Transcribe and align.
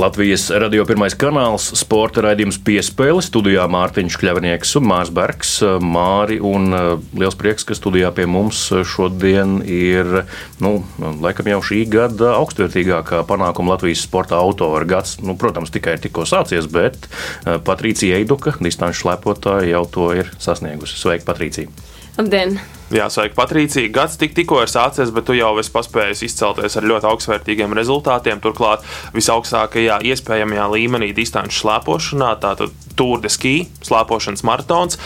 Latvijas 0.00 0.46
radio 0.56 0.86
pirmais 0.88 1.12
kanāls, 1.18 1.66
sporta 1.76 2.22
raidījums 2.24 2.56
piespēle. 2.64 3.20
Studijā 3.20 3.66
Mārtiņš 3.68 4.14
Kļavnieks 4.22 4.72
un 4.80 4.86
Mārs 4.88 5.10
Bergs. 5.12 5.50
Māri 5.84 6.38
un 6.40 6.72
uh, 6.72 6.86
liels 7.20 7.36
prieks, 7.36 7.66
ka 7.68 7.76
studijā 7.76 8.08
pie 8.16 8.24
mums 8.30 8.62
šodien 8.88 9.58
ir, 9.68 10.22
nu, 10.64 10.72
laikam 11.20 11.52
jau 11.52 11.60
šī 11.68 11.82
gada 11.92 12.32
augstvērtīgākā 12.38 13.20
panākuma 13.28 13.74
Latvijas 13.74 14.06
sporta 14.08 14.40
autora 14.40 14.88
gads. 14.88 15.18
Nu, 15.20 15.36
protams, 15.36 15.74
tikai 15.74 15.98
tikko 16.00 16.24
sācies, 16.24 16.70
bet 16.72 17.04
uh, 17.04 17.58
Patricija 17.60 18.22
Eiduka, 18.22 18.56
distanču 18.56 19.04
slepotāja, 19.04 19.68
jau 19.74 19.84
to 19.98 20.12
ir 20.16 20.32
sasniegusi. 20.40 20.96
Sveika, 20.96 21.28
Patricija! 21.28 21.89
Labdien! 22.20 22.58
Jā, 22.90 23.06
sveiki, 23.06 23.36
Patricija. 23.36 23.88
Gads 23.94 24.18
tik, 24.20 24.34
tikko 24.36 24.58
ir 24.64 24.68
sācies, 24.68 25.12
bet 25.14 25.24
tu 25.28 25.36
jau 25.38 25.54
esi 25.62 25.70
paspējis 25.72 26.24
izcelties 26.26 26.74
ar 26.76 26.86
ļoti 26.90 27.06
augstvērtīgiem 27.06 27.72
rezultātiem. 27.78 28.42
Turklāt 28.44 28.84
visaugstākajā 29.14 30.00
iespējamajā 30.10 30.66
līmenī 30.74 31.12
distanču 31.16 31.62
slēpošanā, 31.62 32.32
tātad 32.42 32.74
Tour 32.98 33.22
de 33.22 33.30
Ski, 33.32 33.54
slēpošanas 33.86 34.44
maratons 34.44 35.00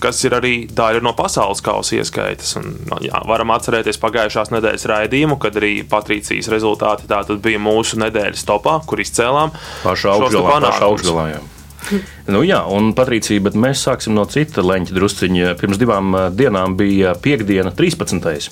kas 0.00 0.16
ir 0.24 0.32
arī 0.32 0.54
daļa 0.72 1.02
no 1.04 1.10
pasaules 1.12 1.60
kausa 1.60 1.98
ieskaitas. 1.98 2.54
Un, 2.56 2.72
jā, 3.04 3.20
varam 3.28 3.52
atcerēties 3.52 4.00
pagājušās 4.00 4.48
nedēļas 4.54 4.88
raidījumu, 4.88 5.36
kad 5.42 5.60
arī 5.60 5.74
Patricijas 5.84 6.48
rezultāti 6.48 7.04
bija 7.44 7.60
mūsu 7.60 8.00
nedēļas 8.00 8.48
topā, 8.48 8.80
kur 8.88 9.04
izcēlām 9.04 9.52
pašu 9.84 10.14
augšgalā. 10.88 11.59
Nu, 12.30 12.42
jā, 12.46 12.60
un 12.70 12.92
Patricija, 12.96 13.42
bet 13.44 13.56
mēs 13.58 13.84
sāksim 13.86 14.14
no 14.16 14.26
cita 14.30 14.64
leņķa 14.64 14.96
drusciņa. 14.96 15.54
Pirms 15.60 15.80
divām 15.80 16.12
dienām 16.36 16.76
bija 16.78 17.14
piekdiena, 17.18 17.72
13. 17.76 18.50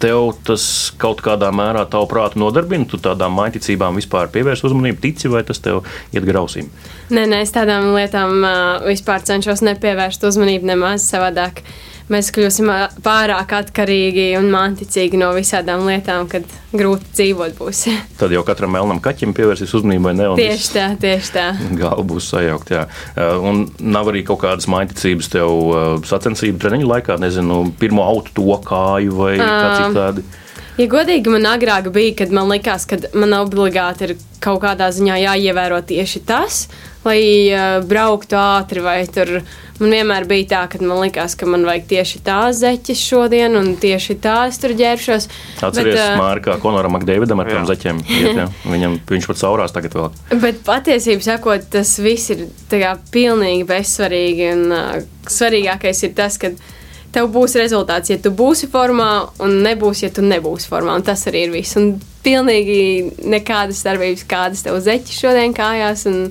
Tev 0.00 0.30
tas 0.48 0.64
kaut 0.96 1.20
kādā 1.20 1.50
mērā, 1.52 1.84
tavuprāt, 1.92 2.38
nodarbina, 2.40 2.88
tu 2.88 2.96
tādām 3.02 3.34
maiticībām 3.36 3.98
vispār 4.00 4.30
pievērst 4.32 4.64
uzmanību, 4.64 5.02
tici, 5.02 5.28
vai 5.28 5.42
tas 5.44 5.60
tev 5.60 5.82
iet 6.16 6.24
grausīm? 6.24 6.70
Nē, 7.12 7.26
nē, 7.28 7.42
es 7.44 7.52
tādām 7.52 7.90
lietām 7.92 8.40
uh, 8.40 8.88
vispār 8.88 9.20
cenšos 9.28 9.60
nepievērst 9.66 10.24
uzmanību 10.30 10.72
nemaz 10.72 11.04
savādāk. 11.04 11.60
Uh, 11.60 11.89
mēs 12.12 12.30
kļūsim 12.34 12.70
pārāk 13.04 13.54
atkarīgi 13.60 14.32
un 14.38 14.50
manticīgi 14.52 15.20
no 15.20 15.30
visādām 15.36 15.86
lietām, 15.88 16.26
kad 16.30 16.46
grūti 16.74 17.08
dzīvot 17.14 17.56
būs. 17.58 17.84
Tad 18.20 18.34
jau 18.34 18.42
katram 18.46 18.74
melnam 18.76 19.00
kaķim 19.02 19.34
pievērsīs 19.36 19.74
uzmanību, 19.78 20.08
vai 20.08 20.14
ne? 20.18 20.28
Tieši 20.40 20.74
tā, 20.74 20.86
tieši 21.00 21.32
tā. 21.36 21.46
Galva 21.78 22.04
būs 22.12 22.30
sajaukt, 22.34 22.74
jā. 22.74 22.84
Un 23.40 23.66
nav 23.80 24.12
arī 24.12 24.24
kaut 24.26 24.42
kādas 24.44 24.68
maiticības 24.70 25.32
tev 25.32 26.04
sacensību 26.10 26.60
treniņu 26.62 26.90
laikā, 26.90 27.18
nezinu, 27.22 27.62
pirmo 27.80 28.06
autu 28.06 28.36
to 28.36 28.60
kāju 28.66 29.16
vai 29.22 29.34
kā 29.40 29.66
citādi. 29.80 30.26
Ja 30.80 30.86
godīgi, 30.88 31.28
man 31.32 31.44
agrāk 31.50 31.90
bija, 31.92 32.14
kad 32.22 32.30
man 32.32 32.48
likās, 32.48 32.86
ka 32.88 32.96
man 33.12 33.34
obligāti 33.36 34.08
ir 34.08 34.14
kaut 34.40 34.62
kādā 34.62 34.88
ziņā 34.96 35.18
jāievēro 35.20 35.82
tieši 35.84 36.22
tas, 36.24 36.62
lai 37.04 37.20
uh, 37.52 37.82
brauktu 37.84 38.38
ātri 38.40 38.84
vai 38.84 39.02
tur 39.12 39.40
Man 39.80 39.94
vienmēr 39.94 40.26
bija 40.28 40.44
tā, 40.44 40.58
ka 40.68 40.78
man 40.84 40.98
likās, 41.00 41.32
ka 41.40 41.46
man 41.48 41.62
vajag 41.64 41.86
tieši 41.88 42.18
tā 42.24 42.36
zeķes 42.52 43.00
šodien, 43.00 43.54
un 43.56 43.70
tieši 43.80 44.18
tā 44.20 44.34
es 44.50 44.58
tur 44.60 44.74
ģērbšos. 44.76 45.26
Atceries, 45.56 45.94
bet, 45.96 46.00
uh, 46.02 46.18
Mārka, 46.20 46.50
kā 46.50 46.60
Konoram 46.60 46.92
Makdeividam 46.92 47.40
ar 47.40 47.48
tām 47.48 47.68
zeķēm. 47.70 48.02
Iet, 48.04 48.42
jā. 48.42 48.44
Viņam, 48.74 48.98
viņš 49.08 49.28
pat 49.30 49.40
saurās 49.40 49.72
tagad 49.72 49.96
vēl. 49.96 50.10
Bet 50.42 50.60
patiesībā 50.66 51.24
sakot, 51.24 51.64
tas 51.72 51.94
viss 52.04 52.34
ir 52.34 52.44
kā, 52.68 52.92
pilnīgi 53.14 53.64
bezsvarīgi, 53.70 54.50
un 54.58 54.76
uh, 54.76 55.00
svarīgākais 55.32 56.04
ir 56.10 56.12
tas, 56.18 56.36
ka 56.42 56.52
tev 57.14 57.30
būs 57.34 57.56
rezultāts, 57.58 58.12
ja 58.12 58.18
tu 58.22 58.32
būsi 58.34 58.68
formā, 58.70 59.10
un 59.42 59.60
nebūs, 59.64 60.04
ja 60.04 60.10
tu 60.14 60.24
nebūsi 60.26 60.70
formā. 60.70 60.96
Un 60.98 61.06
tas 61.06 61.26
arī 61.30 61.46
ir 61.46 61.54
viss. 61.54 61.78
Un 61.80 61.94
pilnīgi 62.24 62.80
nekādas 63.30 63.82
darbības, 63.86 64.26
kādas 64.30 64.64
tev 64.66 64.78
zeķis 64.84 65.22
šodien 65.24 65.56
kājās. 65.56 66.06
Un, 66.10 66.30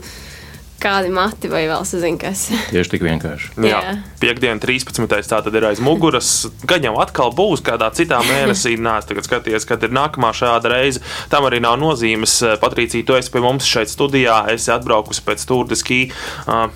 kādi 0.82 1.12
mati 1.14 1.50
vai 1.52 1.66
vēl 1.70 1.86
sazina, 1.88 2.18
kas. 2.22 2.48
Tieši 2.72 2.94
tik 2.94 3.04
vienkārši. 3.06 3.52
Jā, 3.66 3.80
Jā. 3.84 3.94
piekdiena, 4.22 4.60
13. 4.64 5.06
tā 5.30 5.40
tad 5.46 5.56
ir 5.56 5.68
aiz 5.70 5.82
muguras. 5.84 6.48
Gan 6.70 6.86
jau 6.86 6.96
atkal 7.02 7.34
būs 7.36 7.64
kādā 7.66 7.90
citā 7.96 8.22
mēnesī, 8.26 8.76
nē, 8.86 9.00
tagad 9.10 9.28
skaties, 9.28 9.68
kad 9.70 9.84
ir 9.86 9.94
nākamā 9.96 10.32
šāda 10.36 10.72
reize. 10.74 11.04
Tam 11.32 11.48
arī 11.48 11.62
nav 11.64 11.78
nozīmes. 11.82 12.38
Patricija, 12.62 13.06
tu 13.08 13.18
esi 13.18 13.32
pie 13.34 13.44
mums 13.44 13.68
šeit 13.68 13.92
studijā, 13.92 14.42
esi 14.54 14.72
atbraukusi 14.74 15.24
pēc 15.28 15.46
Turdiskī 15.50 16.00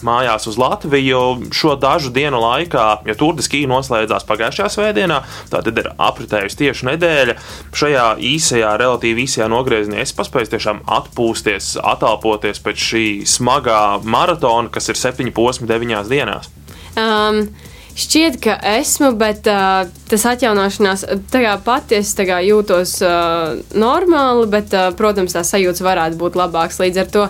mājās 0.06 0.48
uz 0.52 0.60
Latviju 0.60 1.24
šo 1.54 1.76
dažu 1.80 2.12
dienu 2.14 2.42
laikā, 2.44 2.88
jo 3.08 3.18
Turdiskī 3.20 3.64
noslēdzās 3.70 4.28
pagājušajā 4.30 4.70
svētdienā, 4.74 5.20
tā 5.52 5.64
tad 5.66 5.80
ir 5.80 5.92
apritējusi 5.98 6.60
tieši 6.64 6.90
nedēļa. 6.92 7.38
Šajā 7.74 8.08
īsajā, 8.34 8.76
relatīvi 8.82 9.28
īsajā 9.28 9.50
nogriezienā 9.52 10.02
es 10.04 10.14
paspēju 10.16 10.54
tiešām 10.56 10.84
atpūsties, 11.00 11.74
atalpoties 11.94 12.62
pēc 12.64 12.88
šī 12.90 13.06
smagā 13.30 13.82
maratonu, 14.04 14.72
kas 14.74 14.90
ir 14.90 15.00
septiņi 15.00 15.36
posmi 15.36 15.70
deviņās 15.70 16.12
dienās? 16.12 16.52
Um. 16.98 17.46
Šķiet, 17.94 18.40
ka 18.42 18.56
esmu, 18.72 19.12
bet 19.22 19.46
uh, 19.46 19.84
tas 20.10 20.24
atjaunošanās, 20.26 21.04
tā 21.30 21.44
kā 21.44 21.52
pati 21.62 22.00
es 22.00 22.10
kā, 22.18 22.40
jūtos 22.42 22.96
uh, 23.06 23.60
normāli, 23.78 24.48
bet, 24.50 24.74
uh, 24.74 24.90
protams, 24.98 25.36
tā 25.38 25.44
sajūta 25.46 25.86
varētu 25.86 26.18
būt 26.18 26.40
labāks. 26.40 26.82
Līdz 26.82 27.04
ar 27.04 27.12
to 27.14 27.28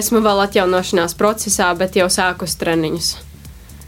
esmu 0.00 0.24
vēl 0.24 0.40
atjaunošanās 0.46 1.18
procesā, 1.20 1.68
bet 1.76 2.00
jau 2.00 2.08
sākus 2.08 2.56
treniņus. 2.56 3.10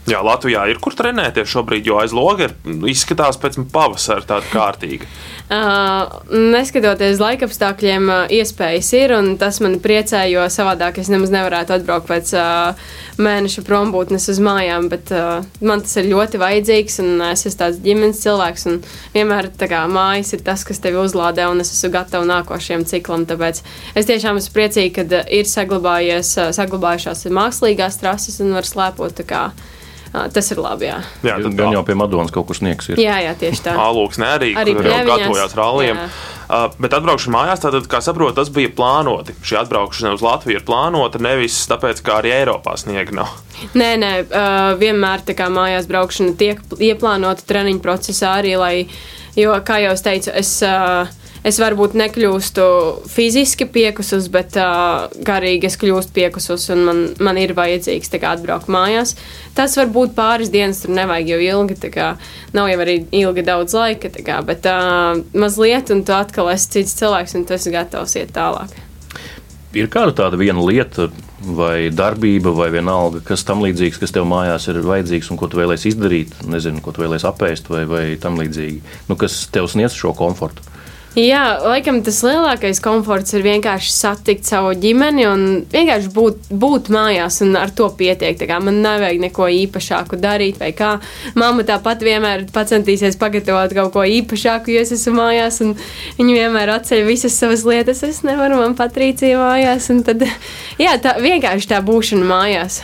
Jā, 0.09 0.23
Latvijā 0.25 0.63
ir 0.71 0.79
kur 0.81 0.95
trenēties 0.97 1.51
šobrīd, 1.51 1.85
jo 1.85 1.99
aiz 2.01 2.13
loga 2.15 2.47
ir 2.47 2.53
izskatās 2.89 3.37
pēc 3.37 3.59
pavasara 3.69 4.25
tāda 4.25 4.47
kārtīga. 4.49 5.05
Uh, 5.49 6.19
neskatoties 6.29 7.21
laikapstākļiem, 7.21 8.09
uh, 8.09 8.33
iespējas 8.33 8.89
ir, 8.97 9.13
un 9.17 9.31
tas 9.41 9.59
man 9.65 9.79
priecē, 9.81 10.23
jo 10.29 10.43
savādāk 10.49 10.99
es 11.01 11.09
nemaz 11.13 11.33
nevarētu 11.33 11.75
atbraukt 11.77 12.09
pēc 12.09 12.33
uh, 12.37 12.89
mēneša 13.21 13.63
prombūtnes 13.65 14.27
uz 14.33 14.41
mājām, 14.45 14.89
bet 14.89 15.13
uh, 15.13 15.45
man 15.65 15.81
tas 15.85 15.97
ir 16.01 16.09
ļoti 16.09 16.41
vajadzīgs, 16.41 16.99
un 17.05 17.25
es 17.31 17.45
esmu 17.45 17.61
tāds 17.63 17.81
ģimenes 17.85 18.21
cilvēks, 18.25 18.67
un 18.69 18.77
vienmēr 19.17 19.49
kā, 19.61 19.85
mājas 19.89 20.35
ir 20.37 20.45
tas, 20.45 20.65
kas 20.65 20.81
tevi 20.85 21.01
uzlādē, 21.01 21.49
un 21.49 21.65
es 21.65 21.73
esmu 21.73 21.93
gatava 21.97 22.29
nākošajam 22.29 22.85
ciklam, 22.89 23.25
tāpēc 23.29 23.61
es 23.97 24.09
tiešām 24.09 24.41
esmu 24.41 24.57
priecīga, 24.57 25.05
ka 25.09 25.25
ir 25.33 25.49
saglabājies, 25.49 26.35
saglabājušās 26.57 27.25
mākslīgās 27.33 28.01
trases 28.01 28.41
un 28.45 28.53
var 28.57 28.69
slēpot 28.69 29.17
tā 29.21 29.29
kā 29.33 29.43
Tas 30.09 30.47
ir 30.49 30.57
labi. 30.61 30.87
Jā, 30.89 30.97
jā 31.25 31.35
tad 31.43 31.55
gan 31.57 31.75
jau 31.75 31.83
pie 31.85 31.95
Madonas 31.97 32.33
kaut 32.33 32.47
kur 32.49 32.57
sniegs 32.57 32.89
ir. 32.89 33.01
Jā, 33.01 33.19
jā 33.21 33.35
tieši 33.37 33.65
tā. 33.67 33.75
Alūksne 33.89 34.25
arī, 34.25 34.51
arī 34.57 34.73
kur 34.77 34.89
jau 34.89 34.99
gatavojās 35.05 35.55
ralliem. 35.57 35.99
Jā. 36.01 36.09
Uh, 36.49 36.65
bet 36.81 36.95
atbraukšana 36.97 37.35
mājās, 37.35 37.61
tātad, 37.61 37.85
kā 37.91 37.99
saprotu, 38.01 38.33
tas 38.39 38.49
bija 38.53 38.71
plānoti. 38.73 39.35
Šī 39.45 39.59
atbraukšana 39.59 40.15
uz 40.17 40.23
Latviju 40.25 40.57
ir 40.57 40.65
plānota 40.65 41.21
nevis 41.21 41.59
tāpēc, 41.69 42.01
ka 42.01 42.17
arī 42.23 42.33
Eiropā 42.39 42.73
sniega 42.81 43.13
nav. 43.19 43.35
Nē, 43.77 43.91
nē, 44.01 44.11
uh, 44.25 44.71
vienmēr 44.81 45.21
tā 45.27 45.37
kā 45.37 45.51
mājās 45.53 45.85
braukšana 45.91 46.33
tiek 46.39 46.63
ieplānota 46.81 47.45
treniņu 47.45 47.83
procesā 47.85 48.33
arī, 48.41 48.55
lai, 48.57 48.73
jo, 49.37 49.53
kā 49.61 49.77
jau 49.85 49.93
es 49.93 50.05
teicu, 50.09 50.33
es. 50.41 50.57
Uh, 50.65 51.18
es 51.49 51.59
varbūt 51.61 51.95
nekļūstu 51.99 52.65
fiziski 53.09 53.67
piekusus, 53.69 54.29
bet 54.31 54.57
uh, 54.61 55.09
garīgi 55.25 55.69
es 55.69 55.77
kļūstu 55.81 56.15
piekusus, 56.15 56.67
un 56.73 56.83
man, 56.87 57.01
man 57.19 57.39
ir 57.41 57.55
vajadzīgs 57.57 58.13
kā, 58.15 58.35
atbraukt 58.35 58.69
mājās. 58.71 59.15
Tas 59.57 59.75
var 59.79 59.89
būt 59.93 60.15
pāris 60.17 60.51
dienas, 60.53 60.83
tur 60.83 60.93
nevajag 60.95 61.33
jau 61.33 61.39
ilgi, 61.47 61.79
kā, 61.93 62.11
nav 62.55 62.69
jau 62.71 62.81
arī 62.85 62.99
ilgi 63.21 63.45
daudz 63.47 63.75
laika, 63.77 64.13
kā, 64.17 64.41
bet 64.45 64.69
uh, 64.69 65.17
mazliet, 65.33 65.91
un 65.95 66.05
tu 66.05 66.15
atkal 66.15 66.51
esi 66.53 66.77
cits 66.77 66.95
cilvēks, 67.01 67.35
un 67.39 67.47
tu 67.49 67.57
esi 67.57 67.73
gatavs 67.73 68.15
iet 68.19 68.35
tālāk. 68.35 68.77
Ir 69.77 69.85
kāda 69.93 70.15
tāda 70.17 70.37
viena 70.39 70.63
lieta, 70.65 71.11
vai 71.45 71.89
darbība, 71.93 72.51
vai 72.55 72.71
vienalga, 72.73 73.21
kas 73.25 73.45
tam 73.47 73.61
līdzīgs, 73.63 73.99
kas 74.01 74.13
tev 74.15 74.25
mājās 74.27 74.65
ir 74.71 74.81
vajadzīgs 74.83 75.29
un 75.31 75.39
ko 75.39 75.47
tu 75.49 75.59
vēlēsies 75.59 75.93
izdarīt, 75.93 76.33
nezinu, 76.49 76.81
ko 76.83 76.93
tu 76.95 77.03
vēlēsies 77.03 77.27
apēst 77.29 77.69
vai, 77.71 77.83
vai 77.89 78.03
tam 78.21 78.39
līdzīgi, 78.41 78.81
nu, 79.11 79.17
kas 79.19 79.43
tev 79.53 79.69
sniedz 79.71 79.95
šo 79.97 80.15
komfortu. 80.17 80.65
Jā, 81.17 81.41
laikam 81.65 82.03
tas 82.05 82.19
lielākais 82.21 82.77
komforts 82.85 83.33
ir 83.33 83.41
vienkārši 83.41 83.89
satikt 83.95 84.45
savu 84.45 84.75
ģimeni 84.77 85.23
un 85.25 85.45
vienkārši 85.71 86.11
būt, 86.13 86.51
būt 86.53 86.91
mājās, 86.93 87.39
un 87.41 87.57
ar 87.57 87.73
to 87.73 87.87
pietiek. 87.97 88.37
Man 88.61 88.83
nevajag 88.83 89.17
neko 89.23 89.47
īpašāku 89.49 90.19
darīt, 90.21 90.59
vai 90.61 90.69
kā. 90.77 90.91
Māma 91.33 91.65
tāpat 91.65 92.05
vienmēr 92.05 92.45
centīsies 92.53 93.17
pagatavot 93.17 93.73
kaut 93.73 93.95
ko 93.97 94.05
īpašāku, 94.05 94.75
jo 94.75 94.85
es 94.85 94.93
esmu 94.99 95.15
mājās, 95.17 95.59
un 95.65 95.73
viņa 96.19 96.37
vienmēr 96.43 96.75
atceļ 96.77 97.03
visas 97.09 97.41
savas 97.41 97.65
lietas. 97.65 98.05
Es 98.05 98.21
nevaru, 98.27 98.61
man 98.61 98.77
patrīcija 98.77 99.41
mājās, 99.41 99.89
un 99.89 100.05
tad, 100.05 100.27
jā, 100.85 100.93
tā 101.01 101.17
vienkārši 101.17 101.73
tā 101.73 101.81
būšana 101.89 102.29
mājās. 102.29 102.83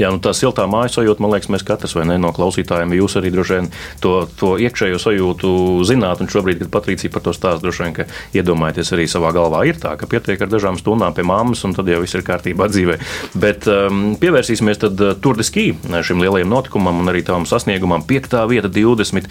Jā, 0.00 0.10
nu, 0.10 0.20
tā 0.22 0.32
siltā 0.34 0.66
mājas 0.70 0.96
sajūta, 0.98 1.22
man 1.22 1.34
liekas, 1.34 1.50
mēs 1.52 1.64
katrs 1.66 1.94
ne 2.02 2.16
no 2.20 2.32
klausītājiem, 2.34 2.96
jūs 2.98 3.16
arī 3.20 3.30
droši 3.34 3.58
vien 3.58 3.68
to, 4.02 4.14
to 4.38 4.54
iekšējo 4.62 5.00
sajūtu 5.02 5.50
zināt. 5.86 6.22
Un 6.24 6.30
šobrīd, 6.32 6.64
kad 6.64 6.72
Patricija 6.74 7.12
par 7.14 7.24
to 7.26 7.34
stāsta, 7.36 7.62
droši 7.62 7.84
vien, 7.84 7.94
ka 7.98 8.08
iedomājieties 8.36 8.94
arī 8.96 9.06
savā 9.10 9.30
galvā, 9.36 9.64
ir 9.68 9.78
tā, 9.82 9.94
ka 10.00 10.08
pietiek 10.10 10.42
ar 10.42 10.50
dažām 10.50 10.78
stundām 10.80 11.14
pie 11.16 11.26
mammas, 11.26 11.62
un 11.68 11.76
tad 11.76 11.90
jau 11.90 12.00
viss 12.02 12.16
ir 12.16 12.24
kārtībā 12.26 12.68
dzīvē. 12.72 12.98
Bet 13.38 13.68
um, 13.70 14.16
pievērsīsimies 14.20 14.82
tad 14.86 15.04
uh, 15.04 15.14
Tour 15.20 15.38
de 15.38 15.46
Ski 15.46 15.70
šim 16.04 16.24
lielajam 16.24 16.50
notikumam 16.50 16.98
un 17.02 17.12
arī 17.12 17.22
tavam 17.26 17.46
sasniegumam. 17.48 18.04
Piektā 18.08 18.42
vieta 18.50 18.72
20 18.72 19.30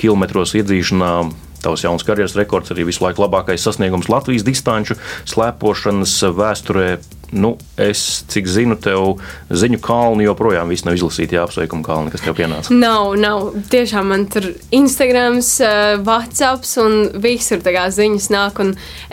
km 0.00 0.26
iedzīšanā 0.42 1.14
Tavs 1.60 1.84
jauns 1.84 2.04
karjeras 2.06 2.36
rekords 2.38 2.72
arī 2.72 2.86
visu 2.88 3.04
laiku 3.04 3.24
labākais 3.26 3.62
sasniegums 3.64 4.08
Latvijas 4.08 4.46
distanču 4.46 4.96
slēpošanas 5.28 6.20
vēsturē. 6.36 6.92
Nu, 7.30 7.52
es, 7.78 8.24
cik 8.26 8.48
zinu, 8.50 8.74
tev 8.74 9.20
ziņu 9.54 9.78
kalni 9.84 10.24
joprojām 10.24 10.72
nav 10.82 10.96
izlasīti. 10.96 11.36
Jā, 11.36 11.44
apsveikuma 11.46 11.86
kalni, 11.86 12.10
kas 12.10 12.24
tev 12.24 12.34
pienāca. 12.34 12.74
Nav, 12.74 13.12
nav. 13.22 13.52
Tiešām 13.70 14.10
man 14.10 14.24
tur 14.32 14.48
Instagrams, 14.74 15.52
uh, 15.62 16.02
Whatsapps 16.02 16.74
un 16.82 16.96
visur 17.22 17.62
tā 17.62 17.76
kā 17.76 17.86
ziņas 17.94 18.30
nāk. 18.34 18.58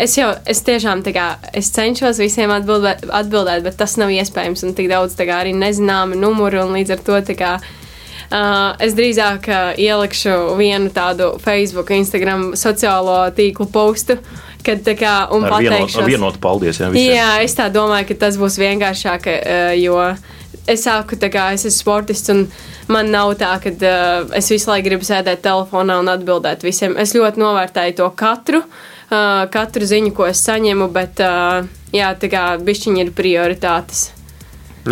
Es 0.02 0.18
jau, 0.18 0.32
es 0.50 0.64
tiešām 0.66 1.06
tā 1.06 1.14
kā, 1.14 1.28
es 1.54 1.70
cenšos 1.76 2.18
visiem 2.24 2.54
atbildēt, 2.56 3.06
atbildēt, 3.06 3.62
bet 3.68 3.78
tas 3.78 4.00
nav 4.02 4.10
iespējams. 4.16 4.66
Un 4.66 4.74
tik 4.78 4.90
daudz 4.90 5.14
tā 5.20 5.30
kā 5.30 5.44
arī 5.44 5.54
nezināmi 5.54 6.18
numuri 6.18 6.64
un 6.64 6.74
līdz 6.80 6.98
ar 6.98 7.06
to 7.06 7.22
tā 7.30 7.38
kā 7.38 7.58
Uh, 8.28 8.74
es 8.84 8.92
drīzāk 8.98 9.46
uh, 9.48 9.70
ielikšu 9.80 10.58
vienu 10.60 10.92
tādu 10.92 11.38
Facebook, 11.40 11.94
Instagram 11.96 12.50
sociālo 12.60 13.22
tīklu 13.36 13.70
postu. 13.72 14.18
Kad, 14.68 14.84
kā, 15.00 15.14
un 15.32 15.46
ar 15.48 15.62
vienotu 15.64 16.04
vienot 16.04 16.42
paldies. 16.44 16.82
Jā, 16.82 16.90
visiem. 16.92 17.14
jā, 17.16 17.28
es 17.46 17.54
tā 17.56 17.70
domāju, 17.72 18.10
ka 18.10 18.18
tas 18.26 18.36
būs 18.36 18.58
vienkāršāk, 18.60 19.30
uh, 19.32 19.70
jo 19.80 19.96
es 20.68 20.84
sāku, 20.84 21.16
kā 21.32 21.46
es 21.56 21.64
esmu 21.70 21.78
sportists, 21.78 22.34
un 22.34 22.44
man 22.92 23.14
nav 23.14 23.32
tā, 23.40 23.54
ka 23.64 23.72
uh, 23.72 24.28
es 24.36 24.52
visu 24.52 24.74
laiku 24.74 24.90
gribu 24.90 25.08
sēdēt 25.08 25.40
telefonā 25.46 26.02
un 26.02 26.12
atbildēt 26.12 26.68
visiem. 26.68 26.98
Es 27.00 27.16
ļoti 27.16 27.40
novērtēju 27.40 27.96
to 28.02 28.12
katru, 28.20 28.60
uh, 28.66 29.48
katru 29.54 29.88
ziņu, 29.88 30.12
ko 30.18 30.28
es 30.28 30.44
saņemu, 30.44 30.92
bet 30.92 31.24
uh, 31.24 31.64
jā, 31.96 32.12
tā 32.20 32.32
kā 32.34 32.46
bišķiņi 32.60 33.06
ir 33.06 33.16
prioritātes. 33.16 34.10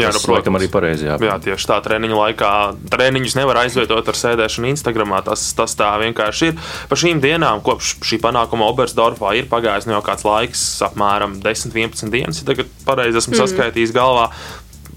Jā, 0.02 0.12
nu, 0.16 0.22
protams, 0.24 0.60
arī 0.60 0.70
pareizi. 0.72 1.08
Jā. 1.08 1.18
jā, 1.22 1.38
tieši 1.48 1.70
tā 1.70 1.80
treniņu 1.86 2.20
laikā 2.20 2.52
treniņus 2.92 3.38
nevar 3.40 3.62
aizvietot 3.64 4.12
ar 4.12 4.20
sēdēšanu 4.20 4.72
Instagramā. 4.74 5.22
Tas, 5.26 5.48
tas 5.58 5.78
tā 5.78 5.92
vienkārši 6.02 6.52
ir. 6.52 6.60
Pa 6.92 7.00
šīm 7.00 7.22
dienām, 7.24 7.64
kopš 7.66 7.96
šī 8.06 8.20
panākuma 8.24 8.68
Obersdorfā 8.72 9.36
ir 9.40 9.50
pagājis 9.52 9.90
nu 9.90 9.98
jau 9.98 10.04
kāds 10.06 10.28
laiks, 10.28 10.66
apmēram 10.86 11.40
10, 11.44 11.74
11 11.76 12.14
dienas, 12.14 12.42
ja 12.42 12.50
tagad 12.52 12.72
pareizi 12.88 13.22
esmu 13.22 13.36
mm. 13.36 13.42
saskaitījis 13.44 13.96
galvā 13.96 14.30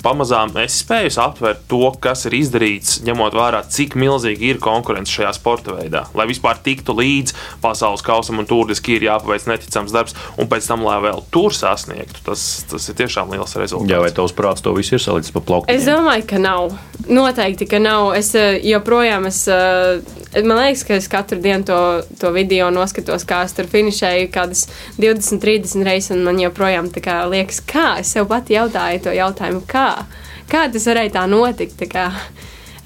pamazām 0.02 0.54
es 0.62 0.78
spēju 0.82 1.12
aptvert 1.22 1.64
to, 1.70 1.82
kas 2.02 2.26
ir 2.28 2.36
izdarīts, 2.38 3.00
ņemot 3.06 3.36
vērā, 3.36 3.62
cik 3.72 3.96
milzīgi 3.98 4.52
ir 4.52 4.60
konkurence 4.62 5.12
šajā 5.14 5.32
sporta 5.36 5.74
veidā. 5.76 6.04
Lai 6.18 6.28
vispār 6.30 6.60
tiktu 6.64 6.94
līdz 6.98 7.34
pasaules 7.62 8.04
kausam 8.06 8.40
un 8.42 8.48
turiski 8.48 8.96
ir 8.98 9.08
jāpaveic 9.08 9.48
neticams 9.50 9.94
darbs, 9.94 10.16
un 10.38 10.50
pēc 10.50 10.68
tam, 10.70 10.84
lai 10.86 10.98
vēl 11.04 11.24
tur 11.34 11.54
sasniegtu, 11.56 12.22
tas, 12.26 12.44
tas 12.70 12.88
ir 12.90 12.98
tiešām 13.02 13.34
liels 13.34 13.56
rezultāts. 13.58 13.92
Jā, 13.92 14.02
vai 14.04 14.12
tavs 14.14 14.36
prāts 14.36 14.64
to 14.64 14.74
visu 14.76 14.96
ir 14.98 15.04
salicis 15.04 15.34
pa 15.34 15.42
plauktu? 15.44 15.72
Es 15.72 15.88
domāju, 15.88 16.26
ka 16.30 16.42
nav. 16.42 16.76
Noteikti, 17.08 17.68
ka 17.70 17.80
nav. 17.82 18.12
Es 18.18 18.32
eh, 18.38 18.58
joprojām, 18.68 19.28
es, 19.30 19.42
eh, 19.50 20.02
man 20.42 20.60
liekas, 20.60 20.84
ka 20.86 20.98
es 20.98 21.08
katru 21.10 21.40
dienu 21.42 21.66
to, 21.68 21.80
to 22.20 22.32
video 22.34 22.68
noskatos, 22.74 23.26
kā 23.28 23.42
es 23.46 23.56
tur 23.56 23.68
finišēju 23.70 24.30
kādas 24.34 24.66
20, 25.00 25.40
30 25.42 25.86
reizes, 25.86 26.12
un 26.16 26.24
man 26.26 26.40
joprojām 26.42 26.90
kā 26.98 27.20
liekas, 27.30 27.62
kā 27.68 27.88
es 28.02 28.12
sev 28.14 28.28
pati 28.30 28.56
jautāju 28.56 29.04
to 29.06 29.14
jautājumu, 29.16 29.64
kā 29.68 29.87
kā, 29.88 30.22
kā 30.52 30.68
tas 30.72 30.88
varēja 30.92 31.16
tā 31.18 31.26
notikt. 31.30 31.82
Tā 31.88 32.10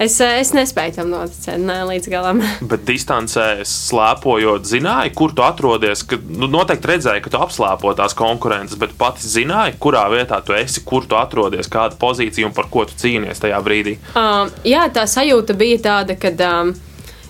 Es, 0.01 0.15
es 0.19 0.49
nespēju 0.55 0.95
tam 0.97 1.11
noticēt 1.13 1.61
ne, 1.61 1.77
līdz 1.87 2.09
galam. 2.11 2.41
Bet 2.71 2.85
distancē 2.87 3.63
slēpojot, 3.67 4.65
zināji, 4.67 5.13
kur 5.15 5.35
tu 5.35 5.45
atrodies. 5.45 6.03
Ka, 6.09 6.17
nu, 6.17 6.49
noteikti 6.51 6.89
redzēji, 6.93 7.23
ka 7.23 7.33
tu 7.33 7.41
apslēpo 7.43 7.93
tās 7.97 8.15
konkurences, 8.17 8.79
bet 8.79 8.95
pati 8.99 9.29
zināji, 9.29 9.77
kurā 9.83 10.05
vietā 10.11 10.41
tu 10.45 10.55
esi, 10.57 10.81
kur 10.87 11.05
tu 11.07 11.17
atrodies, 11.19 11.69
kāda 11.71 11.99
pozīcija 12.01 12.49
un 12.49 12.55
par 12.57 12.71
ko 12.73 12.87
tu 12.89 12.97
cīnies 12.99 13.43
tajā 13.43 13.59
brīdī. 13.63 13.99
Uh, 14.17 14.49
jā, 14.67 14.87
tā 14.93 15.05
sajūta 15.09 15.55
bija 15.59 15.79
tāda, 15.91 16.17
ka. 16.19 16.33
Um, 16.49 16.75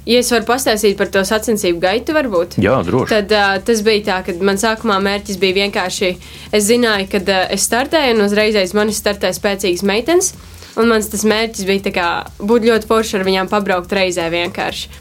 Ja 0.04 0.20
es 0.20 0.32
varu 0.34 0.44
pastāstīt 0.50 0.98
par 1.00 1.08
to 1.12 1.22
sacensību 1.24 1.80
gaitu, 1.80 2.16
varbūt. 2.16 2.58
Jā, 2.64 2.76
droši. 2.84 3.10
Tad 3.14 3.32
uh, 3.32 3.54
tas 3.64 3.84
bija 3.86 4.04
tā, 4.10 4.18
ka 4.28 4.36
man 4.44 4.60
sākumā 4.60 4.98
mērķis 5.04 5.40
bija 5.40 5.62
vienkārši. 5.62 6.10
Es 6.52 6.68
zināju, 6.68 7.08
ka 7.14 7.22
uh, 7.24 7.46
es 7.56 7.64
startēju, 7.70 8.18
un 8.18 8.26
uzreiz 8.26 8.76
manis 8.76 9.00
startēja 9.00 9.38
spēcīgas 9.38 9.86
meitenes. 9.88 10.34
Un 10.76 10.90
mans 10.90 11.08
tas 11.08 11.24
mērķis 11.30 11.68
bija 11.70 11.94
kā, 11.96 12.10
būt 12.42 12.68
ļoti 12.68 12.90
forši 12.90 13.20
ar 13.20 13.26
viņām 13.30 13.52
pabraukt 13.52 13.94
reizē 13.96 14.28
vienkārši. 14.34 15.00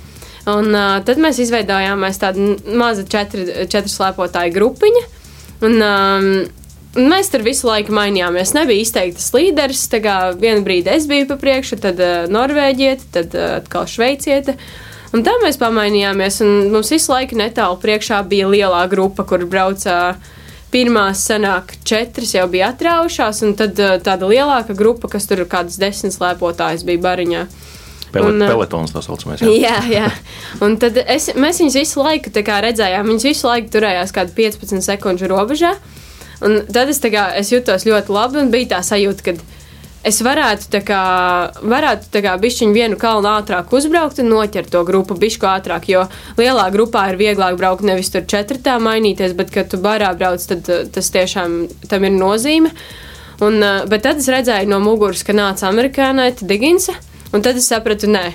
Un 0.52 0.70
uh, 0.70 1.00
tad 1.06 1.18
mēs 1.22 1.40
izveidojām 1.42 2.06
tādu 2.22 2.56
mazu 2.78 3.06
četru, 3.10 3.46
četru 3.70 3.90
slēpotāju 3.90 4.54
grupiņu. 4.54 5.06
Un, 5.66 5.78
um, 5.82 6.34
Mēs 6.92 7.30
tur 7.32 7.40
visu 7.40 7.64
laiku 7.64 7.94
mainījāmies. 7.96 8.50
Nebija 8.52 8.84
izteiktas 8.84 9.30
līderis. 9.32 9.86
Vienu 10.36 10.60
brīdi 10.60 10.92
es 10.92 11.06
biju 11.08 11.24
pa 11.30 11.38
priekšu, 11.40 11.78
tad 11.80 12.00
uh, 12.04 12.26
Norvēģieta, 12.28 13.06
tad 13.14 13.36
uh, 13.38 13.46
atkal 13.62 13.88
Šveicieta. 13.88 14.58
Un 15.12 15.24
tā 15.26 15.34
mēs 15.42 15.58
pamainījāmies, 15.60 16.40
un 16.44 16.70
mums 16.72 16.92
visu 16.92 17.12
laiku 17.12 17.36
netālu 17.36 17.76
priekšā 17.82 18.22
bija 18.28 18.48
lielā 18.48 18.86
grupa, 18.92 19.26
kur 19.28 19.44
brauca. 19.48 20.16
Pirmās 20.72 21.20
sanāk, 21.28 21.74
četras 21.84 22.30
jau 22.32 22.46
bija 22.48 22.70
atraujušās, 22.72 23.42
un 23.44 23.50
tad 23.58 23.76
uh, 23.76 23.98
tāda 24.00 24.24
lielāka 24.24 24.72
grupa, 24.72 25.10
kas 25.12 25.26
tur 25.28 25.42
kādas 25.44 25.76
desmit 25.76 26.14
slēpotājas 26.14 26.86
bija 26.88 27.02
bariņā. 27.04 27.42
Pelet, 28.12 28.28
un, 28.30 28.40
uh, 28.40 28.48
peletons 28.54 28.94
tā 28.94 29.02
saucamais. 29.04 29.44
Jā, 29.44 29.50
jā. 29.52 29.82
jā. 29.92 30.08
Un 30.64 30.78
tad 30.80 30.96
es, 31.02 31.28
mēs 31.36 31.60
viņus 31.60 31.76
visu 31.76 32.00
laiku 32.00 32.32
redzējām. 32.32 33.04
Viņus 33.12 33.28
visu 33.28 33.50
laiku 33.50 33.68
turējās 33.76 34.16
kādu 34.16 34.32
15 34.36 34.80
sekundžu 34.88 35.28
robežā. 35.28 35.74
Un 36.40 36.62
tad 36.72 36.88
es, 36.88 37.04
kā, 37.04 37.28
es 37.36 37.52
jutos 37.52 37.84
ļoti 37.84 38.12
labi 38.16 38.40
un 38.40 38.48
bija 38.52 38.72
tā 38.74 38.80
sajūta, 38.86 39.28
ka 39.28 39.36
es 40.06 40.18
varētu 40.24 40.68
tā 40.72 40.80
kā, 40.86 41.02
varētu 41.62 42.10
tā 42.14 42.22
kā 42.24 42.34
bišķiņu 42.42 42.74
vienu 42.74 42.98
kalnu 43.00 43.30
ātrāk 43.30 43.72
uzbraukt 43.74 44.20
un 44.22 44.30
noķert 44.32 44.72
to 44.72 44.82
grupu 44.88 45.16
bišķu 45.18 45.48
ātrāk, 45.48 45.88
jo 45.92 46.04
lielā 46.40 46.66
grupā 46.74 47.06
ir 47.12 47.20
vieglāk 47.20 47.58
braukt 47.60 47.86
nevis 47.86 48.10
tur 48.12 48.26
četratā 48.28 48.78
mainīties, 48.82 49.36
bet, 49.38 49.52
kad 49.54 49.70
tu 49.72 49.80
barā 49.82 50.12
brauc, 50.18 50.42
tad 50.48 50.68
uh, 50.72 50.84
tas 50.92 51.10
tiešām 51.14 51.58
tam 51.90 52.08
ir 52.08 52.14
nozīme. 52.16 52.72
Un, 53.42 53.58
uh, 53.62 53.82
bet 53.90 54.04
tad 54.06 54.22
es 54.22 54.30
redzēju 54.30 54.70
no 54.70 54.82
muguras, 54.82 55.24
ka 55.26 55.34
nāca 55.36 55.70
amerikānaita 55.70 56.46
Diginsa, 56.46 56.94
un 57.32 57.44
tad 57.44 57.58
es 57.58 57.70
sapratu, 57.70 58.10
nē, 58.10 58.28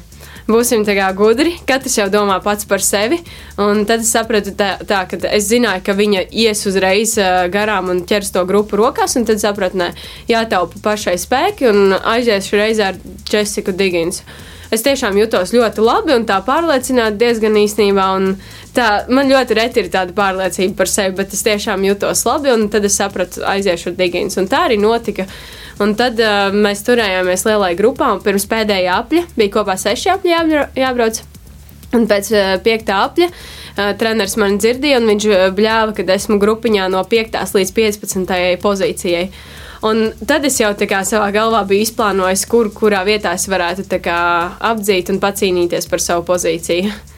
būsim 0.48 0.86
gudri, 1.16 1.54
katrs 1.68 1.98
jau 1.98 2.08
domā 2.10 2.42
pats 2.44 2.66
par 2.66 2.82
sevi. 2.82 3.20
Un 3.58 3.86
tad 3.86 4.02
es 4.02 4.12
sapratu, 4.12 4.52
tā, 4.56 4.78
tā, 4.88 5.06
ka 5.08 5.18
es 5.30 5.48
zināju, 5.50 5.84
ka 5.84 5.94
viņa 5.94 6.28
ies 6.32 6.66
uzreiz 6.66 7.18
garām 7.52 7.90
un 7.90 8.04
ķers 8.06 8.32
to 8.32 8.46
grupu 8.46 8.78
rokās, 8.78 9.16
un 9.16 9.26
tad 9.26 9.40
sapratu, 9.40 9.78
nē, 9.78 9.94
jātaupa 10.28 10.82
pašai 10.84 11.18
spēki 11.18 11.70
un 11.70 11.98
aiziešu 11.98 12.58
reizē 12.58 12.92
ar 12.92 13.02
Jessiku 13.28 13.72
Digins. 13.72 14.24
Es 14.74 14.84
tiešām 14.84 15.16
jutos 15.16 15.54
ļoti 15.56 15.84
labi 15.84 16.16
un 16.18 16.26
tā 16.28 16.42
pārliecināti 16.44 17.20
diezgan 17.22 17.56
īstenībā. 17.62 18.08
Tā, 18.76 18.88
man 19.10 19.30
ļoti 19.32 19.56
reti 19.58 19.82
ir 19.84 19.92
tāda 19.94 20.16
pārliecība 20.18 20.76
par 20.82 20.92
sevi, 20.92 21.16
bet 21.18 21.32
es 21.34 21.46
tiešām 21.46 21.86
jutos 21.88 22.26
labi, 22.28 22.52
un 22.52 22.68
tad 22.74 22.86
es 22.86 22.98
sapratu, 23.00 23.46
aiziešu 23.48 23.94
ar 23.94 23.98
Digins. 24.02 24.38
Un 24.42 24.50
tā 24.52 24.66
arī 24.68 24.80
notika. 24.82 25.28
Un 25.84 25.94
tad 25.98 26.20
uh, 26.20 26.50
mēs 26.54 26.82
turējāmies 26.88 27.46
lielai 27.46 27.74
grupā, 27.78 28.10
un 28.16 28.22
pirms 28.26 28.48
pēdējā 28.50 28.96
apļa 29.04 29.24
bija 29.38 29.54
kopā 29.54 29.78
seši 29.78 30.14
apļi 30.16 30.36
jābrauc. 30.82 31.22
Un 31.96 32.08
pēc 32.10 32.32
uh, 32.34 32.56
piektā 32.66 32.98
apļa 33.06 33.28
uh, 33.30 33.94
treneris 34.00 34.36
man 34.42 34.58
dzirdēja, 34.60 35.00
un 35.00 35.12
viņš 35.14 35.28
bļāva, 35.56 35.94
ka 35.96 36.08
esmu 36.18 36.40
grupiņā 36.42 36.90
no 36.92 37.06
5. 37.08 37.38
līdz 37.60 37.76
15. 37.78 38.36
pozīcijai. 38.66 39.30
Un 39.86 40.08
tad 40.26 40.46
es 40.46 40.58
jau 40.60 40.72
savā 41.06 41.28
galvā 41.36 41.62
biju 41.70 41.86
izplānojis, 41.86 42.48
kur, 42.50 42.72
kurā 42.74 43.04
vietā 43.06 43.36
es 43.38 43.46
varētu 43.50 43.86
kā, 44.02 44.22
apdzīt 44.72 45.12
un 45.14 45.22
pacīnīties 45.22 45.90
par 45.92 46.02
savu 46.02 46.26
pozīciju 46.26 47.17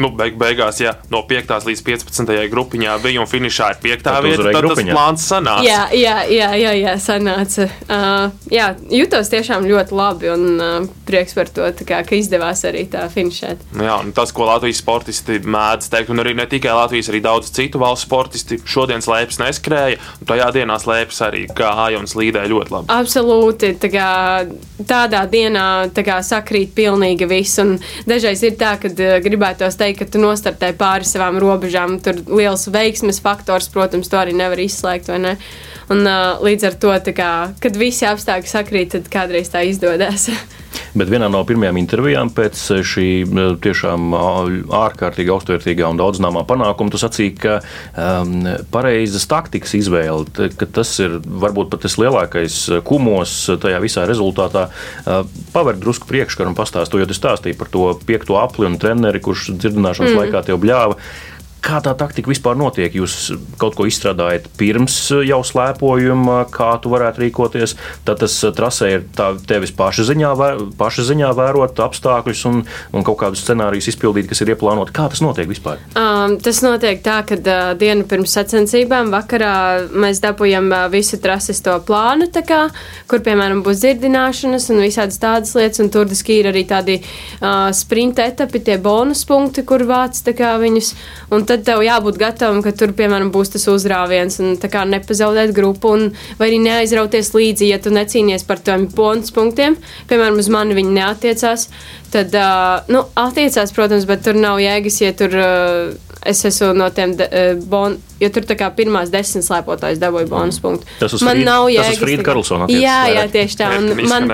nu, 0.00 0.12
beig 0.16 0.36
beigās, 0.40 0.80
ja 0.82 0.94
no 1.12 1.22
5. 1.28 1.52
līdz 1.68 1.82
15. 1.86 2.32
grupiņā 2.52 2.96
bija 3.02 3.20
un 3.22 3.28
finišā 3.28 3.72
ir 3.74 3.80
5. 3.82 4.10
vieta, 4.24 4.46
tad 4.46 4.58
grupiņā. 4.60 4.92
tas 4.92 4.96
plāns 4.96 5.26
sanāca. 5.28 5.66
Jā, 5.66 5.82
jā, 5.96 6.16
jā, 6.32 6.50
jā, 6.60 6.72
jā 6.78 6.94
sanāca. 7.02 7.68
Uh, 7.86 8.32
jā, 8.52 8.72
jutos 8.92 9.30
tiešām 9.32 9.66
ļoti 9.68 9.96
labi 9.96 10.30
un 10.32 10.46
uh, 10.56 10.88
prieks 11.08 11.36
par 11.36 11.50
to, 11.52 11.68
kā, 11.86 12.02
ka 12.06 12.16
izdevās 12.16 12.64
arī 12.68 12.86
tā 12.92 13.04
finišēt. 13.12 13.66
Nu 13.76 13.86
jā, 13.88 13.98
un 14.00 14.12
tas, 14.16 14.32
ko 14.34 14.46
Latvijas 14.48 14.80
sportisti 14.82 15.40
mēdz 15.42 15.90
teikt, 15.92 16.12
un 16.14 16.22
arī 16.22 16.34
ne 16.38 16.46
tikai 16.50 16.74
Latvijas, 16.76 17.10
arī 17.12 17.22
daudz 17.24 17.52
citu 17.54 17.82
valstu 17.82 18.08
sportisti 18.08 18.60
šodien 18.68 19.04
slēpjas 19.04 19.40
neskrēja, 19.42 20.00
un 20.20 20.30
tajā 20.30 20.48
dienā 20.56 20.78
slēpjas 20.82 21.22
arī 21.28 21.44
kāja 21.56 22.00
un 22.00 22.08
slīdēja 22.10 22.52
ļoti 22.52 22.76
labi. 22.76 22.92
Absolūti, 22.92 23.74
tā 23.82 23.92
kā, 23.92 24.08
tādā 24.88 25.24
dienā 25.30 25.66
tā 25.94 26.04
kā, 26.06 26.18
sakrīt 26.24 26.74
pilnīgi 26.76 27.28
viss, 27.30 27.60
un 27.62 27.76
dažreiz 28.08 28.42
ir 28.46 28.56
tā, 28.60 28.74
ka 28.82 28.90
uh, 28.92 29.18
gribētos 29.24 29.78
teikt, 29.82 30.00
ka 30.00 30.08
tu 30.14 30.22
nostartē 30.22 30.72
pāri 30.78 31.08
savām 31.08 31.40
robežām. 31.42 31.98
Tur 32.04 32.22
liels 32.30 32.68
veiksmes 32.72 33.20
faktors, 33.24 33.68
protams, 33.72 34.10
to 34.12 34.20
arī 34.20 34.36
nevar 34.38 34.62
izslēgt. 34.62 35.10
Un, 35.12 35.28
uh, 36.06 36.42
līdz 36.42 36.70
ar 36.70 36.80
to, 36.86 36.96
kā, 37.12 37.32
kad 37.62 37.78
visi 37.78 38.06
apstākļi 38.08 38.54
sakrīt, 38.56 38.94
tad 38.96 39.12
kādreiz 39.12 39.52
tā 39.52 39.66
izdodas. 39.68 40.30
Bet 40.98 41.10
vienā 41.12 41.28
no 41.32 41.42
pirmajām 41.48 41.78
intervijām 41.80 42.32
pēc 42.34 42.60
šī 42.86 43.06
tiešām 43.64 44.12
ārkārtīgi 44.82 45.32
augstvērtīgā 45.34 45.88
un 45.92 46.00
daudzināmā 46.00 46.44
panākuma 46.48 46.92
tu 46.92 47.00
sacīki, 47.00 47.38
ka 47.42 47.58
um, 47.60 48.46
pareizas 48.72 49.26
taktikas 49.30 49.74
izvēle, 49.78 50.48
ka 50.58 50.68
tas 50.80 50.92
ir 51.02 51.18
varbūt 51.22 51.72
pat 51.72 51.84
tas 51.86 51.98
lielākais 52.00 52.58
kumos 52.88 53.34
tajā 53.62 53.80
visā 53.82 54.06
rezultātā. 54.08 54.68
Uh, 55.04 55.26
paver 55.52 55.78
drusku 55.80 56.08
priekškaru 56.10 56.52
un 56.52 56.58
pastāstu, 56.58 57.00
jo 57.00 57.08
tu 57.08 57.16
stāstīji 57.16 57.58
par 57.58 57.70
to 57.72 57.90
piekto 58.06 58.38
apli 58.40 58.68
un 58.68 58.78
treneri, 58.80 59.22
kurš 59.22 59.52
dzirdināšanas 59.56 60.14
mm. 60.14 60.22
laikā 60.22 60.46
tev 60.48 60.60
bļāva. 60.62 60.98
Kā 61.62 61.78
tā 61.78 61.92
taktika 61.94 62.26
vispār 62.26 62.56
notiek? 62.58 62.90
Jūs 62.90 63.14
kaut 63.60 63.76
ko 63.78 63.84
izstrādājat 63.86 64.48
pirms 64.58 64.96
jau 65.22 65.38
slēpojuma, 65.46 66.40
kā 66.50 66.72
tu 66.82 66.90
varētu 66.90 67.22
rīkoties. 67.22 67.76
Tad 68.02 68.18
tas 68.24 68.34
eh, 68.42 68.50
trasē 68.56 68.88
ir 68.96 69.04
tevis 69.46 69.70
paša 69.78 70.08
ziņā, 70.08 70.32
paša 70.78 71.04
ziņā 71.12 71.30
vērot 71.38 71.78
apstākļus 71.84 72.42
un, 72.50 72.58
un 72.90 73.06
kaut 73.06 73.20
kādus 73.20 73.44
scenārijus 73.46 73.92
izpildīt, 73.92 74.26
kas 74.30 74.42
ir 74.42 74.50
ieplānoti. 74.56 74.94
Kā 74.96 75.06
tas 75.12 75.22
notiek 75.22 75.46
vispār? 75.50 75.78
Um, 75.94 76.34
tas 76.42 76.58
notiek 76.66 76.98
tā, 77.04 77.20
ka 77.28 77.38
uh, 77.38 77.60
dienu 77.78 78.08
pirms 78.10 78.34
sacensībām 78.40 79.14
vakarā 79.14 79.54
mēs 79.94 80.18
dabūjam 80.24 80.66
uh, 80.72 80.88
visu 80.90 81.20
trases 81.22 81.62
to 81.62 81.76
plānu, 81.86 82.26
kā, 82.42 82.64
kur, 83.06 83.22
piemēram, 83.22 83.62
būs 83.62 83.84
dzirdināšanas 83.84 84.66
un 84.74 84.82
visādas 84.82 85.22
tādas 85.22 85.54
lietas. 85.54 85.78
Un 85.82 85.94
tur 85.94 86.10
ir 86.10 86.50
arī 86.50 86.66
tādi 86.66 86.98
uh, 86.98 87.70
sprinta 87.70 88.26
etapi, 88.26 88.64
tie 88.66 88.80
bonus 88.82 89.22
punkti, 89.30 89.62
kur 89.62 89.86
vāc 89.86 90.18
viņus. 90.26 90.92
Un 91.32 91.46
tad 91.52 91.64
tev 91.68 91.82
jābūt 91.84 92.18
gatavam, 92.20 92.62
ka 92.64 92.72
tur, 92.76 92.94
piemēram, 92.96 93.32
būs 93.34 93.52
tas 93.54 93.68
uzrāviens 93.70 94.38
un 94.42 94.54
kā 94.60 94.84
nepazaudēt 94.88 95.52
grupu, 95.56 95.94
un, 95.96 96.12
vai 96.40 96.50
arī 96.50 96.60
neaizrauties 96.64 97.34
līdzi, 97.36 97.68
ja 97.72 97.80
tu 97.82 97.92
necīnies 97.92 98.46
par 98.48 98.62
tiem 98.64 98.88
bonus 98.96 99.34
punktiem. 99.36 99.76
Piemēram, 100.10 100.40
uz 100.40 100.48
mani 100.52 100.78
viņi 100.78 100.96
neatiecās. 100.96 101.68
Tad, 102.12 102.34
uh, 102.36 102.88
nu, 102.92 103.04
attiecās, 103.20 103.72
protams, 103.76 104.08
bet 104.08 104.24
tur 104.24 104.36
nav 104.38 104.60
jēgas, 104.62 104.98
ja 105.04 105.12
tur 105.16 105.36
uh, 105.40 106.11
es 106.28 106.42
esmu 106.48 106.72
no 106.76 106.88
tiem 106.94 107.14
uh, 107.18 107.52
bon, 107.68 107.96
jo 108.20 108.30
tur 108.34 108.46
tā 108.48 108.56
kā 108.58 108.70
pirmās 108.76 109.12
desmit 109.12 109.46
slēpotājs 109.46 110.00
dabūja 110.02 110.30
bonus 110.30 110.60
punktu. 110.62 110.88
Tas 111.00 111.14
man 111.20 111.38
Fried, 111.38 111.46
nav 111.48 111.68
jēgas. 111.72 111.92
Tas 111.92 112.00
uz 112.00 112.04
Frīda 112.04 112.26
Karlsona. 112.26 112.68
Jā, 112.72 112.98
jā, 113.12 113.28
tieši 113.32 113.60
tā. 113.60 113.70
Un 113.78 114.04
man, 114.10 114.28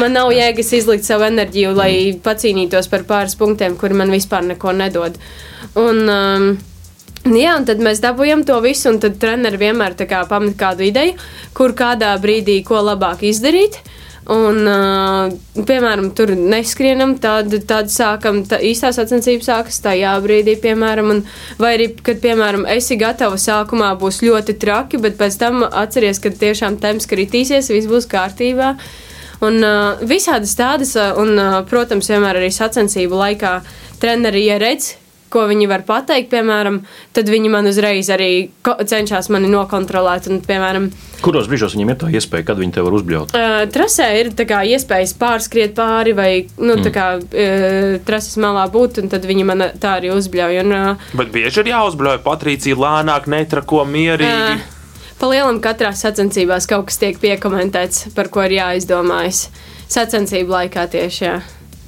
man 0.00 0.16
nav 0.16 0.32
jēgas 0.34 0.74
izlikt 0.80 1.08
savu 1.08 1.28
enerģiju, 1.28 1.76
lai 1.78 1.92
mm. 1.94 2.20
pacīnītos 2.26 2.90
par 2.92 3.06
pāris 3.08 3.38
punktiem, 3.40 3.78
kuri 3.80 3.98
man 4.02 4.12
vispār 4.14 4.46
neko 4.52 4.76
nedod. 4.76 5.18
Un, 5.78 6.04
um, 6.08 6.52
Jā, 7.22 7.52
un 7.54 7.62
tad 7.62 7.78
mēs 7.78 8.00
dabūjām 8.02 8.40
to 8.42 8.56
visu, 8.64 8.88
un 8.90 8.96
tad 8.98 9.20
treneris 9.22 9.60
vienmēr 9.60 9.94
kā, 10.10 10.24
pamet 10.26 10.56
kādu 10.58 10.82
ideju, 10.88 11.14
kur 11.54 11.70
kādā 11.78 12.10
brīdī 12.18 12.56
ko 12.66 12.80
labāk 12.82 13.22
izdarīt. 13.28 13.78
Un, 14.30 14.60
uh, 14.70 15.32
piemēram, 15.66 16.12
tur 16.14 16.30
neskrienam, 16.38 17.16
tad, 17.18 17.50
tad 17.66 17.90
sākam, 17.90 18.44
tā 18.46 18.60
īstā 18.62 18.92
sacensība 18.94 19.42
sākas 19.42 19.80
tajā 19.82 20.12
brīdī, 20.22 20.54
piemēram, 20.62 21.10
un, 21.10 21.22
vai 21.58 21.72
arī, 21.74 21.88
kad, 22.06 22.20
piemēram, 22.22 22.62
esi 22.70 22.94
gatava 23.00 23.40
sākumā 23.40 23.90
būs 23.98 24.20
ļoti 24.22 24.54
traki, 24.62 25.02
bet 25.02 25.18
pēc 25.18 25.40
tam 25.42 25.64
atceries, 25.66 26.22
ka 26.22 26.30
tiešām 26.30 26.78
temps 26.82 27.10
kritīsies, 27.10 27.72
viss 27.74 27.90
būs 27.90 28.06
kārtībā. 28.12 28.76
Un 29.42 29.58
uh, 29.58 29.98
visādas 30.06 30.54
tādas, 30.54 30.94
un, 31.18 31.34
uh, 31.34 31.58
protams, 31.66 32.12
vienmēr 32.14 32.38
arī 32.38 32.52
sacensību 32.54 33.18
laikā 33.24 33.56
treneri, 33.98 34.46
ja 34.46 34.62
redz, 34.62 34.92
ko 35.32 35.46
viņi 35.50 35.68
var 35.70 35.86
pateikt, 35.88 36.30
piemēram, 36.32 36.82
tad 37.16 37.30
viņi 37.32 37.52
man 37.52 37.68
uzreiz 37.70 38.10
arī 38.12 38.50
cenšas 38.62 39.30
mani 39.32 39.50
nokontrolēt. 39.52 40.28
Un, 40.30 40.42
piemēram, 40.44 40.90
Kuros 41.22 41.46
brīžos 41.46 41.76
viņiem 41.76 41.92
ir 41.92 41.98
tā 42.00 42.08
iespēja, 42.10 42.48
kad 42.48 42.58
viņi 42.58 42.74
te 42.74 42.82
var 42.82 42.96
uzbļaut? 42.98 43.32
Uh, 43.38 43.60
trasē 43.70 44.08
ir 44.18 44.32
kā, 44.34 44.64
iespējas 44.74 45.14
pārskriet 45.20 45.76
pāri 45.76 46.16
vai 46.18 46.30
nu, 46.58 46.74
mm. 46.74 46.90
kā, 46.94 47.06
uh, 47.22 47.96
trases 48.06 48.34
malā 48.42 48.66
būt, 48.72 48.98
un 49.04 49.12
tad 49.12 49.26
viņi 49.28 49.46
man 49.46 49.68
tā 49.78 49.96
arī 50.00 50.10
uzbļauj. 50.16 50.60
Un, 50.64 50.76
uh, 50.76 51.08
Bet 51.22 51.30
bieži 51.34 51.62
ir 51.62 51.72
jāuzbļauj 51.76 52.22
Patricija 52.26 52.78
lēnāk, 52.82 53.30
netrako 53.30 53.86
mierīgi. 53.88 54.58
Uh, 54.58 54.70
Pa 55.22 55.28
lielam 55.30 55.60
katrā 55.62 55.92
sacensībās 55.94 56.66
kaut 56.66 56.88
kas 56.88 56.96
tiek 56.98 57.20
piekomentēts, 57.22 58.08
par 58.16 58.26
ko 58.34 58.42
ir 58.42 58.56
jāizdomājas. 58.56 59.44
Sacensību 59.92 60.50
laikā 60.50 60.88
tieši. 60.90 61.20
Jā. 61.28 61.36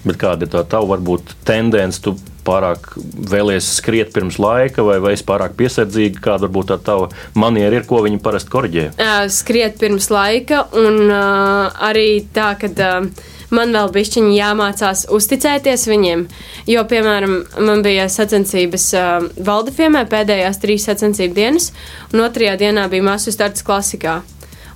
Bet 0.04 0.20
kāda 0.20 0.46
ir 0.46 0.52
tā 0.52 0.62
tava 0.68 0.94
varbūt 0.94 1.36
tendence? 1.48 2.02
Tu 2.04 2.14
pārāk 2.44 2.90
vēlies 3.30 3.70
skriet 3.78 4.12
pirms 4.12 4.36
laika, 4.42 4.84
vai, 4.84 4.98
vai 5.00 5.14
es 5.16 5.24
pārāk 5.24 5.54
piesardzīgi, 5.56 6.20
kāda 6.24 6.44
varbūt 6.44 6.74
tā 6.74 6.78
tava 6.90 7.08
maniera 7.38 7.80
ir, 7.80 7.86
ko 7.88 8.02
viņi 8.04 8.20
parasti 8.24 8.52
korģē? 8.52 8.88
Skriet 9.32 9.78
pirms 9.80 10.10
laika, 10.12 10.66
un 10.76 11.06
uh, 11.06 11.86
arī 11.88 12.08
tā, 12.36 12.52
ka. 12.60 12.74
Uh, 12.74 13.30
man 13.54 13.74
vēl 13.74 13.90
bišķiņi 13.94 14.36
jāmācās 14.36 15.04
uzticēties 15.14 15.86
viņiem. 15.90 16.26
Jo, 16.70 16.84
piemēram, 16.90 17.36
man 17.66 17.82
bija 17.84 18.08
sacensības 18.12 18.86
uh, 18.98 19.28
Valdefiemē 19.46 20.04
pēdējās 20.10 20.60
trīs 20.62 20.86
sacensību 20.88 21.36
dienas, 21.38 21.70
un 22.12 22.24
otrajā 22.24 22.56
dienā 22.64 22.88
bija 22.92 23.06
masu 23.06 23.34
starts 23.34 23.62
klasikā. 23.66 24.22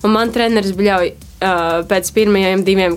Un 0.05 0.15
man 0.15 0.31
treneris 0.35 0.77
bļauj, 0.79 1.11
uh, 1.43 1.81
pēc 1.89 2.11
pirmajiem 2.17 2.65
diviem, 2.67 2.97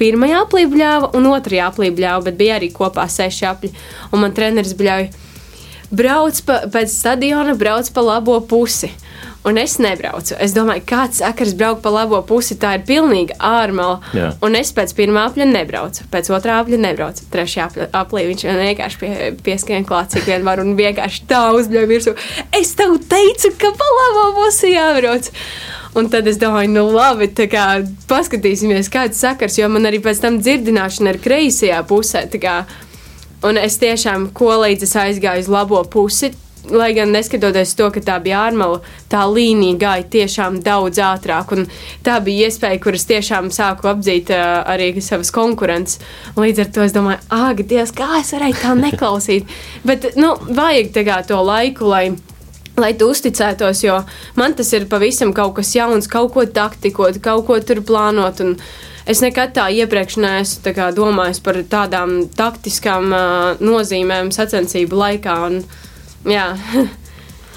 pirmajā 0.00 0.42
aplī 0.44 0.66
bļāva 0.70 1.12
un 1.18 1.28
otrajā 1.30 1.70
aplī 1.70 1.90
bļāva, 1.94 2.26
bet 2.28 2.38
bija 2.40 2.58
arī 2.58 2.70
kopā 2.74 3.06
seši 3.10 3.48
apļi. 3.50 3.72
Un 4.12 4.24
man 4.24 4.34
treneris 4.36 4.76
bļauj, 4.78 5.08
brauc 5.90 6.40
pa, 6.46 6.60
pēc 6.72 6.92
stadiona, 6.94 7.56
brauc 7.58 7.90
pa 7.94 8.04
labo 8.04 8.38
pusi. 8.40 8.90
Un 9.48 9.56
es 9.56 9.78
nebraucu. 9.80 10.34
Es 10.44 10.52
domāju, 10.52 10.82
kāds 10.88 11.22
sakars 11.22 11.54
braukt 11.56 11.80
pa 11.84 11.92
labo 11.94 12.18
pusi, 12.26 12.58
tā 12.60 12.74
ir 12.76 12.82
pilnīga 12.88 13.38
ārmala. 13.40 14.02
Jā. 14.12 14.34
Un 14.44 14.58
es 14.58 14.74
pēc 14.76 14.92
pirmā 14.98 15.22
apļa 15.30 15.46
nebraucu, 15.48 16.04
pēc 16.12 16.28
otrā 16.36 16.58
apļa 16.60 16.80
nebraucu. 16.82 17.24
Trešajā 17.32 17.88
aplī 17.96 18.26
viņš 18.28 18.44
vienkārši 18.44 19.00
pie, 19.00 19.12
pieskrien 19.46 19.86
klāt, 19.88 20.12
cik 20.12 20.28
vien 20.28 20.44
var, 20.44 20.60
un 20.60 20.74
vienkārši 20.76 21.24
tā 21.30 21.46
uzbļauj 21.56 21.88
virsū. 21.88 22.14
Es 22.58 22.74
tev 22.76 22.98
teicu, 23.08 23.54
ka 23.62 23.72
pa 23.78 23.88
labo 24.00 24.26
pusi 24.42 24.74
jābrauc. 24.74 25.30
Un 25.96 26.10
tad 26.12 26.28
es 26.28 26.36
domāju, 26.38 26.74
nu 26.74 26.82
labi, 26.92 27.30
tā 27.32 27.48
kā 27.50 27.64
paskatīsimies, 28.10 28.90
kāds 28.92 29.22
sakars, 29.24 29.56
jo 29.58 29.70
man 29.72 29.88
arī 29.88 30.02
pēc 30.04 30.20
tam 30.26 30.36
dzirdināšana 30.42 31.14
ir 31.14 31.22
kreisajā 31.24 31.80
pusē. 31.88 32.26
Un 33.48 33.56
es 33.56 33.78
tiešām, 33.80 34.28
ko 34.36 34.50
līdz 34.60 34.84
es 34.84 34.94
aizgāju 34.98 35.46
uz 35.46 35.50
labo 35.50 35.80
pusi, 35.88 36.34
lai 36.70 36.92
gan 36.96 37.12
neskatoties 37.14 37.74
to, 37.78 37.88
ka 37.94 38.02
tā 38.04 38.18
bija 38.22 38.44
ārmala, 38.48 38.80
tā 39.10 39.24
līnija 39.28 39.78
gāja 39.80 40.06
tiešām 40.14 40.60
daudz 40.64 41.00
ātrāk. 41.02 41.54
Tā 42.06 42.18
bija 42.24 42.48
iespēja, 42.48 42.80
kuras 42.82 43.06
tiešām 43.08 43.50
sāku 43.54 43.90
apdzīt 43.90 44.32
uh, 44.34 44.62
arī 44.68 44.90
savas 45.04 45.32
konkurences. 45.34 46.02
Līdz 46.38 46.64
ar 46.64 46.72
to 46.74 46.86
es 46.86 46.96
domāju, 46.96 47.22
ak, 47.34 47.64
Dievs, 47.68 47.94
kā 47.96 48.20
es 48.20 48.32
varēju 48.36 48.60
tā 48.62 48.74
neklausīt. 48.78 49.58
Bet, 49.88 50.10
nu, 50.20 50.34
vajag 50.48 50.92
kā, 51.04 51.22
to 51.28 51.40
laiku, 51.44 51.88
lai 51.90 52.08
lai 52.78 52.92
tu 52.94 53.08
uzticētos, 53.10 53.82
jo 53.82 53.96
man 54.38 54.54
tas 54.54 54.70
ir 54.76 54.86
pavisam 54.90 55.32
kaut 55.34 55.56
kas 55.56 55.72
jauns, 55.74 56.06
kaut 56.10 56.30
ko 56.36 56.44
taktikot, 56.46 57.18
kaut 57.24 57.46
ko 57.48 57.58
tur 57.58 57.82
plānot. 57.82 58.42
Es 59.08 59.22
nekad 59.24 59.54
tā 59.56 59.66
iepriekš 59.72 60.18
neesmu 60.20 60.74
tā 60.76 60.90
domājis 60.94 61.40
par 61.44 61.58
tādām 61.64 62.18
taktiskām 62.36 63.08
uh, 63.08 63.60
nozīmēm 63.64 64.30
sacensību 64.34 64.98
laikā. 65.00 65.36
Un, 65.48 65.62
jā. 66.24 66.46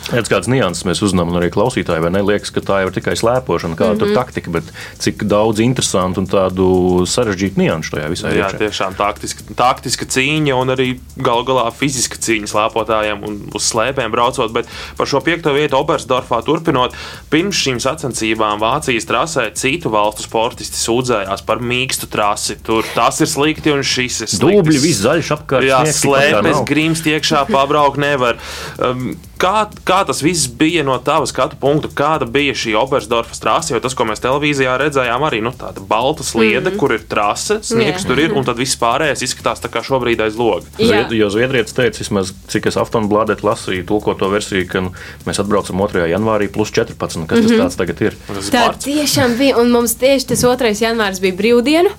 Redz, 0.10 0.32
kādas 0.32 0.50
nianses 0.50 0.86
mēs 0.88 1.00
uzzinām, 1.06 1.30
un 1.30 1.38
arī 1.38 1.52
klausītāji 1.54 2.10
ne, 2.10 2.24
liekas, 2.26 2.50
ka 2.54 2.64
tā 2.66 2.80
jau 2.82 2.90
ir 2.90 2.96
tikai 2.96 3.14
slēpošana, 3.20 3.78
kāda 3.78 4.02
mm 4.02 4.10
-hmm. 4.10 4.18
taktika, 4.18 4.52
bet 4.52 4.72
cik 5.00 5.24
daudz 5.30 5.62
interesantu 5.62 6.24
un 6.24 6.28
tādu 6.28 6.66
sarežģītu 7.06 7.62
nianšu 7.62 7.96
tajā 7.96 8.10
visā 8.10 8.32
ir. 8.32 8.40
Jā, 8.42 8.50
iekšē. 8.50 8.58
tiešām 8.66 8.98
taktiska, 8.98 9.44
taktiska 9.56 10.06
cīņa 10.06 10.58
un 10.58 10.74
arī 10.74 10.88
galu 11.16 11.46
galā 11.46 11.68
fiziska 11.72 12.18
cīņa 12.18 12.50
slēpotājiem 12.50 13.24
un 13.28 13.40
uz 13.54 13.70
slēpēm 13.70 14.12
braucot. 14.12 14.52
Bet 14.52 14.68
par 14.98 15.08
šo 15.08 15.22
piekto 15.22 15.54
vietu 15.54 15.78
Obersdorfā 15.78 16.42
turpinot, 16.44 16.98
pirms 17.30 17.56
šīm 17.56 17.80
sacensībām 17.80 18.60
Vācijas 18.60 19.06
trasē 19.06 19.52
citu 19.54 19.90
valstu 19.90 20.24
sportisti 20.24 20.78
sūdzējās 20.82 21.46
par 21.46 21.62
mīkstu 21.62 22.10
trasi. 22.10 22.58
Tur 22.64 22.84
tas 22.96 23.22
ir 23.22 23.28
slikti 23.28 23.72
un 23.72 23.84
šis 23.84 24.22
ir 24.22 24.28
slikti. 24.28 24.58
Dubļi, 24.58 24.80
viss 24.82 25.06
zaļš 25.06 25.32
apkārt. 25.38 25.68
Jā, 25.70 25.86
slēpes, 25.86 26.66
grimst 26.66 27.06
iekšā, 27.06 27.46
pabraukt 27.52 28.02
nevar. 28.02 28.42
Um, 28.80 29.14
Kā, 29.42 29.64
kā 29.88 30.04
tas 30.06 30.20
viss 30.22 30.46
bija 30.46 30.84
no 30.86 30.94
tava 31.02 31.26
skatu 31.26 31.58
punkta? 31.58 31.90
Kāda 31.98 32.28
bija 32.30 32.54
šī 32.54 32.76
Obersdorfas 32.78 33.42
trase? 33.42 33.74
Jo 33.74 33.80
tas, 33.82 33.96
ko 33.98 34.06
mēs 34.06 34.22
televīzijā 34.22 34.76
redzējām, 34.78 35.24
arī 35.26 35.40
nu, 35.42 35.50
tāda 35.58 35.82
balta 35.82 36.22
sliede, 36.24 36.60
mm 36.60 36.68
-hmm. 36.68 36.78
kur 36.78 36.94
ir 36.94 37.08
trase, 37.10 37.58
sniegs 37.66 38.04
Jā. 38.04 38.08
tur 38.08 38.20
ir, 38.22 38.36
un 38.38 38.46
tad 38.46 38.60
viss 38.62 38.78
pārējais 38.78 39.24
izskatās 39.26 39.64
tā 39.64 39.72
kā 39.74 39.82
šobrīd 39.82 40.22
aiz 40.22 40.38
loga. 40.38 40.68
Zvied, 40.78 41.16
jo 41.18 41.30
Zviedrijas 41.34 41.74
teica, 41.74 41.98
vismaz 42.00 42.34
cik 42.48 42.68
es 42.70 42.78
Aftonbladet 42.78 43.42
lasīju, 43.44 43.86
tulko 43.86 44.14
to 44.14 44.30
versiju, 44.30 44.68
ka 44.68 44.82
nu, 44.82 44.92
mēs 45.26 45.42
atbraucam 45.42 45.82
2. 45.82 46.06
janvārī 46.14 46.48
plus 46.48 46.72
14. 46.72 47.26
Kas 47.26 47.40
mm 47.40 47.46
-hmm. 47.46 47.64
tas 47.64 47.76
tagad 47.76 48.02
ir? 48.02 48.18
Tā 48.52 48.74
tiešām 48.78 49.38
bija, 49.38 49.58
un 49.58 49.72
mums 49.72 49.96
tieši 49.96 50.28
tas 50.28 50.44
2. 50.44 50.82
janvārs 50.82 51.22
bija 51.22 51.34
brīvdiena. 51.34 51.90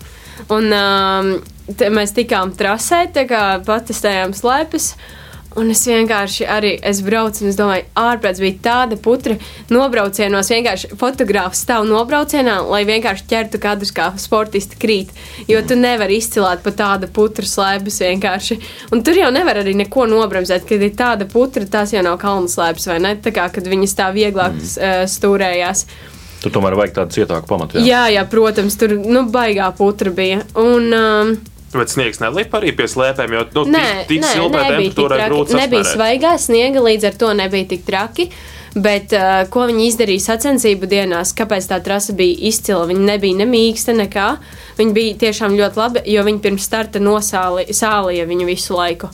Un 0.49 0.73
um, 0.73 1.43
te, 1.77 1.91
mēs 1.91 2.15
tikām 2.15 2.55
trasē, 2.57 3.07
tā 3.13 3.27
kā 3.27 3.65
patestējām 3.65 4.33
slēpes. 4.35 4.95
Un 5.61 5.73
es 5.75 5.83
vienkārši 5.89 6.47
arī 6.49 6.73
es 6.89 7.03
braucu, 7.05 7.43
un 7.45 7.51
es 7.51 7.59
domāju, 7.59 7.87
ārprāts 7.99 8.41
bija 8.43 8.59
tāda 8.65 8.99
putra 9.01 9.37
nobraucienos. 9.73 10.51
Vienkārši 10.53 10.93
fotogrāfs 11.01 11.65
stāv 11.67 11.87
nobraucienā, 11.91 12.59
lai 12.69 12.83
vienkārši 12.89 13.29
ķertu 13.31 13.61
kadrus 13.63 13.93
kā 13.97 14.11
sportisti 14.21 14.79
krīt. 14.81 15.13
Jo 15.51 15.61
tu 15.67 15.77
nevari 15.79 16.21
izcilāt 16.21 16.65
pa 16.65 16.73
tādu 16.77 17.11
putru 17.13 17.49
slēpes 17.49 18.01
vienkārši. 18.05 18.59
Un 18.95 19.05
tur 19.07 19.19
jau 19.19 19.29
nevar 19.35 19.61
arī 19.63 19.77
neko 19.79 20.07
nobremzēt, 20.11 20.65
kad 20.69 20.83
ir 20.83 20.97
tāda 20.99 21.29
putra, 21.29 21.67
tās 21.69 21.93
jau 21.95 22.05
nav 22.05 22.19
kalnu 22.23 22.51
slēpes, 22.53 22.89
vai 22.93 22.99
ne? 23.05 23.15
Tā 23.23 23.35
kā, 23.35 23.51
kad 23.53 23.69
viņas 23.69 23.99
tā 23.99 24.09
vieglāk 24.15 24.57
mm. 24.59 25.07
stūrējās. 25.13 25.87
Tur 26.43 26.51
tomēr 26.51 26.75
vajag 26.75 26.97
tādu 26.97 27.15
cietāku 27.15 27.47
pamatu. 27.47 27.79
Jā, 27.79 27.85
jā, 27.87 28.17
jā 28.17 28.23
protams, 28.31 28.75
tur 28.79 28.97
nu, 28.99 29.23
baigā 29.31 29.69
putra 29.79 30.11
bija. 30.15 30.41
Un, 30.59 30.89
um, 30.91 31.37
Bet 31.73 31.89
sniegs 31.89 32.21
nelipa 32.21 32.59
arī 32.61 32.75
pie 32.77 32.85
slēpēm, 32.91 33.33
jo 33.33 33.45
nu, 33.57 33.63
Nē, 33.73 33.85
tik, 34.05 34.09
tik 34.11 34.25
nē, 34.25 34.33
tik 34.33 34.57
temperatūrai 34.57 35.21
traki. 35.21 35.31
grūti 35.31 35.57
Nebija 35.57 35.87
svaigā 35.89 36.33
sniega, 36.41 36.83
līdz 36.85 37.07
ar 37.09 37.17
to 37.23 37.31
nebija 37.39 37.71
tik 37.71 37.87
traki. 37.87 38.29
Bet 38.73 39.13
uh, 39.17 39.43
ko 39.53 39.67
viņi 39.69 39.87
izdarīja 39.91 40.25
sacensību 40.31 40.89
dienās, 40.89 41.35
kāpēc 41.37 41.67
tā 41.69 41.77
trasa 41.85 42.15
bija 42.17 42.37
izcila? 42.49 42.87
Viņa 42.89 43.09
nebija 43.09 43.41
ne 43.41 43.47
mīksta, 43.49 43.93
nekā. 43.97 44.29
Viņa 44.79 44.97
bija 44.97 45.17
tiešām 45.27 45.57
ļoti 45.59 45.81
laba, 45.81 46.05
jo 46.09 46.25
viņi 46.29 46.41
pirms 46.45 46.69
starta 46.69 47.01
nosālīja 47.01 48.29
viņu 48.29 48.49
visu 48.49 48.77
laiku. 48.77 49.13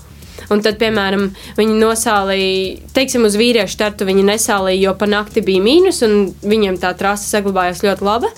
Un 0.55 0.63
tad, 0.65 0.79
piemēram, 0.81 1.29
viņi 1.59 1.75
nosālīja, 1.79 2.91
teiksim, 2.97 3.27
uz 3.29 3.35
vīriešu 3.37 3.75
startu 3.75 4.07
viņi 4.09 4.25
nesālīja, 4.31 4.81
jo 4.87 4.95
pa 4.99 5.09
nakti 5.11 5.43
bija 5.45 5.63
mīnus, 5.65 6.01
un 6.07 6.31
viņiem 6.43 6.79
tā 6.81 6.95
trasa 6.97 7.27
saglabājās 7.37 7.83
ļoti 7.85 8.07
laba. 8.07 8.31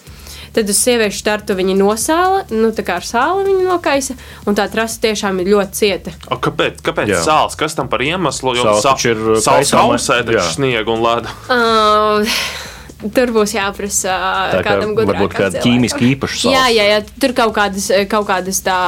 Tad 0.50 0.71
uz 0.73 0.78
sieviešu 0.83 1.21
startu 1.23 1.54
viņi 1.59 1.76
nosāla, 1.78 2.42
nu 2.50 2.73
tā 2.75 2.83
kā 2.87 2.99
ar 2.99 3.07
sāli 3.07 3.47
viņi 3.47 3.66
nokaisa, 3.69 4.16
un 4.50 4.59
tā 4.59 4.66
trasa 4.73 4.99
tiešām 5.04 5.38
ir 5.42 5.52
ļoti 5.52 5.78
cieta. 5.78 6.14
O, 6.26 6.40
kāpēc 6.42 6.80
kāpēc 6.83 7.12
Jā. 7.12 7.21
sāls? 7.26 7.54
Kas 7.59 7.78
tam 7.78 7.90
par 7.92 8.02
iemeslu? 8.02 8.57
Jo 8.59 8.75
Sāls 8.83 9.07
ir, 9.07 9.21
uh, 9.37 9.38
sāls 9.42 9.71
kausē 9.71 10.21
taču 10.26 10.49
sniegu 10.57 10.97
un 10.97 11.04
ledu. 11.07 11.35
Uh, 11.47 12.40
tur 13.16 13.33
būs 13.35 13.54
jāprasa 13.57 14.16
Tā 14.57 14.61
kā 14.61 14.73
kādam 14.73 14.97
gudrākam 14.99 15.23
varbūt 15.23 15.37
kāda 15.38 15.62
ķīmiski 15.64 16.11
īpaša 16.16 16.40
sāls. 16.42 16.54
Jā, 16.54 16.64
jā, 16.75 16.88
jā, 16.95 17.02
tur 17.23 17.37
kaut 17.38 17.54
kādas, 17.57 17.87
kaut 18.11 18.26
kādas 18.28 18.61
tā, 18.66 18.80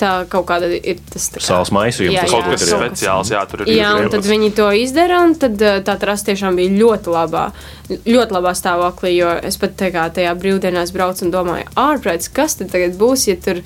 tā 0.00 0.10
kaut 0.32 0.46
kāda 0.48 0.70
ir 0.74 0.98
tas. 1.12 1.28
kā- 1.34 1.42
Sāls 1.44 1.70
maisījums, 1.76 2.16
Jā, 2.16 2.24
jā, 2.24 2.30
Kaut 2.32 2.48
kas 2.50 2.64
jā. 2.66 2.78
speciāls, 2.80 3.30
jā, 3.34 3.42
tur 3.50 3.62
ir. 3.66 3.72
Jā, 3.76 3.90
un 4.00 4.08
tad 4.10 4.24
viņi 4.26 4.50
to 4.56 4.68
izdara, 4.80 5.20
un 5.28 5.34
tad 5.38 5.56
tā 5.60 5.98
trasa 6.00 6.30
tiešām 6.32 6.56
bija 6.56 6.72
ļoti 6.80 7.12
labā, 7.14 7.44
ļoti 7.90 8.36
labā 8.38 8.52
stāvoklī, 8.56 9.14
jo 9.20 9.30
es 9.42 9.56
pat 9.60 9.76
tā 9.76 9.92
kā 9.94 10.08
tajā 10.10 10.34
brīvdienās 10.40 10.92
braucu 10.96 11.26
un 11.28 11.32
domāju, 11.34 11.68
ārprāts, 11.76 12.32
kas 12.32 12.56
tad 12.56 12.70
tagad 12.72 12.96
būs, 13.00 13.28
ja 13.28 13.36
tur 13.36 13.60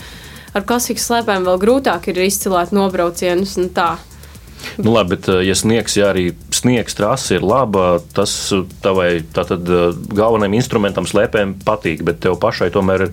ar 0.54 0.62
klasikas 0.62 1.06
slēpēm 1.08 1.46
vēl 1.48 1.58
grūtāk 1.62 2.08
ir 2.12 2.20
izcilēt 2.26 2.70
nobraucienus 2.72 3.56
un 3.58 3.70
tā. 3.74 3.96
Nu, 4.78 4.92
labi, 4.94 5.16
bet, 5.16 5.26
ja 5.44 5.54
sniegs, 5.54 5.96
ja 5.98 6.12
arī 6.14 6.30
sniegs 6.60 6.96
trasa 6.98 7.36
ir 7.36 7.46
laba, 7.46 7.98
tas 8.16 8.32
eh, 8.54 8.62
tavai 8.84 9.08
tātad, 9.34 9.66
eh, 9.68 9.96
galvenajam 10.14 10.56
instrumentam 10.58 11.08
slēpēm 11.08 11.56
patīk, 11.66 12.04
bet 12.06 12.22
tev 12.24 12.38
pašai 12.42 12.70
tomēr 12.74 13.06
ir 13.08 13.12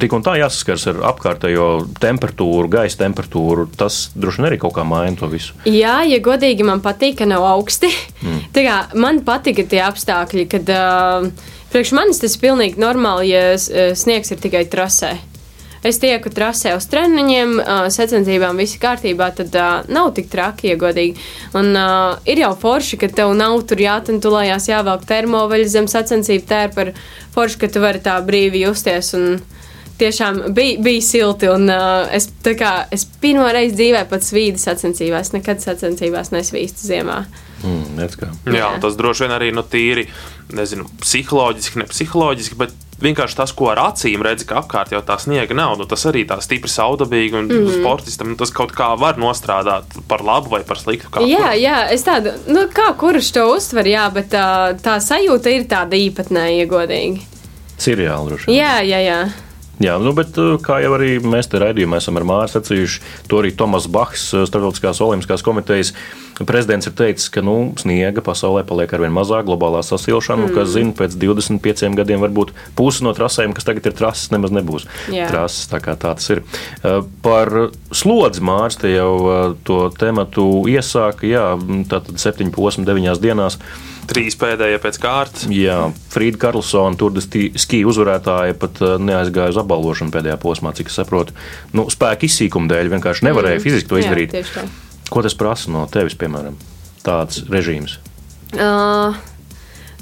tik 0.00 0.16
un 0.16 0.24
tā 0.26 0.36
jāsaskars 0.40 0.86
ar 0.92 1.02
apkārtējo 1.12 1.68
temperatūru, 2.02 2.70
gaisa 2.72 3.02
temperatūru. 3.04 3.68
Tas 3.78 4.06
droši 4.16 4.42
vien 4.42 4.50
arī 4.50 4.60
kaut 4.62 4.76
kā 4.78 4.86
maina 4.86 5.18
to 5.18 5.30
visu. 5.32 5.56
Jā, 5.68 5.98
ja 6.08 6.22
godīgi 6.22 6.66
man 6.66 6.82
patīk, 6.84 7.18
ka 7.20 7.28
nav 7.28 7.44
augsti. 7.48 7.90
Mm. 8.22 8.40
Tā 8.54 8.66
kā 8.66 8.78
man 8.98 9.22
patika 9.26 9.64
tie 9.68 9.82
apstākļi, 9.86 10.46
kad 10.52 10.72
uh, 10.72 11.52
priekš 11.72 11.92
manis 11.96 12.20
tas 12.22 12.36
ir 12.36 12.42
pilnīgi 12.44 12.80
normāli, 12.80 13.30
ja 13.34 13.48
eh, 13.54 13.90
sniegs 13.98 14.32
ir 14.32 14.42
tikai 14.42 14.64
trasē. 14.72 15.16
Es 15.86 16.00
tieku 16.02 16.32
trasē 16.34 16.74
uz 16.74 16.86
treniņiem, 16.90 17.58
sacensībām, 17.94 18.58
viss 18.58 18.78
kārtībā, 18.82 19.28
tad 19.38 19.54
uh, 19.54 19.84
nav 19.92 20.12
tik 20.16 20.30
traki, 20.32 20.72
ja 20.72 20.78
godīgi. 20.80 21.14
Un 21.58 21.70
uh, 21.78 22.16
ir 22.26 22.42
jau 22.42 22.52
forši, 22.58 22.98
ka 22.98 23.10
tev 23.20 23.34
nav 23.38 23.60
tur 23.70 23.82
jātentulējās, 23.84 24.70
jāvelk 24.72 25.06
termoveļas 25.06 25.74
zem 25.76 25.90
sacensību 25.90 26.48
tērpa, 26.50 26.88
forši, 27.36 27.60
ka 27.62 27.70
tu 27.70 27.84
vari 27.84 28.02
tā 28.02 28.18
brīvi 28.26 28.66
justies. 28.66 29.14
Un, 29.18 29.38
Tiešām 29.96 30.42
bija, 30.52 30.76
bija 30.84 31.00
silti, 31.00 31.48
un 31.48 31.70
uh, 31.72 32.02
es, 32.12 32.26
kā, 32.44 32.72
es 32.92 33.06
pirmo 33.22 33.46
reizi 33.48 33.78
dzīvē 33.78 34.02
pat 34.10 34.26
svīdu 34.26 34.60
sacensībās. 34.60 35.30
Nekad 35.32 35.62
sacensībās 35.64 36.34
nesvīstu 36.34 36.84
ziemā. 36.84 37.22
Mm. 37.64 38.02
Jā, 38.52 38.74
tas 38.82 38.98
droši 38.98 39.24
vien 39.24 39.32
arī 39.32 39.48
nu, 39.56 39.64
tīri, 39.64 40.04
nezinu, 40.52 40.84
psiholoģiski, 41.00 41.80
ne 41.80 41.88
psiholoģiski, 41.88 42.58
bet 42.60 42.76
vienkārši 43.02 43.38
tas, 43.38 43.52
ko 43.56 43.70
ar 43.72 43.80
acīm 43.88 44.24
redzi, 44.24 44.46
ka 44.48 44.60
apkārt 44.62 44.92
jau 44.94 45.02
tā 45.04 45.18
sniega 45.20 45.56
nav. 45.56 45.76
Nu, 45.80 45.86
tas 45.88 46.06
arī 46.08 46.24
tā 46.28 46.38
stipri 46.44 46.70
saudabīgi 46.72 47.38
un 47.40 47.50
mm. 47.50 47.78
sportistam 47.80 48.32
nu, 48.32 48.38
tas 48.40 48.52
kaut 48.54 48.74
kā 48.76 48.92
var 49.00 49.20
nostrādāt 49.20 49.98
par 50.10 50.24
labu 50.26 50.52
vai 50.54 50.62
par 50.66 50.80
sliktu. 50.80 51.10
kā 51.12 51.24
Jā, 51.26 51.50
kur. 51.52 51.62
jā, 51.62 51.78
es 51.94 52.06
tādu, 52.06 52.34
nu, 52.50 52.66
kā 52.72 52.90
kurš 52.98 53.32
to 53.36 53.46
uztver, 53.54 53.88
jā, 53.92 54.06
bet 54.14 54.30
tā, 54.34 54.46
tā 54.82 54.98
sajūta 55.02 55.52
ir 55.52 55.66
tāda 55.70 55.98
īpatnēja, 56.00 56.68
godīgi. 56.70 57.26
Seriāli 57.76 58.32
droši 58.32 58.48
vien. 58.48 58.56
Jā, 58.56 58.78
jā, 58.86 59.02
jā. 59.04 59.20
Jā, 59.82 59.98
nu, 60.00 60.14
bet 60.16 60.38
uh, 60.40 60.54
kā 60.62 60.78
jau 60.80 60.94
arī 60.96 61.18
mēs 61.20 61.50
te 61.52 61.60
raidījumā 61.60 61.98
esam 62.00 62.16
ar 62.16 62.24
Māru 62.24 62.48
sacījuši, 62.48 63.00
to 63.28 63.42
arī 63.42 63.50
Tomas 63.52 63.84
Bachs, 63.92 64.30
uh, 64.32 64.46
Startautiskās 64.48 65.02
olimpiskās 65.04 65.44
komitejas 65.44 65.90
prezidents, 66.48 66.88
ir 66.88 66.94
teicis, 66.96 67.28
ka 67.32 67.42
nu, 67.44 67.74
sniega 67.80 68.24
pasaulē 68.24 68.62
paliek 68.68 68.94
arvien 68.96 69.12
mazāk, 69.12 69.44
globālā 69.48 69.82
sasilšana, 69.84 70.46
mm. 70.46 70.48
un 70.48 70.56
kas 70.56 70.72
zina, 70.72 70.94
pēc 70.96 71.16
25 71.20 71.92
gadiem 71.96 72.24
varbūt 72.24 72.54
pusi 72.76 73.04
no 73.04 73.12
trasēm, 73.16 73.52
kas 73.56 73.68
tagad 73.68 73.88
ir 73.90 73.96
trases, 73.96 74.30
nemaz 74.32 74.54
nebūs 74.56 74.88
Jā. 75.12 75.28
trases. 75.32 75.68
Tā 75.68 75.82
kā 75.84 75.96
tā 75.96 76.14
tas 76.16 76.32
ir. 76.32 76.40
Uh, 76.80 77.02
Par 77.24 77.50
slodzi 77.92 78.40
Mārs 78.44 78.78
te 78.80 78.92
jau 78.92 79.56
to 79.66 79.78
tematu 79.98 80.64
iesāka, 80.70 81.26
jā, 81.28 81.44
tātad 81.90 82.16
7 82.22 82.48
posmu 82.54 82.86
9 82.88 83.20
dienās. 83.20 83.58
Trīs 84.06 84.36
pēdējie 84.38 84.78
pēc 84.82 84.98
kārtas. 85.02 85.46
Jā, 85.50 85.78
Frīda 86.12 86.38
Karlsona, 86.46 86.98
tur 86.98 87.16
skija 87.18 87.90
uzvarētāja, 87.90 88.56
pat 88.60 88.78
uh, 88.84 88.96
neaizgāja 89.02 89.54
uz 89.54 89.60
apbalvošanu 89.62 90.14
pēdējā 90.14 90.36
posmā, 90.42 90.72
cik 90.76 90.92
es 90.92 90.98
saprotu. 91.00 91.34
Nu, 91.74 91.88
spēka 91.92 92.28
izsīkuma 92.28 92.70
dēļ 92.70 92.92
vienkārši 92.94 93.26
nevarēja 93.26 93.58
mm. 93.58 93.64
fiziski 93.66 93.90
to 93.90 94.00
izdarīt. 94.00 94.36
Jā. 94.36 94.66
Ko 95.10 95.22
tas 95.26 95.34
prasa 95.38 95.72
no 95.74 95.86
tevis, 95.90 96.14
piemēram, 96.18 96.58
tāds 97.06 97.42
režīms? 97.50 97.98
Uh, 98.54 99.18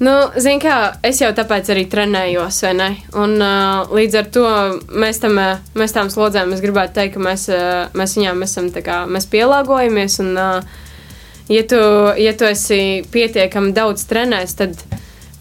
nu, 0.05 0.15
zini, 0.37 0.61
kā 0.61 0.79
es 1.05 1.23
jau 1.25 1.33
tāpēc 1.37 1.73
arī 1.73 1.89
trenējos, 1.93 2.61
vai 2.67 2.73
ne? 2.77 2.89
Un 3.17 3.37
uh, 3.41 3.93
līdz 3.95 4.21
ar 4.21 4.33
to 4.37 4.49
mēs 4.93 5.21
tam, 5.25 5.41
uh, 5.41 5.61
mēs 5.81 5.97
tām 5.97 6.13
slodzēm, 6.13 6.53
es 6.57 6.65
gribētu 6.65 6.99
teikt, 7.01 7.17
ka 7.17 7.25
mēs, 7.25 7.49
uh, 7.53 7.93
mēs 7.97 8.19
viņām 8.21 8.45
esam 8.45 8.73
tā 8.75 8.85
kā, 8.85 9.05
mēs 9.09 9.31
pielāgojamies. 9.33 10.21
Un, 10.25 10.35
uh, 10.37 10.83
ja 11.49 11.65
tu, 11.69 11.81
ja 12.21 12.35
tu 12.37 12.49
esi 12.49 13.05
pietiekami 13.13 13.73
daudz 13.77 14.07
trenējis, 14.11 14.57
tad, 14.61 14.85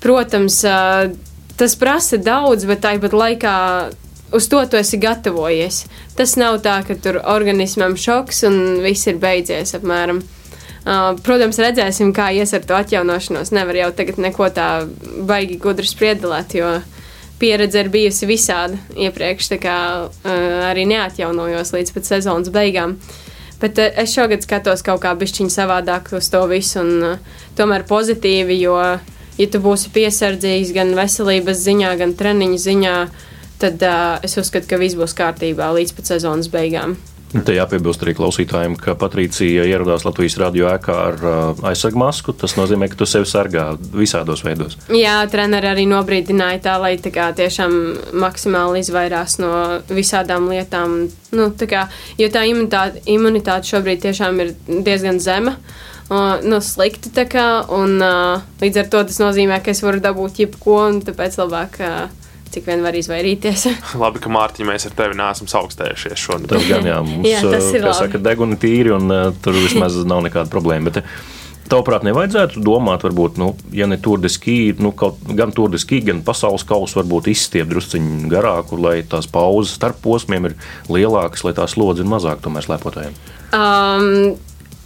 protams, 0.04 0.60
uh, 0.68 1.12
tas 1.60 1.76
prasa 1.80 2.20
daudz, 2.20 2.68
bet 2.70 2.84
tāpat 2.84 3.16
laikā 3.16 3.58
uz 4.34 4.48
to 4.50 4.66
tu 4.66 4.78
esi 4.78 4.98
gatavojies. 4.98 5.84
Tas 6.18 6.36
nav 6.42 6.60
tā, 6.66 6.80
ka 6.88 6.98
tur 7.00 7.22
organismam 7.22 7.98
šoks 8.00 8.44
un 8.50 8.58
viss 8.84 9.08
ir 9.10 9.20
beidzies 9.22 9.76
apmēram. 9.78 10.24
Uh, 10.84 11.14
protams, 11.24 11.62
redzēsim, 11.64 12.12
kā 12.16 12.34
ies 12.36 12.52
ar 12.58 12.66
to 12.68 12.76
atjaunošanos. 12.76 13.54
Nevar 13.56 13.78
jau 13.80 13.92
tagad 13.96 14.20
neko 14.20 14.50
tā 14.52 14.70
baigi 15.30 15.56
gudri 15.62 15.88
spriedelēt, 15.88 16.58
jo 16.60 16.74
pieredze 17.40 17.80
ir 17.84 17.92
bijusi 17.94 18.28
visāda 18.28 18.80
iepriekš, 19.00 19.54
tā 19.54 19.60
kā 19.64 19.78
uh, 20.04 20.34
arī 20.68 20.84
neatjaunojos 20.90 21.72
līdz 21.76 21.96
pat 21.96 22.10
sezonas 22.10 22.52
beigām. 22.52 22.98
Bet 23.64 23.80
uh, 23.80 23.88
es 24.04 24.12
šogad 24.12 24.44
skatos 24.44 24.84
kaut 24.84 25.00
kā 25.06 25.14
bišķiņu 25.16 25.54
savādāk 25.54 26.12
uz 26.18 26.28
to 26.34 26.44
visu, 26.52 26.82
un 26.84 27.14
uh, 27.14 27.40
tomēr 27.56 27.88
pozitīvi, 27.88 28.60
jo, 28.60 28.76
ja 29.40 29.48
tu 29.48 29.64
būsi 29.64 29.94
piesardzīgs 29.96 30.76
gan 30.76 30.92
veselības 30.98 31.64
ziņā, 31.64 31.96
gan 32.02 32.12
treniņu 32.20 32.60
ziņā, 32.68 32.98
tad 33.64 33.88
uh, 33.88 34.20
es 34.26 34.36
uzskatu, 34.42 34.68
ka 34.68 34.82
viss 34.82 35.00
būs 35.00 35.16
kārtībā 35.16 35.72
līdz 35.80 35.96
pat 35.96 36.12
sezonas 36.12 36.52
beigām. 36.52 36.98
Nu, 37.34 37.42
Te 37.42 37.56
jāpiebilst 37.56 38.04
arī 38.06 38.14
klausītājiem, 38.18 38.76
ka 38.78 38.94
Patricija 39.00 39.66
ieradās 39.66 40.06
Latvijas 40.06 40.36
radio 40.38 40.68
ēkā 40.70 40.98
ar 41.08 41.16
uh, 41.18 41.64
aizsargmasku. 41.66 42.36
Tas 42.38 42.54
nozīmē, 42.60 42.92
ka 42.92 43.00
tu 43.00 43.08
sevi 43.10 43.26
sargā 43.30 43.72
visādos 43.94 44.44
veidos. 44.46 44.78
Jā, 44.94 45.16
treneri 45.32 45.72
arī 45.72 45.88
nobrīdināja 45.90 46.62
tā, 46.68 46.78
lai 46.82 46.94
tā 47.02 47.10
kā, 47.14 47.32
tiešām 47.38 47.74
maksimāli 48.22 48.84
izvairās 48.86 49.40
no 49.42 49.54
visādām 49.90 50.46
lietām. 50.54 51.08
Nu, 51.34 51.50
tā 51.58 51.70
kā, 51.72 51.88
jo 52.22 52.30
tā 52.30 52.46
imunitāte, 52.50 53.02
imunitāte 53.10 53.74
šobrīd 53.74 54.06
tiešām 54.06 54.44
ir 54.46 54.54
diezgan 54.70 55.18
zema. 55.24 55.58
Uh, 56.14 56.38
nu, 56.46 56.60
slikti 56.62 57.10
kā, 57.26 57.48
un 57.74 57.98
uh, 58.04 58.44
līdz 58.62 58.84
ar 58.84 58.94
to 58.94 59.08
tas 59.10 59.18
nozīmē, 59.24 59.64
ka 59.64 59.74
es 59.74 59.82
varu 59.82 60.04
dabūt 60.04 60.44
jebko, 60.44 60.84
un 60.92 61.02
tāpēc 61.02 61.40
labāk, 61.42 61.80
uh, 61.82 62.23
cik 62.54 62.68
vien 62.70 62.84
var 62.86 62.96
izvairīties. 62.98 63.68
Labi, 64.04 64.22
ka 64.24 64.32
Mārtiņa 64.34 64.70
mēs 64.70 64.88
ar 64.90 64.98
tevi 64.98 65.20
neesam 65.20 65.50
saukstējušies 65.52 66.26
šodien. 66.26 66.50
Tas 66.54 66.68
gan 66.70 66.90
jā, 66.90 67.00
mums 67.08 67.30
Jā, 67.30 67.44
tas 67.46 67.70
ir 67.74 67.82
uh, 67.82 67.88
kā 67.88 67.94
labi. 67.94 68.02
saka, 68.02 68.22
deguni 68.30 68.60
tīri 68.62 68.94
un 68.96 69.10
uh, 69.12 69.32
tur 69.44 69.58
vismaz 69.58 69.98
nav 70.08 70.24
nekāda 70.28 70.52
problēma. 70.54 70.92
Bet, 70.92 71.02
uh, 71.04 71.42
tavuprāt, 71.72 72.06
nevajadzētu 72.08 72.62
domāt, 72.64 73.04
varbūt, 73.08 73.40
nu, 73.42 73.52
ja 73.76 73.88
ne 73.90 73.98
turdiski, 74.02 74.76
nu, 74.84 74.94
kaut, 74.98 75.20
gan 75.38 75.54
turdiski, 75.56 76.02
gan 76.06 76.22
pasaules 76.26 76.66
kausa 76.68 77.02
varbūt 77.02 77.30
izstiept 77.34 77.72
drusciņu 77.72 78.30
garāku, 78.32 78.80
lai 78.84 78.98
tās 79.10 79.30
pauzes 79.32 79.76
starp 79.80 80.02
posmiem 80.04 80.52
ir 80.52 80.58
lielākas, 80.92 81.46
lai 81.48 81.56
tā 81.58 81.68
slodze 81.72 82.04
ir 82.04 82.12
mazāk 82.12 82.44
tomēr 82.46 82.68
slēpotājiem? 82.68 83.22
Um, 83.54 84.36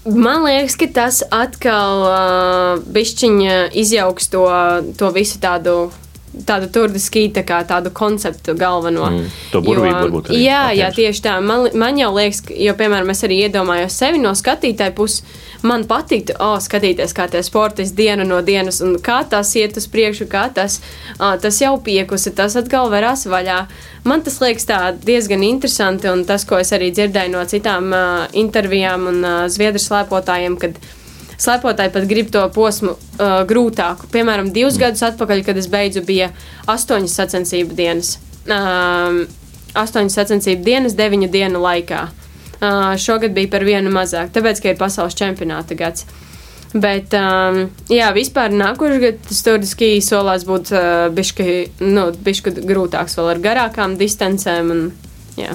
Man 0.07 0.45
liekas, 0.45 0.77
ka 0.79 0.87
tas 0.95 1.17
atkal 1.35 2.03
uh, 2.07 2.83
bišķiņa 2.95 3.55
izjauks 3.75 4.29
to, 4.31 4.45
to 4.95 5.09
visu 5.11 5.41
tādu 5.43 5.89
tādu 6.47 6.69
turdiski 6.73 7.27
tā 7.33 7.43
kā 7.47 7.59
tādu 7.67 7.91
konceptu 7.95 8.55
galveno. 8.57 9.09
Mm, 9.13 9.33
to 9.53 9.61
burvību 9.65 9.97
varbūt. 9.97 10.31
Arī, 10.31 10.39
jā, 10.45 10.61
jā, 10.77 10.89
tieši 10.95 11.23
tā. 11.25 11.35
Man, 11.43 11.67
man 11.77 11.99
jau 11.99 12.11
liekas, 12.15 12.43
jo, 12.53 12.73
piemēram, 12.77 13.11
es 13.13 13.23
arī 13.27 13.41
iedomājos 13.47 13.97
sevi 13.97 14.21
no 14.21 14.33
skatītāja 14.37 14.95
puses. 14.97 15.23
Man 15.65 15.87
patīk, 15.89 16.35
oh, 16.43 16.59
skatīties, 16.61 17.15
kā 17.17 17.25
tie 17.33 17.41
sportisti 17.41 17.97
dienu 17.97 18.27
no 18.29 18.43
dienas, 18.45 18.77
un 18.85 18.99
kā 19.01 19.23
tas 19.29 19.55
iet 19.57 19.79
uz 19.79 19.87
priekšu, 19.89 20.27
kā 20.29 20.45
tas, 20.53 20.77
ah, 21.17 21.33
tas 21.41 21.57
jau 21.63 21.73
piekusi, 21.81 22.35
tas 22.37 22.55
atkal 22.59 22.91
verās 22.93 23.25
vaļā. 23.25 23.63
Man 24.07 24.21
tas 24.23 24.37
liekas 24.43 24.69
diezgan 25.01 25.41
interesanti, 25.43 26.11
un 26.13 26.21
tas, 26.29 26.45
ko 26.47 26.61
es 26.61 26.71
arī 26.77 26.91
dzirdēju 26.93 27.33
no 27.33 27.41
citām 27.49 27.89
uh, 27.89 28.27
intervijām 28.37 29.09
un 29.09 29.19
uh, 29.25 29.39
zviedru 29.51 29.81
slēpotājiem, 29.81 30.61
kad 30.61 30.77
uh, 30.77 30.96
Slepotāji 31.37 31.93
pat 31.93 32.05
grib 32.09 32.31
to 32.33 32.41
posmu 32.53 32.95
uh, 32.95 33.41
grūtāku. 33.49 34.09
Piemēram, 34.13 34.49
divus 34.53 34.77
mm. 34.77 34.83
gadus 34.85 35.03
atpakaļ, 35.11 35.43
kad 35.45 35.59
es 35.61 35.67
beidzu, 35.69 36.01
bija 36.05 36.31
astoņas 36.69 37.17
sacensību 37.19 37.77
dienas. 37.77 38.15
Um, 38.49 39.25
astoņas 39.77 40.17
sacensību 40.17 40.65
dienas, 40.65 40.97
deviņu 40.97 41.29
dienu 41.33 41.61
laikā. 41.61 42.07
Uh, 42.57 42.95
šogad 42.97 43.35
bija 43.37 43.51
par 43.53 43.67
vienu 43.67 43.91
mazāk, 43.93 44.31
tāpēc, 44.33 44.63
ka 44.63 44.73
ir 44.73 44.79
pasaules 44.79 45.17
čempionāta 45.17 45.77
gads. 45.77 46.07
Bet, 46.73 47.13
um, 47.15 47.67
jā, 47.91 48.09
vispār 48.17 48.51
nākošais 48.51 48.99
gads 49.03 49.45
turdiski 49.45 49.93
solās 50.03 50.43
būt 50.47 50.73
uh, 50.73 51.07
bišķi, 51.15 51.53
nu, 51.85 52.09
bišķi 52.25 52.57
grūtāks 52.65 53.17
vēl 53.19 53.33
ar 53.35 53.43
garākām 53.45 53.95
distancēm. 54.01 54.73
Un, 54.73 54.87
jā. 55.39 55.53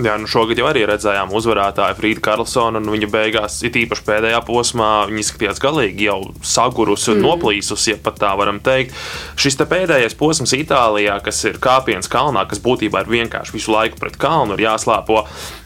Jā, 0.00 0.14
nu 0.16 0.28
šogad 0.30 0.56
jau 0.56 0.68
arī 0.70 0.86
redzējām 0.88 1.32
uzvarētāju 1.36 1.96
Frīdu 1.98 2.22
Karlsonu, 2.24 2.80
un 2.80 2.92
viņa 2.94 3.08
beigās, 3.12 3.58
it 3.66 3.76
īpaši 3.76 4.04
pēdējā 4.06 4.38
posmā, 4.46 4.88
viņa 5.10 5.24
izskatījās 5.24 5.60
galīgi 5.60 6.06
jau 6.06 6.18
sagurusi 6.46 7.12
un 7.12 7.18
mm. 7.18 7.26
noplīsusi, 7.26 7.92
ja 7.92 7.98
pat 8.00 8.16
tā 8.22 8.30
varam 8.40 8.62
teikt. 8.64 8.96
Šis 9.40 9.60
te 9.60 9.66
pēdējais 9.68 10.16
posms 10.20 10.54
Itālijā, 10.56 11.18
kas 11.24 11.42
ir 11.50 11.60
kāpiens 11.60 12.08
kalnā, 12.12 12.46
kas 12.48 12.62
būtībā 12.64 13.04
ir 13.04 13.12
vienkārši 13.18 13.56
visu 13.58 13.74
laiku 13.74 14.00
pret 14.00 14.16
kalnu, 14.20 14.56
ir 14.56 14.68
jāslēpo. 14.70 15.24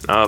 Uh, 0.08 0.26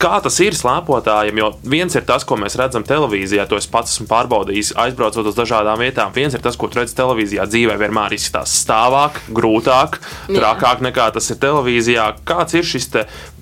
Kā 0.00 0.18
tas 0.24 0.38
ir 0.44 0.56
slēpotājiem? 0.56 1.40
Jo 1.40 1.50
viens 1.64 1.94
ir 1.96 2.04
tas, 2.08 2.24
ko 2.26 2.38
mēs 2.40 2.58
redzam 2.60 2.84
televīzijā, 2.86 3.46
to 3.48 3.58
es 3.60 3.68
pats 3.70 3.94
esmu 3.94 4.08
pārbaudījis, 4.10 4.74
aizbraucot 4.82 5.30
uz 5.30 5.38
dažādām 5.38 5.80
vietām. 5.82 6.14
Viens 6.16 6.36
ir 6.36 6.42
tas, 6.44 6.58
ko 6.58 6.70
redz 6.72 6.94
televīzijā, 6.96 7.46
dzīvē 7.50 7.78
vienmēr 7.80 8.16
izskatās 8.16 8.54
stāvāk, 8.62 9.22
grūtāk, 9.36 10.00
trakāk 10.30 10.84
nekā 10.86 11.10
tas 11.16 11.30
ir 11.32 11.40
televīzijā. 11.42 12.08
Kāds 12.28 12.56
ir 12.58 12.66
šis 12.66 12.90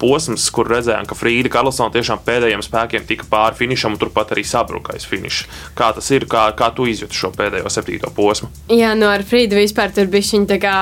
posms, 0.01 0.47
kur 0.55 0.69
redzējām, 0.71 1.09
ka 1.09 1.17
Frīda 1.19 1.51
Karlsona 1.53 1.95
tiešām 1.95 2.23
pēdējiem 2.27 2.63
spēkiem 2.65 3.07
tika 3.09 3.29
pāri 3.31 3.59
finišam 3.63 3.95
un 3.95 4.01
turpat 4.01 4.35
arī 4.35 4.45
sabruka 4.49 4.95
aiz 4.95 5.07
finiša? 5.09 5.49
Kā 5.79 5.91
tas 5.97 6.11
ir, 6.15 6.29
kā, 6.31 6.47
kā 6.59 6.71
tu 6.77 6.87
izjūti 6.91 7.19
šo 7.19 7.33
pēdējo 7.37 7.71
septīto 7.73 8.11
posmu? 8.15 8.51
Jā, 8.73 8.93
no 8.95 9.07
nu 9.07 9.11
ar 9.13 9.25
Frīdu 9.27 9.59
vispār 9.59 9.95
tur 9.95 10.11
bija 10.13 10.25
viņa 10.25 10.75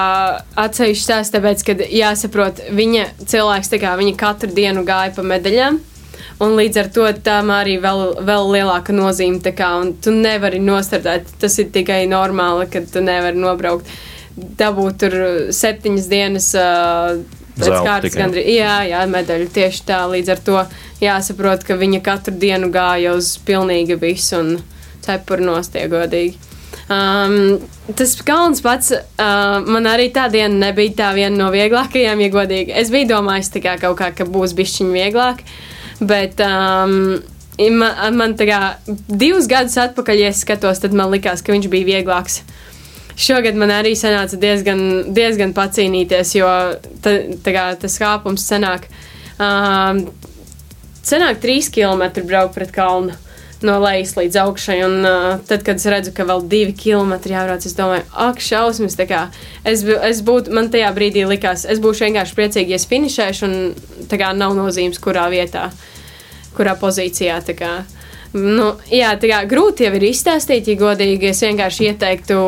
atsevišķa 0.63 1.03
stāsts, 1.03 1.33
tāpēc, 1.35 1.65
ka 1.67 1.77
jāsaprot, 1.93 2.63
viņa 2.75 3.07
cilvēks, 3.29 3.73
kā, 3.83 3.95
viņa 3.99 4.17
katru 4.21 4.53
dienu 4.55 4.85
gāja 4.87 5.15
pa 5.17 5.25
medaļām. 5.27 5.72
Un 6.43 6.57
līdz 6.59 6.81
ar 6.83 6.89
to 6.95 7.09
tam 7.25 7.53
arī 7.55 7.77
vēl, 7.83 8.03
vēl 8.27 8.49
lielāka 8.57 8.95
nozīme. 8.97 9.41
Kā, 9.57 9.71
tu 10.03 10.15
nevari 10.15 10.63
nostartēt. 10.63 11.31
Tas 11.43 11.59
ir 11.63 11.71
tikai 11.75 12.05
normāli, 12.11 12.69
ka 12.73 12.85
tu 12.89 13.05
nevari 13.05 13.39
nobraukt. 13.39 13.89
Dabūt 14.33 15.01
tur 15.03 15.17
septiņas 15.53 16.07
dienas 16.09 16.47
uh, 16.57 17.19
pēc 17.59 17.75
kārtas 17.85 18.17
gandrīz. 18.17 18.49
Jā, 18.57 18.79
jā, 18.89 19.03
medaļu 19.11 19.51
tieši 19.53 19.85
tā. 19.89 20.05
Līdz 20.13 20.33
ar 20.33 20.47
to 20.47 20.63
jāsaprot, 21.03 21.67
ka 21.69 21.77
viņa 21.81 22.01
katru 22.05 22.37
dienu 22.41 22.71
gāja 22.73 23.17
uz 23.19 23.35
pilnīgi 23.47 23.99
visu 24.01 24.41
un 24.41 24.57
cepuru 25.05 25.51
nostiegodīgi. 25.51 26.49
Um, 26.93 27.61
tas 27.97 28.15
kalns 28.27 28.63
pats 28.65 28.91
uh, 28.93 29.61
man 29.69 29.87
arī 29.89 30.09
tā 30.15 30.27
diena 30.33 30.69
nebija 30.69 30.97
tā 30.99 31.11
viena 31.17 31.37
no 31.37 31.51
vieglākajām, 31.55 32.23
ja 32.25 32.33
godīgi. 32.33 32.75
Es 32.79 32.91
biju 32.93 33.11
domājis, 33.15 33.53
kā 33.63 33.77
kaut 33.81 33.99
kā, 34.01 34.11
ka 34.17 34.27
būs 34.29 34.55
bišķiņi 34.59 34.97
vieglāk, 34.97 35.45
bet 36.09 36.41
um, 36.45 36.97
man, 37.59 38.19
man 38.19 38.35
tā 38.39 38.49
kā 38.49 38.61
divus 39.09 39.49
gadus 39.51 39.79
atpakaļ, 39.81 40.25
ja 40.27 40.35
skatos, 40.37 40.83
tad 40.83 40.97
man 40.97 41.13
likās, 41.13 41.45
ka 41.45 41.55
viņš 41.55 41.71
bija 41.73 41.91
vieglāks. 41.95 42.43
Šogad 43.19 43.59
man 43.61 43.71
arī 43.75 43.93
sanāca 43.99 44.39
diezgan, 44.41 45.13
diezgan 45.13 45.53
pacīnīties, 45.57 46.37
jo 46.39 46.49
ta, 47.05 47.19
tā 47.45 47.53
kā, 47.55 47.67
tas 47.81 47.99
kāpums 48.01 48.47
sanāk, 48.49 48.89
um, 49.37 50.07
sanāk 51.05 51.43
trīs 51.43 51.69
km 51.73 52.09
braukt 52.25 52.57
pret 52.57 52.73
kalnu 52.73 53.19
no 53.63 53.77
lejas 53.83 54.15
līdz 54.17 54.39
augšai. 54.43 54.79
Un, 54.87 54.97
uh, 55.07 55.29
tad, 55.49 55.65
kad 55.67 55.81
es 55.81 55.87
redzu, 55.93 56.15
ka 56.17 56.27
vēl 56.29 56.45
divi 56.51 56.75
kilometri 56.79 57.37
jābrauc, 57.37 57.67
es 57.67 57.77
domāju, 57.79 58.07
ak, 58.25 58.43
šausmas. 58.43 58.99
Es, 58.99 59.85
es 59.85 60.23
būtu, 60.27 60.55
man 60.55 60.71
tajā 60.73 60.91
brīdī 60.97 61.27
likās, 61.29 61.67
es 61.69 61.83
būšu 61.83 62.09
vienkārši 62.09 62.39
priecīgi, 62.39 62.75
ja 62.75 62.81
es 62.81 62.89
finišēšu, 62.91 63.49
un 63.49 64.09
tā 64.11 64.19
kā 64.21 64.33
nav 64.37 64.57
nozīmes, 64.59 65.01
kurā 65.03 65.29
vietā, 65.33 65.69
kurā 66.57 66.77
pozīcijā. 66.81 67.41
Kā, 67.59 67.73
nu, 68.37 68.73
jā, 68.93 69.15
tā 69.21 69.33
kā 69.33 69.43
grūti 69.51 69.89
jau 69.89 69.97
ir 69.99 70.09
izstāstīt, 70.13 70.71
ja 70.73 70.81
godīgi 70.81 71.33
es 71.33 71.43
vienkārši 71.45 71.91
ieteiktu 71.93 72.39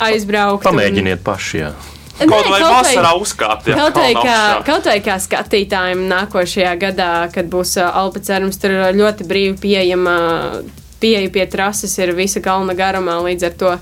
aizbraukt. 0.00 0.66
Pamēģiniet 0.66 1.20
un... 1.20 1.24
paši. 1.24 1.64
Jā. 1.64 1.72
Kaut 2.20 2.44
Nē, 2.44 2.50
vai 2.52 2.58
kaut 2.60 2.74
vasarā 2.74 3.12
uzkāpt. 3.16 3.70
Jā, 3.70 3.78
kaut, 3.80 3.96
vai 3.96 4.10
kā, 4.12 4.40
kaut 4.66 4.88
vai 4.90 4.98
kā 5.04 5.16
skatītājiem 5.24 6.02
nākošajā 6.10 6.74
gadā, 6.82 7.12
kad 7.32 7.48
būs 7.48 7.78
uh, 7.80 7.88
Alpacērums, 8.02 8.60
tur 8.60 8.74
ļoti 8.96 9.24
brīvi 9.28 9.56
pieejama, 9.62 10.16
pieeja 11.00 11.30
pie 11.32 11.46
trases 11.48 11.96
ir 11.96 12.12
visa 12.18 12.42
kalna 12.44 12.76
garumā 12.76 13.16
līdz 13.24 13.48
ar 13.48 13.56
to. 13.62 13.72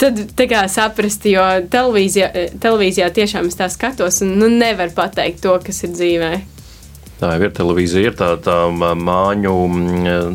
Tad 0.00 0.22
tā 0.36 0.48
kā 0.48 0.62
saprast, 0.72 1.28
jo 1.28 1.44
televīzijā, 1.72 2.30
televīzijā 2.60 3.10
tiešām 3.20 3.50
es 3.52 3.60
tā 3.60 3.68
skatos 3.72 4.22
un 4.24 4.32
nu, 4.40 4.48
nevar 4.52 4.92
pateikt 4.96 5.44
to, 5.44 5.58
kas 5.64 5.84
ir 5.84 5.92
dzīvē. 5.92 6.32
Tā 7.16 7.30
ir 7.40 7.52
televīzija, 7.56 8.10
ir 8.10 8.16
tā, 8.16 8.26
tā 8.44 8.54
māņu, 8.68 9.52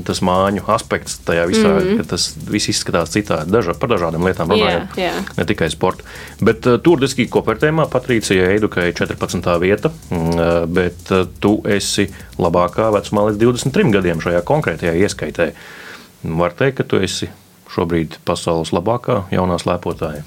tas 0.08 0.22
māņu 0.26 0.64
aspekts 0.74 1.20
tajā 1.28 1.44
visā, 1.52 1.68
mm 1.70 1.84
-hmm. 1.84 2.00
ka 2.00 2.06
tas 2.16 2.26
viss 2.50 2.72
izskatās 2.74 3.14
citādi, 3.14 3.54
dažā, 3.54 3.76
par 3.78 3.92
dažādām 3.92 4.26
lietām 4.26 4.50
runājot, 4.50 4.98
yeah, 4.98 5.20
yeah. 5.20 5.28
ne 5.38 5.46
tikai 5.46 5.70
sporta. 5.70 6.04
Bet 6.42 6.66
uh, 6.66 6.80
tur 6.82 6.98
diski 7.00 7.28
kopērtējumā 7.30 7.86
Patricija 7.86 8.50
Eidukai 8.50 8.88
14. 8.98 9.60
vieta, 9.62 9.92
uh, 9.94 10.66
bet 10.66 11.12
uh, 11.12 11.28
tu 11.40 11.62
esi 11.70 12.08
labākā 12.42 12.90
vecumā 12.98 13.28
līdz 13.30 13.38
23 13.46 13.94
gadiem 13.94 14.22
šajā 14.22 14.42
konkrētajā 14.42 14.96
ieskaitē. 15.06 15.52
Var 16.24 16.58
teikt, 16.58 16.78
ka 16.78 16.84
tu 16.84 16.98
esi 16.98 17.30
šobrīd 17.70 18.18
pasaules 18.26 18.74
labākā 18.74 19.22
jaunā 19.32 19.62
slēpotāja. 19.62 20.26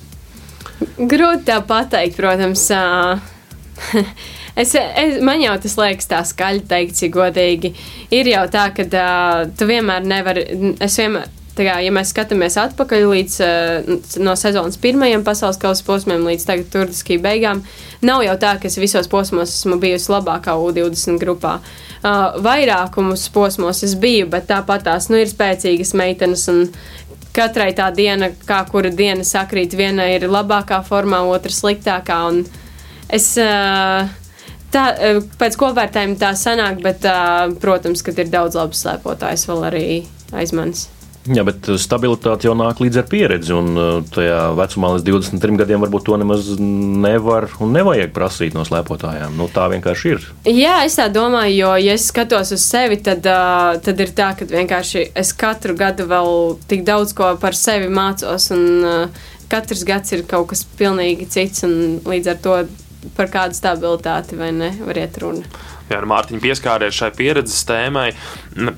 Grūti 0.98 1.44
tā 1.50 1.58
pateikt, 1.66 2.16
protams. 2.16 2.70
Es, 4.54 4.74
es, 4.74 5.16
man 5.22 5.42
jau 5.42 5.54
tas 5.58 5.74
liekas 5.80 6.06
tā 6.10 6.20
skaļi 6.26 6.66
teikt, 6.70 6.98
cik 7.00 7.14
godīgi. 7.16 7.72
Ir 8.14 8.28
jau 8.30 8.44
tā, 8.52 8.68
ka 8.74 8.86
uh, 8.86 9.40
tu 9.58 9.66
vienmēr 9.66 10.06
nevari, 10.06 10.44
es 10.82 10.98
vienmēr. 11.00 11.32
Kā, 11.54 11.76
ja 11.78 11.92
mēs 11.94 12.08
skatāmies 12.10 12.56
atpakaļ 12.58 13.04
līdz 13.12 13.34
uh, 13.46 13.90
no 14.26 14.32
sezonas 14.34 14.74
pirmajiem 14.82 15.22
pasaules 15.22 15.60
kausa 15.62 15.84
posmiem 15.86 16.24
līdz 16.26 16.46
tagad 16.48 16.72
turdiskī 16.72 17.20
beigām, 17.22 17.60
nav 18.02 18.24
jau 18.26 18.34
tā, 18.42 18.56
ka 18.58 18.66
es 18.66 18.74
visos 18.82 19.06
posmos 19.06 19.52
esmu 19.52 19.78
bijusi 19.82 20.10
labākā 20.10 20.56
U20 20.58 21.20
grupā. 21.22 21.60
Uh, 22.02 22.34
vairākumus 22.42 23.28
posmos 23.34 23.84
es 23.86 23.94
biju, 23.94 24.26
bet 24.34 24.48
tāpat 24.50 24.82
tās 24.88 25.06
nu, 25.12 25.20
ir 25.22 25.30
spēcīgas 25.30 25.94
meitenes. 25.94 26.48
Katrai 27.34 27.70
tā 27.74 27.86
diena, 27.94 28.32
kā 28.46 28.60
kura 28.66 28.90
diena 28.94 29.22
sakrīt, 29.26 29.78
viena 29.78 30.10
ir 30.10 30.26
labākā 30.30 30.82
formā, 30.86 31.22
otra 31.30 31.54
sliktākā. 31.54 32.18
Es, 33.14 33.30
uh, 33.38 34.10
Tā, 34.74 34.88
e, 34.98 35.22
pēc 35.38 35.58
kopvērtējuma 35.60 36.18
tā 36.18 36.32
sanāk, 36.38 36.82
bet, 36.82 37.06
protams, 37.62 38.02
ka 38.02 38.16
ir 38.18 38.32
daudz 38.32 38.58
labs 38.58 38.82
slēpotājs 38.82 39.46
vēl 39.50 39.66
arī 39.70 39.86
aiz 40.34 40.54
manis. 40.56 40.88
Jā, 41.24 41.40
bet 41.40 41.70
stabilitāte 41.80 42.44
jau 42.44 42.52
nāk 42.58 42.82
līdz 42.82 42.98
ar 43.00 43.06
pieredzi, 43.08 43.54
un 43.56 44.02
tajā 44.12 44.40
vecumā 44.58 44.90
līdz 44.92 45.06
23 45.06 45.56
gadiem 45.62 45.80
varbūt 45.80 46.04
to 46.04 46.18
nemaz 46.20 46.50
nevar 46.60 47.46
un 47.64 47.72
nevajag 47.72 48.12
prasīt 48.12 48.56
no 48.56 48.66
slēpotājiem. 48.68 49.32
Nu, 49.38 49.48
tā 49.52 49.70
vienkārši 49.72 50.12
ir. 50.12 50.26
Jā, 50.52 50.82
es 50.84 50.98
tā 51.00 51.08
domāju, 51.12 51.54
jo, 51.56 51.70
ja 51.80 51.96
es 51.96 52.10
skatos 52.10 52.52
uz 52.52 52.66
sevi, 52.68 53.00
tad, 53.00 53.24
tad 53.24 54.04
ir 54.04 54.12
tā, 54.12 54.34
ka 54.36 54.48
vienkārši 54.50 55.06
es 55.16 55.32
katru 55.32 55.78
gadu 55.78 56.04
vēl 56.10 56.58
tik 56.68 56.84
daudz 56.84 57.16
ko 57.16 57.32
par 57.40 57.56
sevi 57.56 57.88
mācos, 57.88 58.50
un 58.52 59.08
katrs 59.48 59.86
gads 59.88 60.12
ir 60.12 60.26
kaut 60.28 60.50
kas 60.52 60.66
pilnīgi 60.76 61.30
cits, 61.32 61.64
un 61.64 62.02
līdz 62.04 62.34
ar 62.34 62.44
to 62.44 62.58
par 63.16 63.30
kādu 63.32 63.56
stabilitāti 63.56 64.38
vai 64.38 64.50
ne 64.56 64.70
var 64.80 64.98
iet 65.00 65.18
runa. 65.22 65.44
Jā, 65.84 65.98
ar 65.98 66.06
Mārtiņu 66.08 66.40
pieskāries 66.40 66.96
šai 66.96 67.10
pieredzes 67.12 67.66
tēmai. 67.68 68.06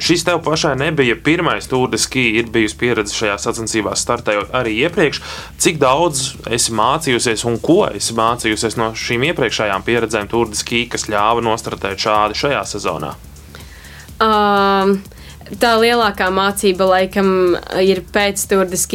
Šis 0.03 0.25
tev 0.27 0.41
pašai 0.43 0.73
nebija 0.81 1.15
pirmais 1.23 1.69
tūris, 1.71 2.09
ski 2.09 2.25
ir 2.41 2.49
bijusi 2.51 2.79
pieredze 2.81 3.15
šajā 3.15 3.37
sacensībās, 3.45 4.03
startējot 4.03 4.51
arī 4.59 4.75
iepriekš. 4.83 5.23
Cik 5.62 5.79
daudz 5.83 6.25
esi 6.51 6.75
mācījusies 6.75 7.47
un 7.47 7.61
ko 7.62 7.85
esi 7.93 8.17
mācījusies 8.19 8.79
no 8.81 8.91
šīm 8.99 9.29
iepriekšējām 9.31 9.87
pieredzēm 9.87 10.31
tūris, 10.33 10.67
kas 10.91 11.07
ļāva 11.12 11.47
nostartēt 11.47 12.03
šādi 12.03 12.41
šajā 12.43 12.65
sezonā? 12.75 13.15
Um, 14.19 14.99
tā 15.61 15.76
lielākā 15.80 16.28
mācība 16.35 16.88
laikam 16.90 17.56
ir 17.82 18.02
pēc 18.12 18.42
tūris, 18.50 18.87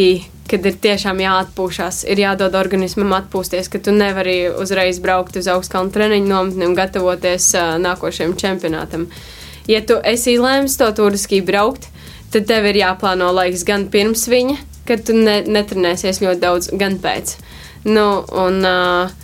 kad 0.51 0.65
ir 0.67 0.79
tiešām 0.83 1.21
jāatpūšas, 1.23 2.01
ir 2.11 2.19
jādod 2.25 2.55
organismam 2.59 3.13
atpūsties, 3.15 3.69
ka 3.71 3.79
tu 3.79 3.93
nevari 3.95 4.49
uzreiz 4.51 4.99
braukt 5.03 5.37
uz 5.39 5.47
augstkalnu 5.51 5.93
treniņu 5.95 6.27
nometni 6.27 6.67
un 6.67 6.75
gatavoties 6.75 7.53
uh, 7.55 7.77
nākošajam 7.79 8.35
čempionātam. 8.39 9.07
Ja 9.69 9.79
tu 9.85 10.01
esi 10.03 10.35
izlēmis 10.35 10.75
to 10.79 10.89
turiski 10.97 11.39
braukt, 11.45 11.87
tad 12.33 12.49
tev 12.49 12.67
ir 12.67 12.81
jāplāno 12.81 13.31
laiks 13.31 13.63
gan 13.67 13.87
pirms 13.93 14.25
viņa, 14.31 14.57
kad 14.89 15.05
tu 15.07 15.15
ne, 15.15 15.39
netrenēsies 15.47 16.19
ļoti 16.25 16.43
daudz, 16.43 16.71
gan 16.75 16.99
pēc. 16.99 17.37
Nu, 17.87 18.07
un, 18.43 18.63
uh, 18.67 19.17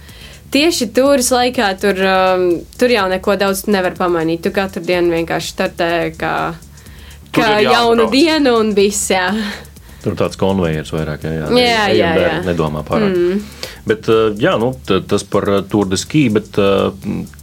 Tieši 0.47 0.85
turis 0.95 1.27
laikā 1.35 1.73
tur, 1.75 1.97
um, 2.07 2.43
tur 2.79 2.91
jau 2.93 3.03
neko 3.11 3.33
daudz 3.35 3.65
nevar 3.67 3.97
pamainīt. 3.97 4.45
Tu 4.45 4.53
katru 4.55 4.79
dienu 4.79 5.11
vienkārši 5.11 5.51
startē 5.51 5.89
kā, 6.15 6.31
kā 7.37 7.55
jaunu 7.63 8.09
dienu 8.11 8.57
un 8.61 8.73
viss. 8.77 9.11
Jā. 9.13 9.29
Tur 10.03 10.15
tāds 10.19 10.39
konvejers 10.39 10.91
vairāk, 10.93 11.25
jā, 11.25 11.33
jā, 11.35 11.47
jā, 11.57 11.87
jā, 11.97 12.11
jā. 12.21 12.35
nedomā 12.45 12.83
pārāk. 12.87 13.15
Mm. 13.17 13.41
Bet, 13.87 14.07
jā, 14.39 14.53
nu, 14.59 14.73
tas 14.85 15.25
par 15.27 15.47
Tour 15.71 15.89
de 15.89 15.97
Ski, 15.99 16.27
bet 16.35 16.59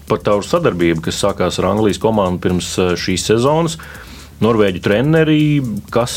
par 0.09 0.23
tavu 0.25 0.45
sadarbību, 0.45 1.03
kas 1.07 1.21
sākās 1.25 1.59
ar 1.61 1.71
Anglijas 1.73 2.01
komandu 2.03 2.43
pirms 2.45 2.75
šīs 3.01 3.27
sezonas. 3.33 3.79
Norvēģu 4.43 4.81
treneri, 4.83 5.43
kas 5.95 6.15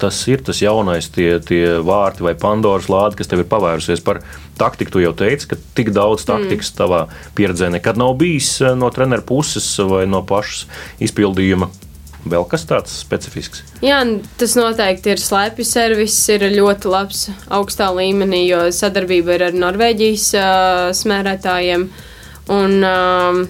tas 0.00 0.16
ir, 0.28 0.42
tas 0.44 0.58
jaunais, 0.60 1.06
tie, 1.14 1.36
tie 1.46 1.78
vārti 1.86 2.24
vai 2.26 2.34
Pandoras 2.38 2.88
lāde, 2.90 3.16
kas 3.20 3.30
tev 3.30 3.44
ir 3.44 3.48
pavērusies 3.50 4.02
par 4.04 4.20
taktiku. 4.58 4.96
Tu 4.96 5.04
jau 5.04 5.12
teici, 5.16 5.52
ka 5.52 5.58
tik 5.78 5.92
daudz 5.96 6.26
taktikas 6.28 6.72
mm. 6.72 6.78
tavā 6.80 7.04
pieredzē 7.38 7.70
nekad 7.72 8.00
nav 8.00 8.16
bijis 8.20 8.56
no 8.76 8.90
treneru 8.92 9.24
puses 9.28 9.70
vai 9.86 10.02
no 10.10 10.24
pašas 10.26 10.66
izpildījuma 11.06 11.70
Vēl 12.28 12.44
kas 12.50 12.66
tāds 12.68 12.92
specifisks? 13.00 13.62
Jā, 13.84 14.02
tas 14.40 14.56
noteikti 14.58 15.14
ir 15.14 15.22
slēpju 15.22 15.64
servis, 15.64 16.16
ir 16.32 16.44
ļoti 16.52 16.90
labs 16.92 17.22
augstā 17.48 17.88
līmenī, 17.96 18.42
jo 18.50 18.66
sadarbība 18.76 19.38
ir 19.38 19.46
ar 19.48 19.56
Norvēģijas 19.56 20.26
uh, 20.36 20.82
smērētājiem. 20.96 21.88
Un, 22.50 22.76
uh, 22.84 23.40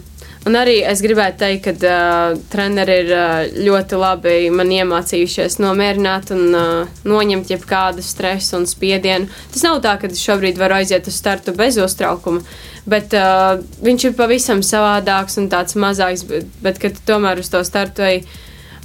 Un 0.49 0.57
arī 0.57 0.79
es 0.89 1.03
gribētu 1.05 1.43
teikt, 1.43 1.67
ka 1.67 1.73
uh, 1.85 2.39
treneri 2.49 2.95
ir 3.03 3.11
uh, 3.13 3.43
ļoti 3.61 3.99
labi 4.01 4.37
man 4.55 4.71
iemācījušies 4.73 5.59
nomierināt 5.61 6.33
un 6.33 6.57
uh, 6.57 6.95
noņemt 7.05 7.53
jebkādu 7.53 8.01
stresu 8.05 8.57
un 8.57 8.65
spiedienu. 8.69 9.29
Tas 9.53 9.67
nav 9.67 9.83
tā, 9.85 9.99
ka 10.01 10.09
es 10.09 10.23
šobrīd 10.25 10.57
varu 10.61 10.79
aiziet 10.79 11.11
uz 11.13 11.19
startu 11.21 11.53
bez 11.59 11.77
uztraukuma, 11.85 12.41
bet 12.89 13.13
uh, 13.19 13.61
viņš 13.85 14.07
ir 14.09 14.17
pavisam 14.17 14.65
savādāks 14.65 15.37
un 15.43 15.51
tāds 15.53 15.77
mazāks, 15.77 16.25
bet, 16.31 16.49
bet 16.65 16.81
kad 16.81 16.97
tomēr 17.05 17.45
uz 17.45 17.53
to 17.53 17.61
startu 17.69 18.09
ej 18.09 18.23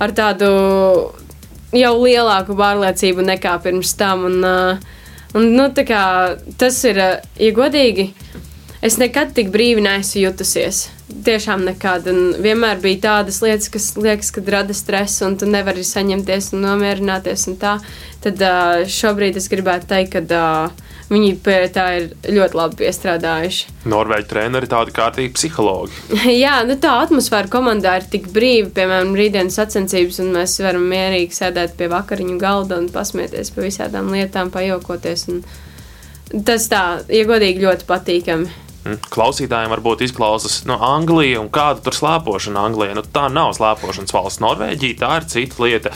ar 0.02 0.14
tādu 0.16 0.50
jau 1.76 1.94
lielāku 2.00 2.56
pārliecību 2.58 3.26
nekā 3.26 3.56
pirms 3.64 3.94
tam. 4.00 4.26
Un, 4.30 4.44
un, 5.36 5.48
nu, 5.56 5.70
kā, 5.88 6.04
tas 6.60 6.82
ir, 6.88 7.02
ja 7.42 7.56
godīgi, 7.56 8.10
es 8.86 9.00
nekad 9.02 9.34
tik 9.38 9.52
brīvi 9.54 9.84
neesmu 9.86 10.26
jutusies. 10.26 10.86
Tiešām 11.26 11.66
nekad. 11.68 12.08
Un 12.10 12.34
vienmēr 12.42 12.82
bija 12.84 13.04
tādas 13.10 13.42
lietas, 13.46 13.70
kas 13.74 13.92
liekas, 14.00 14.32
kad 14.36 14.50
rada 14.50 14.76
stresu, 14.78 15.28
un 15.30 15.38
tu 15.40 15.50
nevari 15.50 15.86
saņemties 15.86 16.54
un 16.56 16.66
nomierināties. 16.66 17.48
Un 17.52 17.60
tā. 17.62 17.78
Tad 18.26 18.42
šobrīd 18.90 19.38
es 19.38 19.50
gribētu 19.52 19.92
teikt, 19.92 20.18
ka 20.18 20.26
Viņi 21.06 21.36
pie 21.46 21.58
tā 21.70 21.84
ir 22.00 22.06
ļoti 22.34 22.58
labi 22.58 22.80
piestrādājuši. 22.80 23.74
Norvēģi 23.92 24.26
treneri 24.32 24.70
tādi 24.72 24.94
kārtīgi 24.96 25.36
psihologi. 25.36 25.94
Jā, 26.44 26.56
nu 26.66 26.80
tā 26.82 26.96
atmosfēra 27.04 27.52
komandā 27.54 28.00
ir 28.00 28.08
tik 28.10 28.32
brīva, 28.34 28.72
piemēram, 28.74 29.14
rītdienas 29.18 29.60
sacensības, 29.60 30.18
un 30.24 30.34
mēs 30.34 30.58
varam 30.66 30.88
mierīgi 30.90 31.38
sēdēt 31.38 31.78
pie 31.78 31.92
vakariņu 31.94 32.40
galda 32.42 32.82
un 32.82 32.90
pasmieties 32.94 33.54
par 33.54 33.68
visādām 33.68 34.10
lietām, 34.16 34.50
pajokoties. 34.56 35.28
Tas 36.46 36.70
tā, 36.74 36.86
ja 37.14 37.26
godīgi, 37.30 37.68
ļoti 37.68 37.90
patīkami. 37.90 38.62
Hm, 38.86 39.00
klausītājiem 39.10 39.72
varbūt 39.74 40.04
izklausās 40.06 40.60
no 40.70 40.78
Anglijas, 40.86 41.40
un 41.42 41.48
kāda 41.54 41.82
tur 41.86 41.96
slēpošana 41.98 42.66
Anglijā. 42.68 42.94
Nu, 42.98 43.02
tā 43.02 43.28
nav 43.34 43.56
slēpošanas 43.58 44.14
valsts. 44.14 44.42
Norvēģija 44.46 45.00
tā 45.02 45.14
ir 45.18 45.30
cita 45.32 45.64
lieta. 45.66 45.94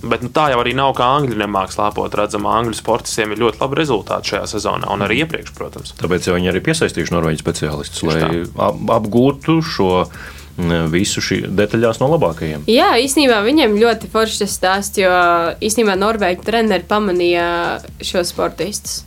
Bet 0.00 0.22
nu, 0.24 0.30
tā 0.32 0.46
jau 0.52 0.60
arī 0.62 0.72
nav, 0.76 0.94
kā 0.96 1.06
angļu 1.18 1.36
nemāks 1.42 1.76
slēpot. 1.76 2.14
Redzam, 2.16 2.46
angļu 2.48 2.76
sportistiem 2.78 3.34
ir 3.34 3.42
ļoti 3.42 3.60
labi 3.60 3.78
rezultāti 3.80 4.32
šajā 4.32 4.46
sezonā, 4.54 4.88
un 4.94 5.04
arī 5.04 5.20
iepriekš, 5.24 5.52
protams. 5.56 5.92
Tāpēc 6.00 6.30
viņi 6.32 6.52
arī 6.52 6.62
piesaistījuši 6.64 7.14
norvēģu 7.14 7.42
speciālistus, 7.42 8.04
lai 8.08 8.20
ap, 8.40 8.78
apgūtu 8.96 9.58
šo 9.64 9.90
visu 10.92 11.22
šī 11.24 11.42
detaļās 11.56 12.00
no 12.02 12.10
labākajiem. 12.14 12.64
Jā, 12.68 12.90
īstenībā 13.00 13.38
viņiem 13.44 13.78
ļoti 13.80 14.10
forši 14.12 14.42
tas 14.42 14.56
stāsts, 14.56 15.00
jo 15.00 15.12
īstenībā 15.64 15.94
Norvēģi 16.00 16.44
treneri 16.44 16.84
pamanīja 16.88 17.46
šos 18.04 18.32
sportistus. 18.34 19.02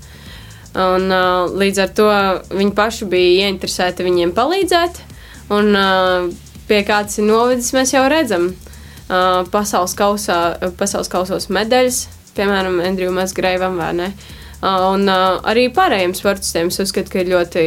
Un, 0.74 1.06
uh, 1.14 1.52
līdz 1.54 1.82
ar 1.84 1.92
to 1.94 2.10
viņi 2.50 2.74
paši 2.74 3.06
bija 3.06 3.46
ieinteresēti 3.46 4.06
viņiem 4.08 4.34
palīdzēt, 4.34 5.04
un 5.54 5.70
uh, 5.78 6.32
pie 6.66 6.80
kāds 6.88 7.20
ir 7.22 7.28
novedis, 7.30 7.70
mēs 7.78 7.94
jau 7.94 8.08
redzam. 8.10 8.50
Uh, 8.50 8.73
uh, 9.14 9.42
pasaules, 9.54 9.94
kausā, 9.98 10.40
pasaules 10.80 11.12
kausos 11.12 11.50
medaļas, 11.54 12.08
piemēram, 12.38 12.82
Andriju 12.84 13.14
Mazgreivam 13.16 13.78
vai 13.80 13.92
ne. 14.00 14.10
Uh, 14.64 14.94
un 14.94 15.06
uh, 15.12 15.42
arī 15.50 15.68
pārējiem 15.76 16.16
sportistiem 16.18 16.72
es 16.74 16.82
uzskatu, 16.82 17.12
ka 17.14 17.22
ir 17.22 17.34
ļoti 17.36 17.64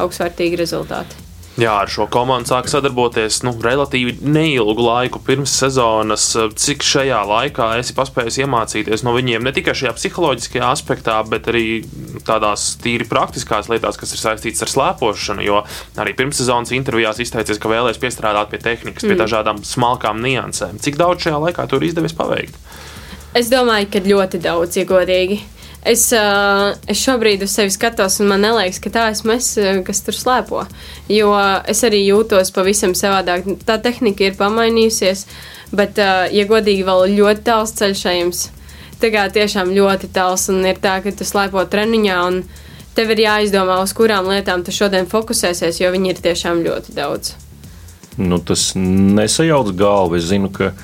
augstvērtīgi 0.00 0.60
rezultāti. 0.60 1.29
Jā, 1.60 1.74
ar 1.82 1.90
šo 1.92 2.06
komandu 2.08 2.48
sāk 2.48 2.70
sadarboties 2.72 3.42
nu, 3.44 3.50
relatīvi 3.60 4.14
neilgu 4.24 4.80
laiku 4.80 5.20
pirms 5.24 5.52
sezonas. 5.60 6.30
Cik 6.56 6.84
šajā 6.86 7.18
laikā 7.28 7.66
esi 7.80 7.92
paspējis 7.96 8.38
iemācīties 8.46 9.04
no 9.04 9.12
viņiem 9.12 9.44
ne 9.44 9.52
tikai 9.52 9.74
šajā 9.76 9.92
psiholoģiskajā 9.98 10.70
aspektā, 10.70 11.18
bet 11.28 11.50
arī 11.52 11.82
tādās 12.24 12.70
tīri 12.80 13.04
praktiskās 13.10 13.68
lietās, 13.72 14.00
kas 14.00 14.16
ir 14.16 14.22
saistītas 14.22 14.64
ar 14.64 14.72
slēpošanu. 14.72 15.44
Jo 15.44 15.60
arī 16.00 16.16
pirmssezonas 16.16 16.72
intervijās 16.76 17.20
izteicies, 17.20 17.60
ka 17.60 17.72
vēlēs 17.72 18.00
piestrādāt 18.00 18.54
pie 18.54 18.62
tehnikas, 18.64 19.04
mm. 19.04 19.12
pie 19.12 19.20
dažādām 19.20 19.60
smalkām 19.66 20.24
niansēm. 20.24 20.80
Cik 20.80 20.96
daudz 21.02 21.26
šajā 21.26 21.44
laikā 21.44 21.68
tur 21.68 21.84
izdevies 21.84 22.16
paveikt? 22.16 22.56
Es 23.36 23.52
domāju, 23.52 23.92
ka 23.92 24.00
ļoti 24.06 24.40
daudz, 24.48 24.80
ja 24.80 24.88
godīgi. 24.88 25.42
Es, 25.80 26.02
uh, 26.12 26.74
es 26.92 27.00
šobrīd 27.00 27.40
uz 27.46 27.54
sevi 27.56 27.72
skatos, 27.72 28.18
un 28.20 28.28
man 28.28 28.44
liekas, 28.44 28.82
ka 28.84 28.92
tā 28.92 29.06
esmu 29.14 29.32
es, 29.38 29.54
kas 29.86 30.02
tur 30.04 30.16
slēpo. 30.16 30.64
Jo 31.08 31.32
es 31.68 31.80
arī 31.88 32.02
jūtos 32.04 32.52
pavisam 32.52 32.92
savādāk. 32.92 33.48
Tā 33.64 33.78
tehnika 33.80 34.28
ir 34.28 34.36
pamainījusies, 34.36 35.24
bet, 35.72 35.96
uh, 35.96 36.26
ja 36.28 36.44
godīgi, 36.48 36.84
vēl 36.84 37.16
ļoti 37.16 37.46
tāls 37.48 37.72
ceļš 37.80 38.06
ejams. 38.12 38.42
Tā 39.00 39.08
kā 39.08 39.24
tiešām 39.32 39.72
ļoti 39.72 40.10
tāls, 40.12 40.50
un 40.52 40.60
ir 40.68 40.76
tā, 40.82 40.98
ka 41.00 41.14
tu 41.16 41.24
slēpo 41.24 41.64
treniņā, 41.72 42.18
un 42.28 42.42
tev 42.96 43.14
ir 43.14 43.24
jāizdomā, 43.24 43.78
uz 43.80 43.94
kurām 43.96 44.28
lietām 44.28 44.60
tu 44.66 44.74
šodien 44.76 45.08
fokusēsies, 45.08 45.80
jo 45.80 45.88
viņi 45.94 46.12
ir 46.12 46.20
tiešām 46.28 46.60
ļoti 46.66 46.92
daudz. 46.98 47.32
Nu, 48.20 48.36
tas 48.44 48.74
nesajauc 48.76 49.72
galvu. 49.78 50.18
Es 50.20 50.28
zinu, 50.28 50.50
ka 50.52 50.74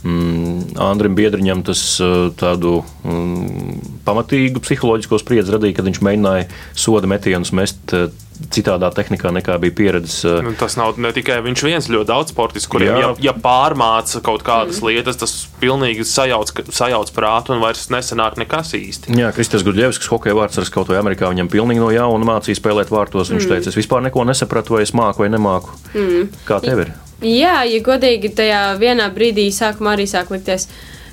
Mm, 0.00 0.78
Andrim 0.80 1.12
Biedriņam 1.18 1.60
tas 1.66 1.82
uh, 2.00 2.30
tādu 2.40 2.78
mm, 3.04 4.00
pamatīgu 4.06 4.62
psiholoģisko 4.64 5.18
spriedzi 5.20 5.52
radīja, 5.52 5.76
kad 5.76 5.90
viņš 5.90 6.00
mēģināja 6.06 6.46
soda 6.72 7.10
metienus 7.10 7.52
mest 7.56 7.92
uh, 7.92 8.08
citādā 8.48 8.88
tehnikā 8.96 9.28
nekā 9.36 9.58
bija 9.60 9.74
pieredzes. 9.76 10.22
Uh, 10.24 10.38
nu, 10.46 10.54
tas 10.56 10.78
nav 10.80 10.96
ne 10.96 11.10
tikai 11.12 11.36
viņš 11.44 11.64
viens, 11.66 11.90
ļoti 11.92 12.08
daudz 12.08 12.32
sportistu, 12.32 12.70
kuriem 12.72 12.94
jā. 12.94 13.02
ja, 13.02 13.10
ja 13.28 13.34
pārmāca 13.36 14.22
kaut 14.24 14.44
kādas 14.46 14.80
mm. 14.80 14.88
lietas, 14.88 15.20
tas 15.20 15.36
pilnīgi 15.60 16.08
sajauc, 16.08 16.54
sajauc 16.72 17.12
prātu 17.16 17.52
un 17.52 17.60
vairs 17.60 17.90
nesanāk 17.92 18.40
nekas 18.40 18.72
īsti. 18.80 19.18
Jā, 19.20 19.34
Kristers 19.36 19.66
Gudļevskis, 19.68 20.08
hokeja 20.14 20.38
vārds 20.38 20.72
kaut 20.72 20.88
vai 20.88 21.02
Amerikā, 21.02 21.28
viņam 21.28 21.52
pilnīgi 21.52 21.84
no 21.84 21.92
jauna 21.92 22.32
mācīja 22.36 22.62
spēlēt 22.62 22.94
vārtos. 22.94 23.34
Viņš 23.34 23.44
mm. 23.44 23.52
teica, 23.52 23.68
es 23.68 23.78
vispār 23.82 24.08
neko 24.08 24.24
nesapratu, 24.32 24.78
vai 24.78 24.86
es 24.88 24.96
māku 24.96 25.26
vai 25.26 25.30
nemāku. 25.36 25.76
Mm. 25.92 26.32
Kā 26.48 26.62
tev 26.64 26.86
ir? 26.86 26.96
Jā, 27.20 27.60
ja 27.68 27.80
godīgi 27.84 28.30
tajā 28.32 28.60
vienā 28.80 29.10
brīdī 29.12 29.50
sākumā 29.52 29.92
arī 29.92 30.06
sāk 30.08 30.30
likties, 30.32 30.70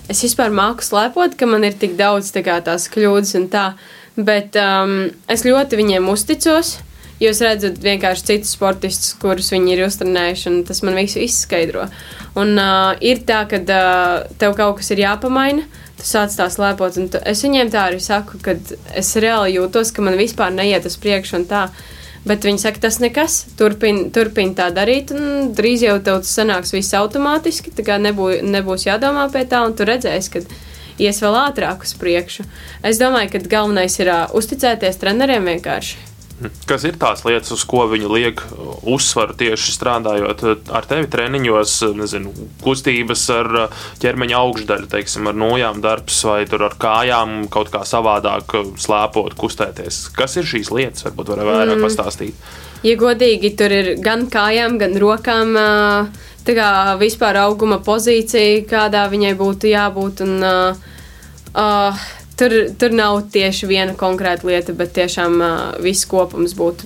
es 0.07 0.23
vispār 0.23 0.53
māku 0.55 0.85
slēpot, 0.85 1.35
ka 1.35 1.49
man 1.49 1.67
ir 1.67 1.75
tik 1.75 1.97
daudz 1.99 2.31
tā 2.31 2.45
kā, 2.45 2.61
tās 2.63 2.87
kļūdas 2.93 3.35
un 3.41 3.47
tā. 3.51 3.71
Bet 4.17 4.55
um, 4.57 5.09
es 5.29 5.43
ļoti 5.45 5.77
viņiem 5.77 6.07
uzticos. 6.09 6.77
Jūs 7.17 7.41
redzat, 7.41 7.79
vienkārši 7.81 8.25
citus 8.27 8.53
sportistus, 8.53 9.15
kurus 9.17 9.49
viņi 9.51 9.73
ir 9.73 9.83
uztrenējuši, 9.87 10.47
un 10.51 10.57
tas 10.65 10.83
man 10.85 10.95
visu 10.97 11.19
izskaidro. 11.25 11.87
Un 12.37 12.53
uh, 12.61 12.93
ir 13.01 13.23
tā, 13.25 13.41
ka 13.49 13.59
uh, 13.59 14.27
tev 14.37 14.53
kaut 14.57 14.77
kas 14.79 14.93
ir 14.93 15.01
jāpamaina, 15.01 15.65
tu 15.97 16.05
sāc 16.05 16.33
tā 16.37 16.45
slēpot, 16.53 16.99
un 17.01 17.09
tu, 17.13 17.21
es 17.25 17.41
viņiem 17.43 17.73
tā 17.73 17.87
arī 17.89 17.99
saku, 18.05 18.37
ka 18.45 18.53
es 18.95 19.11
reāli 19.17 19.57
jūtos, 19.57 19.91
ka 19.91 20.05
man 20.05 20.17
vispār 20.19 20.53
neiet 20.53 20.85
uz 20.85 20.97
priekšu 21.01 21.41
un 21.41 21.47
tā. 21.49 21.63
Bet 22.27 22.43
viņi 22.43 22.59
saka, 22.59 22.81
tas 22.87 22.97
nekas, 22.99 23.37
turpini 23.59 24.09
turpin 24.11 24.51
tā 24.57 24.67
darīt, 24.75 25.13
un 25.15 25.53
drīz 25.55 25.85
jau 25.85 25.97
tev 26.03 26.21
tas 26.25 26.33
sanāks 26.39 26.73
viss 26.75 26.95
automātiski. 26.97 27.71
Tā 27.77 27.85
kā 27.87 27.99
nebū, 28.01 28.33
nebūs 28.43 28.87
jādomā 28.89 29.27
pie 29.31 29.45
tā, 29.47 29.63
un 29.67 29.75
tu 29.77 29.87
redzēsi, 29.87 30.33
ka 30.33 30.43
ies 30.99 31.21
vēl 31.23 31.39
ātrāk 31.45 31.85
uz 31.87 31.93
priekšu. 31.99 32.43
Es 32.85 32.99
domāju, 32.99 33.35
ka 33.35 33.43
galvenais 33.55 33.95
ir 34.01 34.11
uh, 34.11 34.25
uzticēties 34.35 34.99
treneriem 34.99 35.47
vienkārši. 35.53 36.16
Kas 36.69 36.83
ir 36.85 36.99
tās 37.01 37.23
lietas, 37.25 37.49
uz 37.55 37.63
ko 37.65 37.87
viņi 37.89 38.09
liek 38.13 38.41
uzsvaru 38.85 39.33
tieši 39.39 39.71
strādājot 39.73 40.43
ar 40.69 40.85
tevi 40.85 41.09
treniņos, 41.09 41.73
nezinu, 41.97 42.33
kustības 42.61 43.23
ar 43.33 43.49
ķermeņa 44.03 44.37
augšdaļu, 44.43 44.89
teiksim, 44.91 45.31
ar 45.31 45.39
nojām 45.41 45.81
darbs 45.81 46.19
vai 46.29 46.43
tur 46.49 46.67
ar 46.67 46.77
kājām 46.77 47.47
kaut 47.53 47.71
kā 47.73 47.81
savādāk 47.89 48.53
slēpot, 48.77 49.33
kustēties? 49.39 50.03
Kas 50.17 50.37
ir 50.37 50.45
šīs 50.45 50.69
lietas? 50.73 51.07
Varbūt 51.07 51.33
varat 51.33 51.49
vairāk 51.49 51.79
mm. 51.79 51.87
pastāstīt. 51.87 52.47
Ja 52.85 52.93
godīgi, 53.01 53.55
tur 53.57 53.73
ir 53.73 53.95
gan 54.05 54.27
kājām, 54.29 54.77
gan 54.77 54.93
rokām. 55.01 55.57
Tā 56.47 56.53
kā 56.55 56.69
vispār 57.01 57.41
auguma 57.41 57.81
pozīcija, 57.83 58.61
kādā 58.69 59.07
viņai 59.11 59.33
būtu 59.41 59.73
jābūt. 59.73 60.21
Un, 60.23 60.37
uh, 60.45 60.93
uh, 61.57 62.05
Tur, 62.37 62.53
tur 62.77 62.93
nav 62.93 63.23
tieši 63.33 63.65
viena 63.65 63.95
konkrēta 63.97 64.45
lieta, 64.45 64.73
bet 64.77 64.91
tiešām 64.93 65.39
uh, 65.41 65.53
viss 65.81 66.05
kopums 66.05 66.51
būtu 66.53 66.85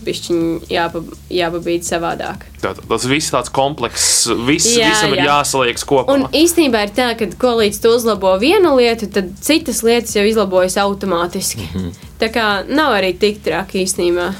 jāpa, 0.72 1.02
jāpabīd 1.28 1.84
savādāk. 1.84 2.46
Tā, 2.64 2.72
tas 2.78 3.08
viss 3.10 3.34
tāds 3.34 3.52
komplekss, 3.52 4.30
viss, 4.48 4.70
jā, 4.78 4.94
visam 4.94 5.12
jā. 5.12 5.18
ir 5.18 5.28
jāsaliek 5.28 5.82
kopā. 5.84 6.16
Un 6.16 6.24
īstenībā 6.32 6.86
ir 6.88 6.94
tā, 6.96 7.10
ka, 7.20 7.28
ko 7.42 7.58
līdz 7.60 7.82
tu 7.84 7.92
uzlabo 7.92 8.32
vienu 8.40 8.78
lietu, 8.78 9.10
tad 9.12 9.34
citas 9.44 9.84
lietas 9.84 10.16
jau 10.16 10.24
izlabojas 10.24 10.80
automātiski. 10.80 11.68
Mm 11.68 11.82
-hmm. 11.82 12.08
Tā 12.22 12.32
kā 12.32 12.48
nav 12.70 12.96
arī 12.96 13.12
tik 13.20 13.44
traki 13.44 13.84
īstenībā. 13.84 14.32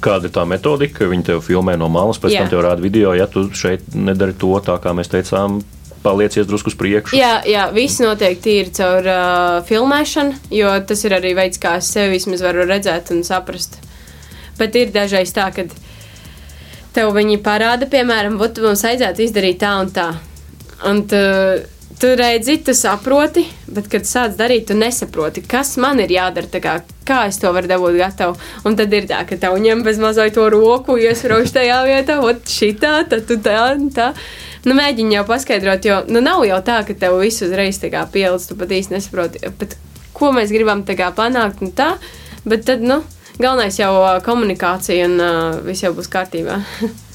Kāda 0.00 0.28
ir 0.28 0.30
tā 0.30 0.44
metodika? 0.44 1.06
Viņi 1.08 1.24
tev 1.24 1.40
filmē 1.40 1.76
no 1.76 1.88
malas, 1.88 2.20
pēc 2.20 2.34
jā. 2.34 2.38
tam 2.38 2.48
tev 2.48 2.60
rāda 2.60 2.84
video, 2.84 3.14
ja 3.14 3.26
tu 3.26 3.48
šeit 3.56 3.94
nedari 3.94 4.34
to 4.38 4.60
tā, 4.64 4.78
kā 4.78 4.92
mēs 4.92 5.08
teicām, 5.08 5.62
paliecies 6.02 6.46
drusku 6.46 6.72
uz 6.72 6.76
priekšu. 6.78 7.16
Jā, 7.18 7.38
jā 7.48 7.68
viss 7.74 8.00
notiek 8.02 8.38
tīri 8.42 8.72
caur 8.74 9.06
uh, 9.08 9.58
filmēšanu, 9.68 10.38
jo 10.54 10.72
tas 10.88 11.04
ir 11.06 11.16
arī 11.18 11.34
veids, 11.38 11.60
kā 11.62 11.78
es 11.82 11.90
sevi 11.94 12.16
vismaz 12.16 12.44
varu 12.44 12.66
redzēt 12.68 13.12
un 13.14 13.24
saprast. 13.26 13.80
Bet 14.58 14.76
ir 14.78 14.92
dažreiz 14.94 15.32
tā, 15.34 15.48
ka 15.54 15.66
tev 16.94 17.12
viņi 17.14 17.40
parāda, 17.44 17.88
piemēram, 17.90 18.40
ot, 18.42 18.60
mums 18.62 18.84
vajadzētu 18.86 19.26
izdarīt 19.26 19.60
tā 19.62 19.74
un 19.82 19.92
tā. 19.94 20.08
Un 20.88 21.04
tu, 21.10 21.20
tu 21.98 22.10
redzi, 22.18 22.58
tu 22.66 22.74
saproti, 22.74 23.44
bet, 23.66 23.90
kad 23.90 24.06
sāc 24.06 24.34
darīt, 24.38 24.68
tu 24.70 24.78
nesaproti, 24.78 25.44
kas 25.46 25.76
man 25.82 26.02
ir 26.02 26.14
jādara, 26.14 26.62
kā, 26.62 26.74
kā 27.06 27.24
es 27.30 27.38
to 27.42 27.52
varu 27.54 27.70
dabūt 27.70 27.98
gatavu. 27.98 28.38
Un 28.66 28.78
tad 28.78 28.94
ir 28.94 29.06
tā, 29.10 29.24
ka 29.28 29.38
tev 29.38 29.58
ņem 29.62 29.86
bez 29.86 30.02
mazliet 30.02 30.38
to 30.38 30.46
roku, 30.54 30.98
iesprāž 30.98 31.54
tajā 31.54 31.82
vietā, 31.86 32.20
ot, 32.22 32.46
šitā, 32.50 33.00
tad 33.10 33.26
tu 33.30 33.38
tā 33.42 33.62
un 33.74 33.90
tā. 33.94 34.12
tā 34.14 34.46
nu, 34.66 34.76
mēģini 34.78 35.18
jau 35.18 35.24
paskaidrot, 35.28 35.84
jo 35.86 36.00
nu, 36.08 36.22
nav 36.24 36.44
jau 36.48 36.58
tā, 36.66 36.80
ka 36.86 36.96
tev 36.98 37.18
viss 37.22 37.44
uzreiz 37.46 37.78
pielicis, 38.12 38.48
tu 38.50 38.58
pat 38.58 38.74
īsti 38.74 38.96
nesaproti, 38.96 39.42
bet, 39.60 39.76
ko 40.16 40.32
mēs 40.34 40.54
gribam 40.54 40.84
panākt. 41.16 41.62
Tā, 41.78 41.94
bet 42.48 42.66
tad, 42.66 42.82
nu, 42.82 43.02
galvenais 43.38 43.78
jau 43.78 43.92
komunikācija 44.26 45.10
un 45.10 45.20
uh, 45.20 45.60
viss 45.66 45.84
jau 45.86 45.94
būs 45.96 46.10
kārtībā. 46.12 46.62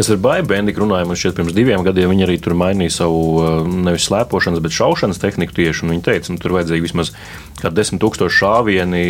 Es 0.00 0.10
ar 0.12 0.18
Baibu 0.20 0.50
Bendiku 0.52 0.82
runāju, 0.82 1.08
man 1.08 1.18
šķiet, 1.18 1.34
pirms 1.36 1.54
diviem 1.56 1.84
gadiem 1.86 2.12
viņi 2.12 2.26
arī 2.26 2.36
tur 2.42 2.56
mainīja 2.58 2.94
savu 2.98 3.20
eh, 3.42 3.58
nevis 3.88 4.08
slēpošanas, 4.08 4.62
bet 4.64 4.76
šaušanas 4.76 5.20
tehniku 5.22 5.56
tieši. 5.56 5.88
Viņi 5.90 6.04
teica, 6.04 6.26
ka 6.28 6.34
nu, 6.34 6.40
tur 6.42 6.56
vajadzēja 6.56 6.84
vismaz 6.84 7.12
desmit 7.76 8.02
tūkstoši 8.02 8.38
šāvieni 8.40 9.04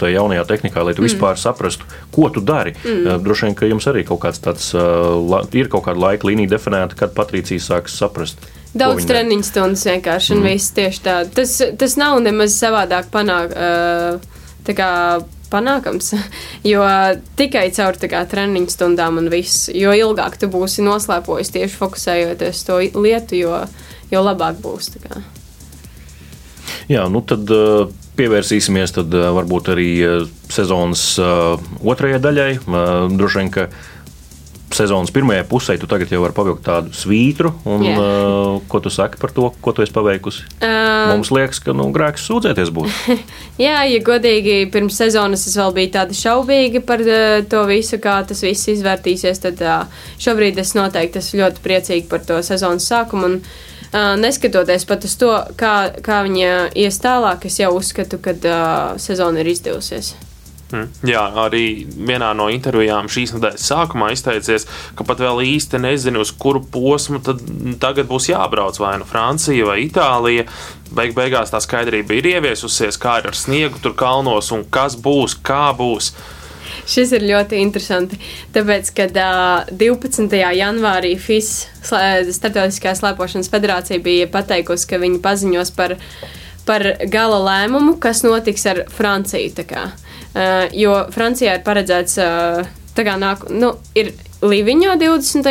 tajā 0.00 0.18
jaunajā 0.18 0.46
tehnikā, 0.48 0.84
lai 0.84 0.94
tu 0.96 1.04
mm. 1.04 1.08
vispār 1.10 1.40
saprastu, 1.40 1.88
ko 2.14 2.30
tu 2.32 2.44
dari. 2.44 2.76
Mm. 2.84 3.02
Eh, 3.02 3.18
droši 3.24 3.48
vien, 3.48 3.58
ka 3.58 3.70
jums 3.70 3.88
arī 3.90 4.04
kaut 4.08 4.22
kāds 4.24 4.42
tāds 4.44 4.70
eh, 4.76 5.58
ir 5.60 5.72
kaut 5.72 5.86
kāda 5.88 6.06
laika 6.08 6.30
līnija 6.30 6.54
definēta, 6.56 6.98
kad 7.00 7.16
Patricija 7.16 7.62
sāks 7.64 7.98
saprast. 8.00 8.40
Daudz 8.70 9.02
treniņu 9.08 9.42
stundas 9.42 9.82
vienkārši, 9.88 10.36
un 10.36 10.44
mm. 10.44 10.52
viss 10.52 10.76
tieši 10.76 11.02
tā. 11.02 11.16
Tas, 11.34 11.56
tas 11.80 11.96
nav 11.98 12.20
nemaz 12.22 12.54
savādāk 12.54 13.10
panākt. 13.10 13.56
Uh, 13.58 14.38
panākams. 15.52 16.14
Jo 16.70 16.84
tikai 17.38 17.70
caur 17.72 17.96
kā, 17.96 18.20
treniņu 18.28 18.68
stundām 18.68 19.16
un 19.16 19.30
viss, 19.32 19.70
jo 19.72 19.94
ilgāk 19.96 20.36
tu 20.40 20.50
būsi 20.52 20.84
noslēpojis 20.84 21.52
tieši 21.54 21.78
fokusējoties 21.78 22.64
to 22.68 22.76
lietu, 23.00 23.38
jo, 23.38 23.62
jo 24.12 24.20
labāk 24.20 24.60
būs. 24.60 24.90
Jā, 26.90 27.06
nu 27.08 27.22
tad 27.24 27.48
uh, 27.54 27.88
pievērsīsimies 28.18 28.92
tad, 28.98 29.16
uh, 29.16 29.30
varbūt 29.38 29.72
arī 29.72 29.88
uh, 30.04 30.28
sezonas 30.52 31.04
otrajai 31.80 32.20
daļai. 32.20 32.50
Droši 33.16 33.40
vien, 33.40 33.50
ka 33.54 33.68
sezonas 34.74 35.10
pirmajā 35.14 35.44
pusē 35.50 35.76
tu 35.80 35.88
tagad 35.90 36.12
jau 36.12 36.20
vari 36.22 36.34
pavilkt 36.36 36.62
tādu 36.66 36.92
svītru. 36.94 37.52
Un, 37.68 37.84
yeah. 37.86 37.98
uh, 37.98 38.58
ko 38.70 38.80
tu 38.82 38.92
saki 38.92 39.18
par 39.20 39.32
to, 39.34 39.48
ko 39.62 39.74
tu 39.74 39.84
esi 39.84 39.94
paveikusi? 39.94 40.44
Uh, 40.60 41.10
Mums 41.12 41.32
liekas, 41.34 41.62
ka 41.64 41.74
nu, 41.76 41.88
grēks 41.94 42.26
sūdzēties 42.28 42.72
būtu. 42.76 43.16
Jā, 43.64 43.82
ja 43.90 44.02
godīgi, 44.06 44.62
pirms 44.72 45.00
sezonas 45.00 45.46
es 45.50 45.56
vēl 45.58 45.74
biju 45.76 45.94
tāda 45.98 46.16
šaubīga 46.16 46.84
par 46.86 47.02
uh, 47.06 47.40
to 47.50 47.64
visu, 47.70 47.98
kā 48.02 48.20
tas 48.28 48.44
viss 48.46 48.70
izvērtīsies. 48.76 49.42
Tad 49.46 49.64
uh, 49.64 50.06
šobrīd 50.22 50.60
es 50.62 50.76
noteikti 50.78 51.22
esmu 51.22 51.44
ļoti 51.44 51.66
priecīga 51.66 52.08
par 52.12 52.24
to 52.28 52.40
sezonas 52.46 52.88
sākumu. 52.90 53.34
Un, 53.34 53.42
Uh, 53.90 54.12
neskatoties 54.22 54.84
pat 54.86 55.02
uz 55.02 55.16
to, 55.18 55.32
kā, 55.58 55.90
kā 55.98 56.20
viņa 56.22 56.68
ies 56.78 57.00
tālāk, 57.02 57.48
es 57.50 57.56
jau 57.58 57.72
uzskatu, 57.74 58.20
ka 58.22 58.36
uh, 58.38 59.00
sezona 59.02 59.42
ir 59.42 59.50
izdevusies. 59.50 60.12
Mm. 60.70 60.86
Jā, 61.10 61.22
arī 61.42 61.64
vienā 61.90 62.30
no 62.38 62.46
intervijām 62.52 63.08
šīs 63.10 63.34
nedēļas 63.34 63.68
sākumā 63.72 64.12
izteicies, 64.14 64.68
ka 64.94 65.06
pat 65.06 65.22
vēl 65.22 65.42
īsti 65.42 65.80
nezinu, 65.82 66.22
uz 66.22 66.30
kuru 66.30 66.62
posmu 66.62 67.18
tad 67.26 67.42
tagad 67.82 68.06
būs 68.10 68.28
jābrauc 68.30 68.78
vai 68.78 68.96
nu 69.00 69.08
Francija 69.08 69.66
vai 69.66 69.80
Itālija. 69.88 70.46
Beig 70.94 71.14
beigās 71.14 71.50
tā 71.50 71.58
skaidrība 71.62 72.16
ir 72.18 72.28
ieviesusies, 72.36 72.98
kā 73.02 73.18
ir 73.20 73.30
ar 73.30 73.38
sniegu 73.38 73.82
tur 73.82 73.96
kalnos 73.98 74.50
un 74.54 74.62
kas 74.70 74.98
būs, 74.98 75.36
kā 75.46 75.70
būs. 75.78 76.12
Šis 76.90 77.12
ir 77.14 77.26
ļoti 77.26 77.58
interesanti. 77.62 78.18
Tāpēc, 78.54 78.90
kad 78.96 79.18
uh, 79.18 79.70
12. 79.78 80.30
janvārī 80.56 81.16
FIS, 81.20 81.50
Startautiskā 81.86 82.94
slēpošanas 82.98 83.50
federācija, 83.52 84.02
bija 84.02 84.28
pateikusi, 84.30 84.88
ka 84.90 85.00
viņi 85.02 85.20
paziņos 85.22 85.74
par, 85.76 85.96
par 86.66 86.86
gala 87.10 87.42
lēmumu, 87.46 87.98
kas 88.02 88.24
notiks 88.26 88.66
ar 88.70 88.84
Franciju. 88.94 89.54
Uh, 90.30 90.68
jo 90.76 90.92
Francijā 91.10 91.56
ir 91.58 91.64
paredzēts, 91.66 92.18
uh, 92.22 92.68
tā 92.94 93.06
kā 93.06 93.16
nāk, 93.18 93.48
nu, 93.50 93.74
ir 93.98 94.12
Līviņā 94.40 94.94
20. 95.00 95.48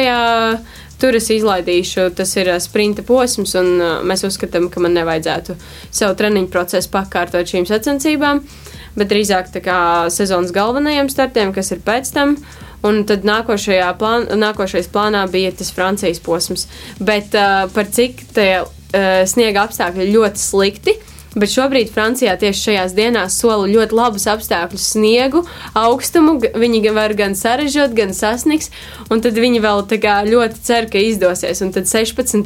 Tur 1.00 1.16
es 1.16 1.30
izlaidīšu, 1.32 2.10
tas 2.12 2.32
ir 2.36 2.50
sprinta 2.60 3.04
posms, 3.08 3.54
un 3.60 3.70
uh, 3.80 3.92
mēs 4.08 4.26
uzskatām, 4.28 4.68
ka 4.72 4.82
man 4.84 4.98
nevajadzētu 4.98 5.56
savu 5.96 6.18
treniņu 6.20 6.50
procesu 6.52 6.92
pakārtot 6.92 7.48
šīm 7.48 7.68
sacensībām, 7.70 8.42
bet 9.00 9.12
drīzāk 9.12 9.54
tā 9.54 9.62
kā 9.64 9.78
sezonas 10.12 10.52
galvenajiem 10.56 11.12
startiem, 11.12 11.54
kas 11.56 11.72
ir 11.76 11.84
pēc 11.86 12.12
tam. 12.16 12.36
Un 12.84 13.04
tad 13.04 13.26
plān, 13.28 14.28
nākošais 14.40 14.88
plānā 14.92 15.26
bija 15.32 15.52
tas 15.52 15.72
Francijas 15.76 16.20
posms. 16.24 16.68
Bet 17.00 17.36
uh, 17.36 17.68
par 17.76 17.88
cik 17.92 18.24
tie 18.36 18.64
uh, 18.64 19.24
sniega 19.28 19.68
apstākļi 19.68 20.12
ļoti 20.14 20.44
slikti, 20.44 20.96
Bet 21.38 21.52
šobrīd 21.54 21.92
Francijā 21.94 22.34
tieši 22.42 22.64
šajās 22.70 22.94
dienās 22.98 23.36
sola 23.38 23.68
ļoti 23.70 23.98
labus 23.98 24.26
apstākļus, 24.32 24.88
sniegu, 24.96 25.44
augstumu. 25.78 26.40
Viņi 26.42 26.94
var 26.96 27.14
gan 27.18 27.38
sarežģīt, 27.38 27.94
gan 27.98 28.16
sasniegt. 28.18 28.74
Un 29.14 29.22
tad 29.22 29.38
viņi 29.38 29.62
vēl 29.62 29.86
ļoti 29.86 30.64
cer, 30.66 30.90
ka 30.90 30.98
izdosies. 30.98 31.62
Un 31.62 31.74
tad 31.76 31.86
16. 31.90 32.42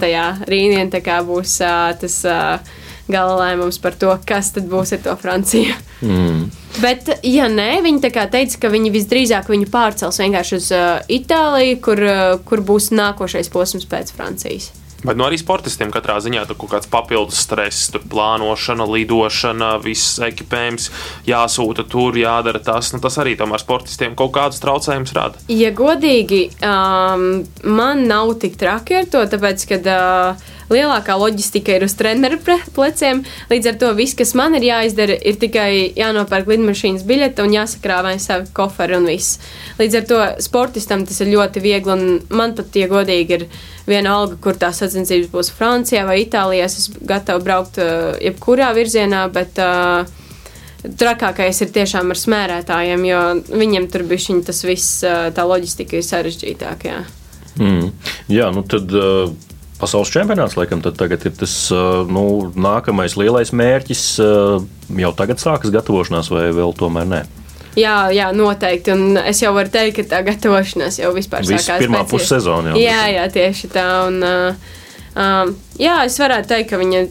rītdienā 0.49 1.21
būs 1.23 1.59
uh, 1.63 1.93
tas 1.99 2.19
uh, 2.27 2.73
gala 3.07 3.39
lēmums 3.39 3.79
par 3.83 3.95
to, 3.99 4.11
kas 4.27 4.51
tad 4.55 4.67
būs 4.71 4.93
ar 4.97 5.01
to 5.07 5.15
Franciju. 5.19 5.79
Mm. 6.03 6.45
Bet, 6.81 7.09
ja 7.23 7.47
nē, 7.51 7.81
viņi 7.85 8.11
teica, 8.11 8.59
ka 8.59 8.71
viņi 8.73 8.93
visdrīzāk 8.93 9.51
viņu 9.51 9.71
pārcels 9.71 10.19
vienkārši 10.19 10.59
uz 10.59 10.71
uh, 10.75 11.01
Itāliju, 11.07 11.79
kur, 11.83 12.03
uh, 12.03 12.23
kur 12.43 12.63
būs 12.65 12.91
nākošais 12.91 13.51
posms 13.53 13.87
pēc 13.87 14.11
Francijas. 14.15 14.71
Bet 15.03 15.19
nu, 15.19 15.25
arī 15.27 15.37
sportistiem 15.39 15.91
katrā 15.93 16.17
ziņā 16.23 16.45
tur 16.47 16.57
kaut 16.61 16.73
kāds 16.75 16.89
papildus 16.91 17.41
stress, 17.43 17.89
tur 17.91 18.05
plānošana, 18.11 18.87
lidošana, 18.87 19.73
viss 19.83 20.17
ekipējums 20.23 20.89
jāsūta 21.27 21.85
tur, 21.91 22.15
jādara 22.19 22.61
tas. 22.63 22.93
Nu, 22.95 23.01
tas 23.03 23.19
arī 23.21 23.35
tomēr 23.39 23.63
sportistiem 23.63 24.15
kaut 24.19 24.33
kādus 24.37 24.63
traucējumus 24.63 25.15
rada. 25.17 25.43
Ja 25.51 25.73
godīgi, 25.75 26.45
um, 26.63 27.43
man 27.67 28.07
nav 28.07 28.35
tik 28.43 28.57
traki 28.61 29.01
ar 29.03 29.11
to, 29.11 29.27
tāpēc, 29.35 29.69
ka. 29.69 29.83
Uh, 29.83 30.49
lielākā 30.73 31.15
loģistika 31.19 31.77
ir 31.77 31.85
uz 31.85 31.95
treneru 31.99 32.39
pleciem. 32.75 33.21
Līdz 33.51 33.69
ar 33.71 33.77
to 33.81 33.91
viss, 33.97 34.17
kas 34.17 34.33
man 34.37 34.57
ir 34.57 34.65
jāizdara, 34.67 35.15
ir 35.15 35.37
tikai 35.41 35.69
jānopērk 35.97 36.49
lidmašīnas 36.53 37.05
biļete 37.07 37.45
un 37.45 37.53
jāsakrāvē 37.55 38.15
savi 38.21 38.49
koferi 38.55 38.97
un 38.97 39.07
viss. 39.09 39.39
Līdz 39.79 39.99
ar 39.99 40.09
to 40.09 40.23
sportistam 40.43 41.05
tas 41.07 41.21
ir 41.23 41.31
ļoti 41.33 41.63
viegli, 41.63 41.93
un 41.93 42.19
man 42.33 42.57
pat, 42.57 42.73
ja 42.77 42.89
godīgi, 42.91 43.39
ir 43.39 43.47
viena 43.87 44.17
alga, 44.17 44.39
kur 44.41 44.57
tās 44.59 44.81
sacensības 44.83 45.31
būs 45.31 45.53
Francijā 45.55 46.03
vai 46.09 46.21
Itālijā. 46.23 46.67
Es 46.67 46.81
esmu 46.83 47.05
gatava 47.09 47.43
braukt 47.43 47.79
uh, 47.81 48.13
jebkurā 48.23 48.73
virzienā, 48.75 49.25
bet 49.33 49.59
uh, 49.61 50.03
trakākais 50.83 51.61
ir 51.63 51.71
tiešām 51.73 52.11
ar 52.11 52.19
smērētājiem, 52.19 53.05
jo 53.07 53.23
viņiem 53.53 53.87
tur 53.91 54.03
bija 54.07 54.41
tas 54.45 54.63
viss, 54.67 54.99
tā 55.03 55.45
loģistika 55.47 55.99
ir 55.99 56.07
sarežģītākā. 56.07 56.99
Mm. 57.59 57.89
Jā, 58.33 58.51
nu 58.53 58.65
tad. 58.67 58.91
Uh... 58.91 59.52
Pasaules 59.83 60.11
čempionāts 60.13 60.55
laikam 60.55 60.81
tagad 60.83 61.27
ir 61.27 61.35
tas 61.35 61.53
nu, 62.07 62.25
nākamais 62.55 63.17
lielais 63.19 63.51
mērķis. 63.51 64.03
Jau 65.03 65.15
tagad 65.19 65.43
sākas 65.43 65.73
gatavošanās, 65.73 66.31
vai 66.31 66.47
vēl 66.55 66.75
tomēr 66.79 67.09
ne? 67.09 67.23
Jā, 67.79 68.11
jā, 68.13 68.29
noteikti. 68.35 68.93
Un 68.93 69.17
es 69.17 69.41
jau 69.41 69.53
varu 69.55 69.71
teikt, 69.73 69.97
ka 69.97 70.05
tā 70.11 70.21
gatavošanās 70.27 70.99
jau 71.01 71.11
vispār 71.15 71.45
Viss 71.47 71.65
sākās. 71.65 71.81
Pirmā 71.81 72.03
pussezona 72.09 72.73
jau. 72.73 72.81
Jā, 72.81 73.01
jā, 73.15 73.25
tieši 73.33 73.69
tā. 73.73 73.87
Un, 74.07 74.19
uh, 74.21 74.77
um, 75.17 75.53
jā, 75.81 75.97
es 76.05 76.19
varētu 76.21 76.51
teikt, 76.53 76.69
ka 76.69 76.81
viņa 76.81 77.03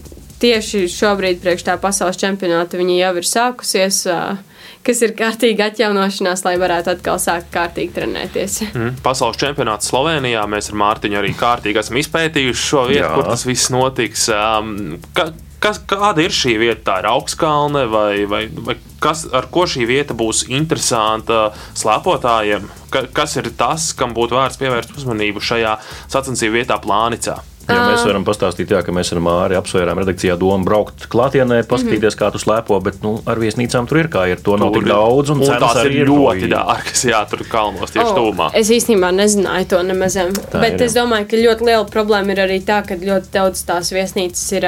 tieši 0.42 0.84
šobrīd 0.90 1.42
priekš 1.42 1.66
tā 1.66 1.76
pasaules 1.82 2.18
čempionāta 2.18 2.78
viņa 2.78 2.98
jau 3.00 3.12
ir 3.18 3.28
sākusies. 3.28 4.02
Uh, 4.10 4.51
kas 4.86 5.02
ir 5.06 5.14
kārtīgi 5.18 5.62
atjaunošanās, 5.64 6.44
lai 6.46 6.56
varētu 6.60 6.92
atkal 6.96 7.20
sākt 7.22 7.52
kārtīgi 7.54 7.96
trenēties. 7.98 8.60
Mm. 8.72 8.94
Pasaules 9.04 9.36
čempionāts 9.38 9.90
Slovenijā 9.90 10.42
mēs 10.48 10.70
ar 10.70 10.76
Mārtiņu 10.80 11.18
arī 11.18 11.32
kārtīgi 11.36 11.78
esam 11.82 11.98
izpētījuši 12.00 12.62
šo 12.62 12.84
vietu, 12.88 13.02
Jā. 13.04 13.10
kur 13.14 13.26
tas 13.28 13.44
viss 13.44 13.68
notiks. 13.74 14.24
Um, 14.32 14.96
ka, 15.16 15.26
kas, 15.62 15.82
kāda 15.88 16.24
ir 16.24 16.34
šī 16.34 16.56
vieta? 16.62 16.80
Tā 16.88 16.96
ir 17.02 17.08
augstkalne 17.12 17.84
vai, 17.92 18.24
vai, 18.30 18.42
vai 18.48 18.78
kas, 19.02 19.26
ar 19.34 19.50
ko 19.52 19.66
šī 19.68 19.86
vieta 19.90 20.16
būs 20.18 20.46
interesanta 20.50 21.50
slēpotājiem? 21.78 22.66
Ka, 22.94 23.04
kas 23.14 23.36
ir 23.42 23.52
tas, 23.58 23.90
kam 23.98 24.16
būtu 24.16 24.38
vērts 24.38 24.60
pievērst 24.62 24.96
uzmanību 24.98 25.44
šajā 25.44 25.76
sacensību 26.12 26.62
vietā 26.62 26.80
Plānicā? 26.82 27.38
Jā, 27.68 27.82
mēs 27.86 28.02
varam 28.06 28.24
pastāstīt, 28.26 28.72
jā, 28.74 28.80
ka 28.82 28.92
mēs 28.94 29.12
ar 29.14 29.20
Māri 29.22 29.56
apsvērām 29.58 30.00
redakcijā 30.02 30.34
domu 30.40 30.66
braukt 30.66 31.06
klātienē, 31.12 31.60
paskatīties, 31.70 32.14
mm 32.14 32.18
-hmm. 32.18 32.20
kā 32.22 32.30
tu 32.34 32.40
slēpo, 32.42 32.78
bet 32.82 33.02
nu, 33.04 33.12
ar 33.26 33.38
viesnīcām 33.38 33.86
tur 33.88 34.00
ir 34.02 34.08
kā 34.10 34.24
ir. 34.30 34.40
To 34.42 34.56
nav 34.56 34.72
tik 34.74 34.88
daudz, 34.88 35.30
un, 35.30 35.42
un 35.42 35.46
tās 35.62 35.84
ir 35.84 36.08
ļoti 36.08 36.50
dārgas, 36.50 37.04
jā, 37.06 37.22
tur 37.30 37.44
kalnos 37.48 37.94
tieši 37.94 38.10
oh, 38.10 38.18
tūmā. 38.18 38.50
Es 38.58 38.70
īstenībā 38.70 39.12
nezināju 39.14 39.68
to 39.70 39.82
nemaz. 39.82 40.18
Bet 40.52 40.74
ir, 40.74 40.82
es 40.86 40.96
domāju, 40.98 41.28
ka 41.30 41.36
ļoti 41.36 41.68
liela 41.70 41.86
problēma 41.86 42.34
ir 42.34 42.42
arī 42.46 42.58
tā, 42.66 42.82
ka 42.86 42.98
ļoti 42.98 43.32
daudz 43.32 43.62
tās 43.64 43.92
viesnīcas 43.94 44.52
ir 44.58 44.66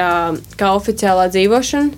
kā 0.55 0.71
oficiālā 0.75 1.27
dzīvošana 1.29 1.91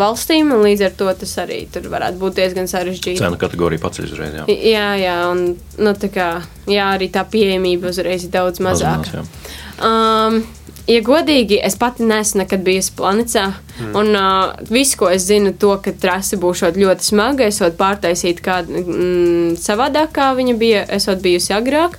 valstīm, 0.00 0.52
un 0.52 0.64
līdz 0.64 0.88
ar 0.88 0.96
to 0.98 1.12
tas 1.20 1.36
arī 1.44 1.66
tur 1.72 1.88
varētu 1.92 2.18
būt 2.18 2.40
diezgan 2.40 2.68
sarežģīti. 2.70 3.20
Cena 3.20 3.36
kategorija 3.36 3.80
pats 3.84 4.02
izreiz, 4.02 4.34
jā. 4.34 4.44
Jā, 4.48 4.88
jā, 4.96 5.16
un 5.30 5.56
nu, 5.78 5.94
tā 5.94 6.10
kā, 6.12 6.28
jā, 6.66 6.90
arī 6.96 7.10
tā 7.12 7.24
pieejamība 7.28 7.92
uzreiz 7.92 8.24
ir 8.24 8.34
daudz 8.34 8.60
mazāka. 8.64 9.22
Mazinās, 9.22 9.66
Um, 9.84 10.40
ja 10.88 11.00
godīgi, 11.04 11.58
es 11.64 11.76
pati 11.78 12.06
neesmu 12.08 12.42
nekad 12.42 12.64
bijusi 12.66 12.94
planētā. 12.98 13.44
Mm. 13.78 13.92
Un 14.00 14.18
uh, 14.18 14.70
viss, 14.72 14.96
ko 14.98 15.10
es 15.12 15.28
zinu, 15.28 15.52
to, 15.54 15.74
ka 15.84 15.92
trase 15.92 16.38
būs 16.40 16.64
ļoti 16.76 17.10
smaga, 17.10 17.46
esot 17.46 17.76
pārtaisīta 17.78 18.44
kāda 18.44 18.82
mm, 18.82 19.58
savādāk, 19.60 20.12
kā 20.16 20.32
viņa 20.38 20.56
bija, 20.58 20.82
esot 20.98 21.22
bijusi 21.24 21.54
agrāk. 21.56 21.98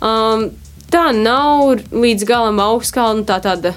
Um, 0.00 0.48
tā 0.90 1.10
nav 1.14 1.84
līdz 1.92 2.26
galam 2.28 2.60
augstkalna, 2.64 3.26
tā 3.28 3.38
tāda 3.44 3.74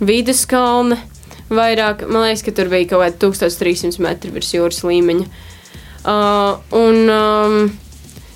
viduskalna. 0.00 0.98
Vairāk, 1.46 2.06
man 2.10 2.24
liekas, 2.26 2.42
ka 2.42 2.54
tur 2.56 2.70
bija 2.72 2.88
kaut 2.90 3.04
kāda 3.04 3.20
1300 3.28 4.02
metri 4.02 4.32
virs 4.34 4.54
jūras 4.54 4.82
līmeņa. 4.86 5.28
Uh, 6.06 6.58
un, 6.74 7.10
um, 7.10 7.68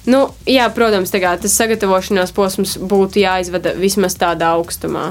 Nu, 0.09 0.31
jā, 0.49 0.69
protams, 0.73 1.13
kā, 1.13 1.35
tas 1.41 1.57
sagatavošanās 1.61 2.33
posms 2.37 2.79
būtu 2.81 3.21
jāizvada 3.25 3.75
vismaz 3.77 4.17
tādā 4.21 4.55
augstumā. 4.57 5.11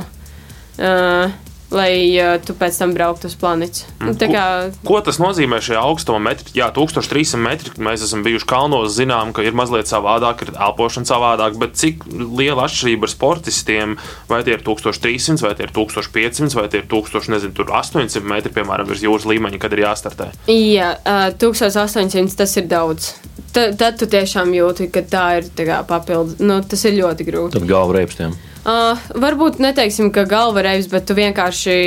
Uh, 0.80 1.30
lai 1.70 2.18
uh, 2.18 2.38
tu 2.42 2.56
pēc 2.58 2.78
tam 2.82 2.94
brauktu 2.96 3.30
uz 3.30 3.36
planētu. 3.38 3.86
Mm. 4.02 4.16
Kā... 4.32 4.46
Ko, 4.80 4.88
ko 4.90 5.02
tas 5.06 5.20
nozīmē 5.22 5.60
šajā 5.64 5.82
augstumā? 5.86 6.22
Metri? 6.30 6.54
Jā, 6.58 6.70
1300 6.76 7.42
metri. 7.44 7.74
Mēs 7.86 8.04
esam 8.06 8.24
bijuši 8.26 8.48
kalnos, 8.50 8.96
zinām, 8.98 9.34
ka 9.36 9.46
ir 9.46 9.58
mazliet 9.58 9.90
savādāk, 9.92 10.46
ir 10.46 10.54
elpošana 10.56 11.10
savādāk, 11.10 11.60
bet 11.62 11.78
cik 11.80 12.08
liela 12.10 12.66
atšķirība 12.66 13.06
ar 13.06 13.14
sportistiem? 13.14 13.98
Vai 14.32 14.42
tie 14.48 14.58
ir 14.58 14.66
1300, 14.66 15.46
vai 15.46 15.56
tie 15.60 15.68
ir 15.70 15.76
1500, 15.78 16.58
vai 16.58 16.68
tie 16.72 16.82
ir 16.82 16.90
1800 16.90 18.30
metri, 18.34 18.54
piemēram, 18.58 18.90
virs 18.90 19.06
jūras 19.06 19.30
līmeņa, 19.30 19.62
kad 19.62 19.78
ir 19.78 19.86
jāstartē? 19.86 20.32
Jā, 20.50 20.96
uh, 21.04 21.28
1800 21.38 22.40
tas 22.40 22.58
ir 22.58 22.70
daudz. 22.72 23.14
Tad, 23.54 23.78
tad 23.82 23.98
tu 23.98 24.06
tiešām 24.10 24.52
jūti, 24.54 24.90
ka 24.94 25.02
tā 25.10 25.26
ir 25.40 25.50
tā 25.58 25.80
papildus. 25.88 26.38
Nu, 26.44 26.60
tas 26.62 26.86
ir 26.86 27.00
ļoti 27.00 27.26
grūti. 27.26 27.58
Tad 27.58 27.70
galva 27.70 27.98
reibstiem. 27.98 28.36
Uh, 28.60 29.00
varbūt 29.18 29.62
neteiksim, 29.64 30.12
ka 30.14 30.28
galva 30.30 30.62
reibs, 30.68 30.90
bet 30.92 31.08
tu 31.10 31.16
vienkārši 31.18 31.80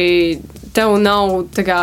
tev 0.75 0.97
nav 1.03 1.37
tā 1.55 1.67
kā. 1.69 1.83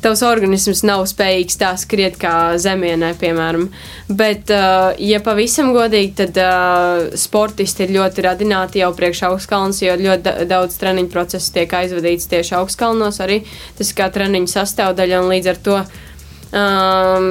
Tavs 0.00 0.22
organisms 0.24 0.80
nav 0.88 1.02
spējīgs 1.04 1.58
tā 1.60 1.74
skriet 1.76 2.14
kā 2.16 2.54
zemienē, 2.56 3.10
piemēram. 3.20 3.66
Bet, 4.08 4.48
uh, 4.48 4.94
ja 4.96 5.18
pavisam 5.20 5.74
godīgi, 5.74 6.14
tad 6.22 6.40
uh, 6.40 7.10
sportisti 7.20 7.84
ir 7.84 7.92
ļoti 7.98 8.24
radināti 8.24 8.80
jau 8.80 8.94
priekš 8.96 9.26
augstkalnos, 9.28 9.82
jo 9.84 9.98
ļoti 10.00 10.48
daudz 10.48 10.78
treniņu 10.80 11.12
procesu 11.12 11.52
tiek 11.58 11.76
aizvadīts 11.82 12.30
tieši 12.32 12.56
augstkalnos. 12.62 13.20
Arī 13.20 13.42
tas 13.76 13.92
kā 13.92 14.08
treniņu 14.14 14.48
sastāvdaļa, 14.54 15.20
un 15.20 15.32
līdz 15.34 15.52
ar 15.52 15.64
to 15.68 15.80
um, 15.82 17.28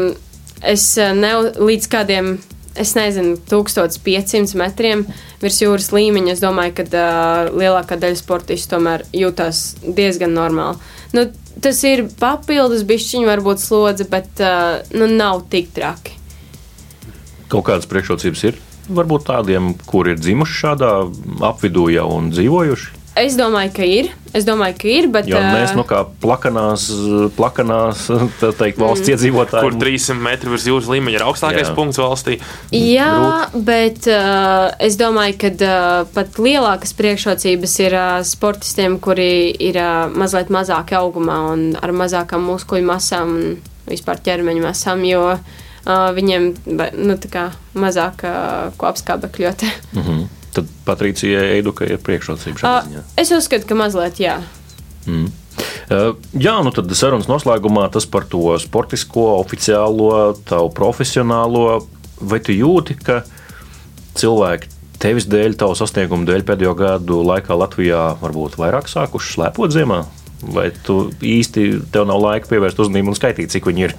es 0.61 0.85
eh, 0.97 1.13
ne 1.15 1.33
līdz 1.55 1.89
kādiem, 1.91 2.37
es 2.79 2.93
nezinu, 2.97 3.37
1500 3.49 4.55
metriem 4.59 5.05
virs 5.41 5.59
jūras 5.63 5.89
līmeņa. 5.95 6.35
Es 6.35 6.43
domāju, 6.43 6.75
ka 6.79 6.85
uh, 6.87 7.49
lielākā 7.55 7.97
daļa 7.99 8.19
sportistu 8.19 8.75
tomēr 8.75 9.05
jūtas 9.15 9.79
diezgan 9.83 10.35
normāli. 10.35 10.79
Nu, 11.15 11.25
tas 11.63 11.81
ir 11.87 12.05
papildus 12.19 12.85
bišķiņu, 12.87 13.27
varbūt 13.27 13.63
slodze, 13.63 14.07
bet 14.09 14.43
uh, 14.43 14.79
nu, 14.95 15.09
nav 15.11 15.45
tik 15.51 15.73
traki. 15.75 16.15
Kaut 17.49 17.65
kādas 17.67 17.89
priekšrocības 17.89 18.45
ir 18.51 18.59
varbūt 18.89 19.27
tādiem, 19.29 19.73
kuri 19.89 20.15
ir 20.15 20.21
dzimuši 20.21 20.61
šādā 20.63 20.93
apvidū 21.49 21.89
jau 21.93 22.07
un 22.15 22.31
dzīvojuši? 22.33 22.98
Es 23.17 23.35
domāju, 23.37 23.71
ka 23.75 23.85
ir. 23.87 24.09
Es 24.37 24.45
domāju, 24.45 24.75
ka 24.79 24.87
ir. 24.91 25.07
Bet, 25.11 25.27
jo 25.29 25.39
mēs 25.41 25.73
nu, 25.77 25.83
kā 25.87 26.03
plakanās, 26.21 26.85
plakanās 27.35 28.05
teikt, 28.59 28.79
valsts 28.79 29.07
mm. 29.07 29.13
iedzīvotāji. 29.15 29.65
Kur 29.65 29.77
300 29.81 30.23
metri 30.23 30.53
virs 30.53 30.67
jūras 30.69 30.89
līmeņa 30.93 31.17
ir 31.17 31.25
augstākais 31.25 31.67
jā. 31.67 31.75
punkts 31.77 31.99
valstī. 31.99 32.37
Jā, 32.75 33.09
Grūt. 33.15 33.57
bet 33.67 34.09
uh, 34.13 34.69
es 34.85 34.99
domāju, 34.99 35.37
ka 35.41 35.53
uh, 35.55 35.87
pat 36.15 36.39
lielākas 36.39 36.93
priekšrocības 36.99 37.75
ir 37.87 37.97
uh, 37.97 38.09
sportistiem, 38.27 38.99
kuri 39.03 39.49
ir 39.69 39.81
uh, 39.81 40.05
mazliet 40.13 40.53
mazāk 40.53 40.93
augumā 40.99 41.41
un 41.53 41.69
ar 41.81 41.95
mazākām 41.95 42.45
muskuļu 42.51 42.87
masām 42.87 43.35
un 43.35 43.55
vispār 43.89 44.21
ķermeņa 44.23 44.67
masām. 44.69 45.03
Jo, 45.09 45.23
uh, 45.35 46.09
viņiem 46.15 46.51
nu, 46.69 47.17
mazāk 47.79 48.27
uh, 48.27 48.69
ko 48.77 48.93
apskābekļot. 48.93 49.65
Mm 49.97 50.03
-hmm. 50.03 50.27
Tad 50.55 50.69
Patricijai 50.85 51.59
Eidukai 51.59 51.91
ir 51.93 52.01
priekšrocība 52.01 52.61
šajā 52.61 52.81
ziņā. 52.87 53.03
Es 53.21 53.33
uzskatu, 53.35 53.67
ka 53.69 53.77
mazliet 53.77 54.21
jā. 54.21 54.39
Mm. 55.05 55.29
Uh, 55.89 56.15
jā, 56.37 56.55
nu 56.65 56.71
tad 56.73 56.91
sarunas 56.97 57.29
noslēgumā 57.29 57.87
tas 57.93 58.07
par 58.09 58.25
to 58.29 58.55
sportisko, 58.61 59.27
oficiālo, 59.41 60.33
tavu 60.49 60.71
profesionālo. 60.75 61.83
Vai 62.19 62.41
tu 62.43 62.55
jūti, 62.55 62.97
ka 62.99 63.21
cilvēki 64.19 64.71
tevis 64.99 65.27
dēļ, 65.31 65.55
tavu 65.59 65.77
sasniegumu 65.79 66.27
dēļ 66.27 66.43
pēdējo 66.47 66.75
gadu 66.79 67.21
laikā 67.27 67.55
Latvijā 67.55 68.03
varbūt 68.19 68.59
vairāk 68.59 68.89
sākuši 68.91 69.37
slēpot 69.37 69.75
ziemā? 69.75 70.03
Vai 70.39 70.69
tu 70.85 71.09
īsti 71.25 71.65
tev 71.91 72.05
nav 72.07 72.21
laika 72.23 72.47
pievērst 72.47 72.79
uzmanību 72.79 73.11
un 73.11 73.17
skaitīt, 73.17 73.51
cik 73.51 73.65
viņi 73.67 73.85
ir? 73.89 73.95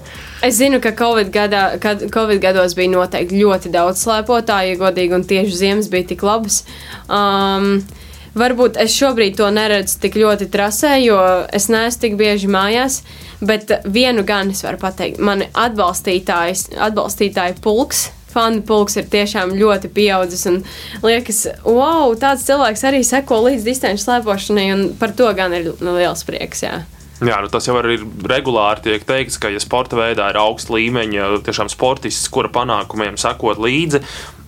Es 0.47 0.57
zinu, 0.57 0.79
ka 0.81 0.95
Covid, 0.97 1.29
gadā, 1.35 1.65
kad 1.83 2.07
Covid 2.15 2.41
gados 2.41 2.73
bija 2.79 2.95
noteikti 2.95 3.43
ļoti 3.43 3.73
daudz 3.75 4.01
slēpotāju, 4.07 4.73
ja 4.73 4.81
godīgi, 4.81 5.19
un 5.19 5.27
tieši 5.29 5.59
ziemas 5.65 5.91
bija 5.93 6.15
tik 6.15 6.25
labas. 6.25 6.63
Um, 7.09 7.83
Varbūt 8.31 8.77
es 8.79 8.95
šobrīd 8.95 9.35
to 9.41 9.49
neredzu 9.51 9.97
tik 10.05 10.15
ļoti 10.21 10.47
trasē, 10.55 10.93
jo 11.03 11.19
es 11.51 11.67
neesmu 11.67 12.05
tik 12.05 12.13
bieži 12.21 12.47
mājās, 12.47 13.01
bet 13.43 13.73
vienu 13.91 14.23
gan 14.27 14.53
es 14.55 14.63
varu 14.63 14.79
pateikt. 14.79 15.19
Mani 15.19 15.49
atbalstītāju 15.51 17.59
pulks 17.65 18.05
fanu 18.33 18.63
pulks 18.67 18.99
ir 19.01 19.11
tiešām 19.11 19.57
ļoti 19.59 19.91
pieaudzis. 19.95 20.47
Un 20.51 20.63
liekas, 21.05 21.45
wow, 21.67 22.15
tāds 22.21 22.47
cilvēks 22.49 22.87
arī 22.89 23.03
seko 23.07 23.43
līdz 23.49 23.67
distanču 23.67 24.07
slēpošanai, 24.07 24.71
un 24.75 24.89
par 25.01 25.15
to 25.17 25.29
gan 25.37 25.55
ir 25.57 25.73
liels 25.81 26.25
prieks. 26.29 26.65
Jā. 26.67 26.81
Jā, 27.21 27.37
nu 27.45 27.51
tas 27.53 27.67
jau 27.69 27.75
ir 27.83 28.01
regulāri 28.31 28.87
tiek 28.87 29.03
teikts, 29.05 29.37
ka, 29.41 29.51
ja 29.53 29.61
sporta 29.61 29.99
veidā 29.99 30.31
ir 30.33 30.39
augsts 30.41 30.73
līmeņa, 30.73 31.27
tiešām 31.45 31.69
sportists, 31.69 32.31
kura 32.33 32.49
panākumiem 32.53 33.19
sekot 33.21 33.61
līdzi, 33.61 34.01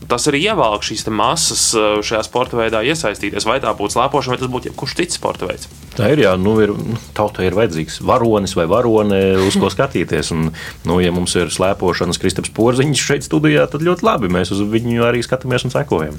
tas 0.09 0.27
arī 0.31 0.43
ievelk 0.47 0.85
šīs 0.87 1.05
masas 1.13 1.65
uh, 1.77 2.01
šajā 2.05 2.23
sporta 2.27 2.59
veidā 2.59 2.83
iesaistīties. 2.87 3.47
Vai 3.49 3.59
tā 3.63 3.73
būtu 3.77 3.97
slēpošana, 3.97 4.35
vai 4.35 4.41
tas 4.43 4.53
būtu 4.53 4.71
jebkurš 4.71 4.97
cits 4.99 5.19
sporta 5.21 5.49
veids. 5.51 5.69
Tā 5.97 6.13
ir, 6.15 6.23
jā, 6.25 6.33
nu, 6.41 6.55
ir, 6.65 6.73
nu, 6.73 6.97
tautai 7.17 7.49
ir 7.49 7.59
vajadzīgs 7.59 8.01
varonis 8.09 8.57
vai 8.59 8.67
varone, 8.71 9.21
uz 9.47 9.59
ko 9.61 9.71
skatīties. 9.73 10.33
Un, 10.37 10.49
nu, 10.89 10.99
ja 11.05 11.13
mums 11.15 11.37
ir 11.39 11.53
slēpošanas 11.53 12.21
Kristaps 12.23 12.55
Porziņš 12.57 13.05
šeit 13.11 13.29
studijā, 13.29 13.67
tad 13.71 13.85
ļoti 13.85 14.09
labi. 14.09 14.33
Mēs 14.33 14.55
uz 14.55 14.65
viņu 14.73 15.05
arī 15.09 15.23
skatāmies 15.25 15.67
un 15.69 15.75
sekojam. 15.75 16.17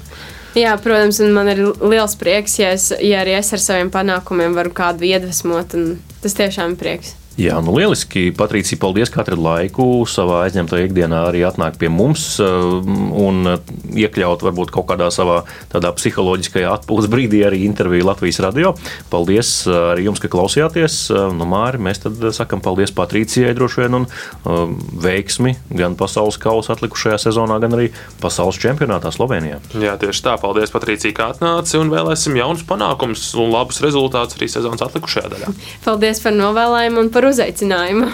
Jā, 0.54 0.76
protams, 0.78 1.18
un 1.24 1.34
man 1.34 1.50
ir 1.50 1.64
liels 1.82 2.14
prieks, 2.20 2.60
ja, 2.60 2.70
es, 2.76 2.92
ja 3.02 3.24
arī 3.24 3.34
es 3.40 3.50
ar 3.56 3.62
saviem 3.62 3.90
panākumiem 3.94 4.54
varu 4.54 4.70
kādu 4.74 5.08
iedvesmot. 5.08 5.74
Tas 6.22 6.38
tiešām 6.38 6.76
ir 6.76 6.80
prieks. 6.80 7.16
Jā, 7.34 7.56
nu 7.58 7.72
lieliski. 7.74 8.28
Patricija, 8.36 8.78
paldies, 8.78 9.10
ka 9.10 9.24
atradi 9.24 9.42
laiku 9.42 10.04
savā 10.06 10.44
aizņemtajā 10.46 10.86
ikdienā 10.86 11.24
arī 11.32 11.40
atnākt 11.42 11.80
pie 11.80 11.88
mums 11.90 12.36
un 12.38 13.48
iekļaut 13.90 14.44
varbūt 14.46 14.70
kaut 14.74 14.86
kādā 14.92 15.08
savā 15.14 15.40
tādā 15.72 15.90
psiholoģiskajā 15.96 16.70
atpūtas 16.76 17.10
brīdī 17.10 17.42
arī 17.46 17.64
interviju 17.66 18.06
Latvijas 18.06 18.38
radio. 18.44 18.74
Paldies 19.10 19.50
arī 19.66 20.06
jums, 20.06 20.22
ka 20.22 20.30
klausījāties. 20.30 20.98
Nu, 21.34 21.48
Māri, 21.50 21.80
mēs 21.82 22.04
tad 22.04 22.22
sakam 22.38 22.62
paldies 22.62 22.94
Patricijai 22.94 23.50
droši 23.58 23.82
vien 23.82 23.98
un 23.98 24.06
um, 24.06 24.78
veiksmi 25.02 25.56
gan 25.74 25.98
pasaules 25.98 26.38
kausa 26.38 26.76
atlikušajā 26.76 27.18
sezonā, 27.26 27.58
gan 27.62 27.74
arī 27.74 27.90
pasaules 28.22 28.62
čempionātā 28.62 29.10
Slovenijā. 29.14 29.58
Jā, 29.82 29.96
tieši 29.98 30.22
tā. 30.28 30.36
Paldies, 30.38 30.70
Patricija, 30.74 31.16
ka 31.18 31.32
atnāci 31.34 31.82
un 31.82 31.90
vēlēsim 31.90 32.38
jaunus 32.38 32.62
panākumus 32.68 33.26
un 33.42 33.50
labus 33.50 33.82
rezultātus 33.82 34.38
arī 34.38 34.50
sezonas 34.54 34.86
atlikušajā 34.86 35.34
daļā. 35.34 35.52
Paldies 35.82 36.22
par 36.22 36.38
novēlējumu 36.38 37.02
un 37.02 37.12
par 37.14 37.23
par 37.24 37.30
uzaicinājumu. 37.32 38.10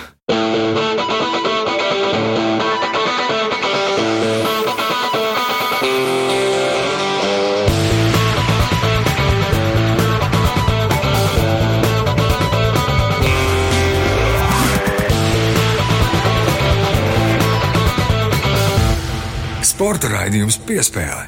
Sporta 19.70 20.10
raidījums 20.12 20.60
piespēlē. 20.68 21.26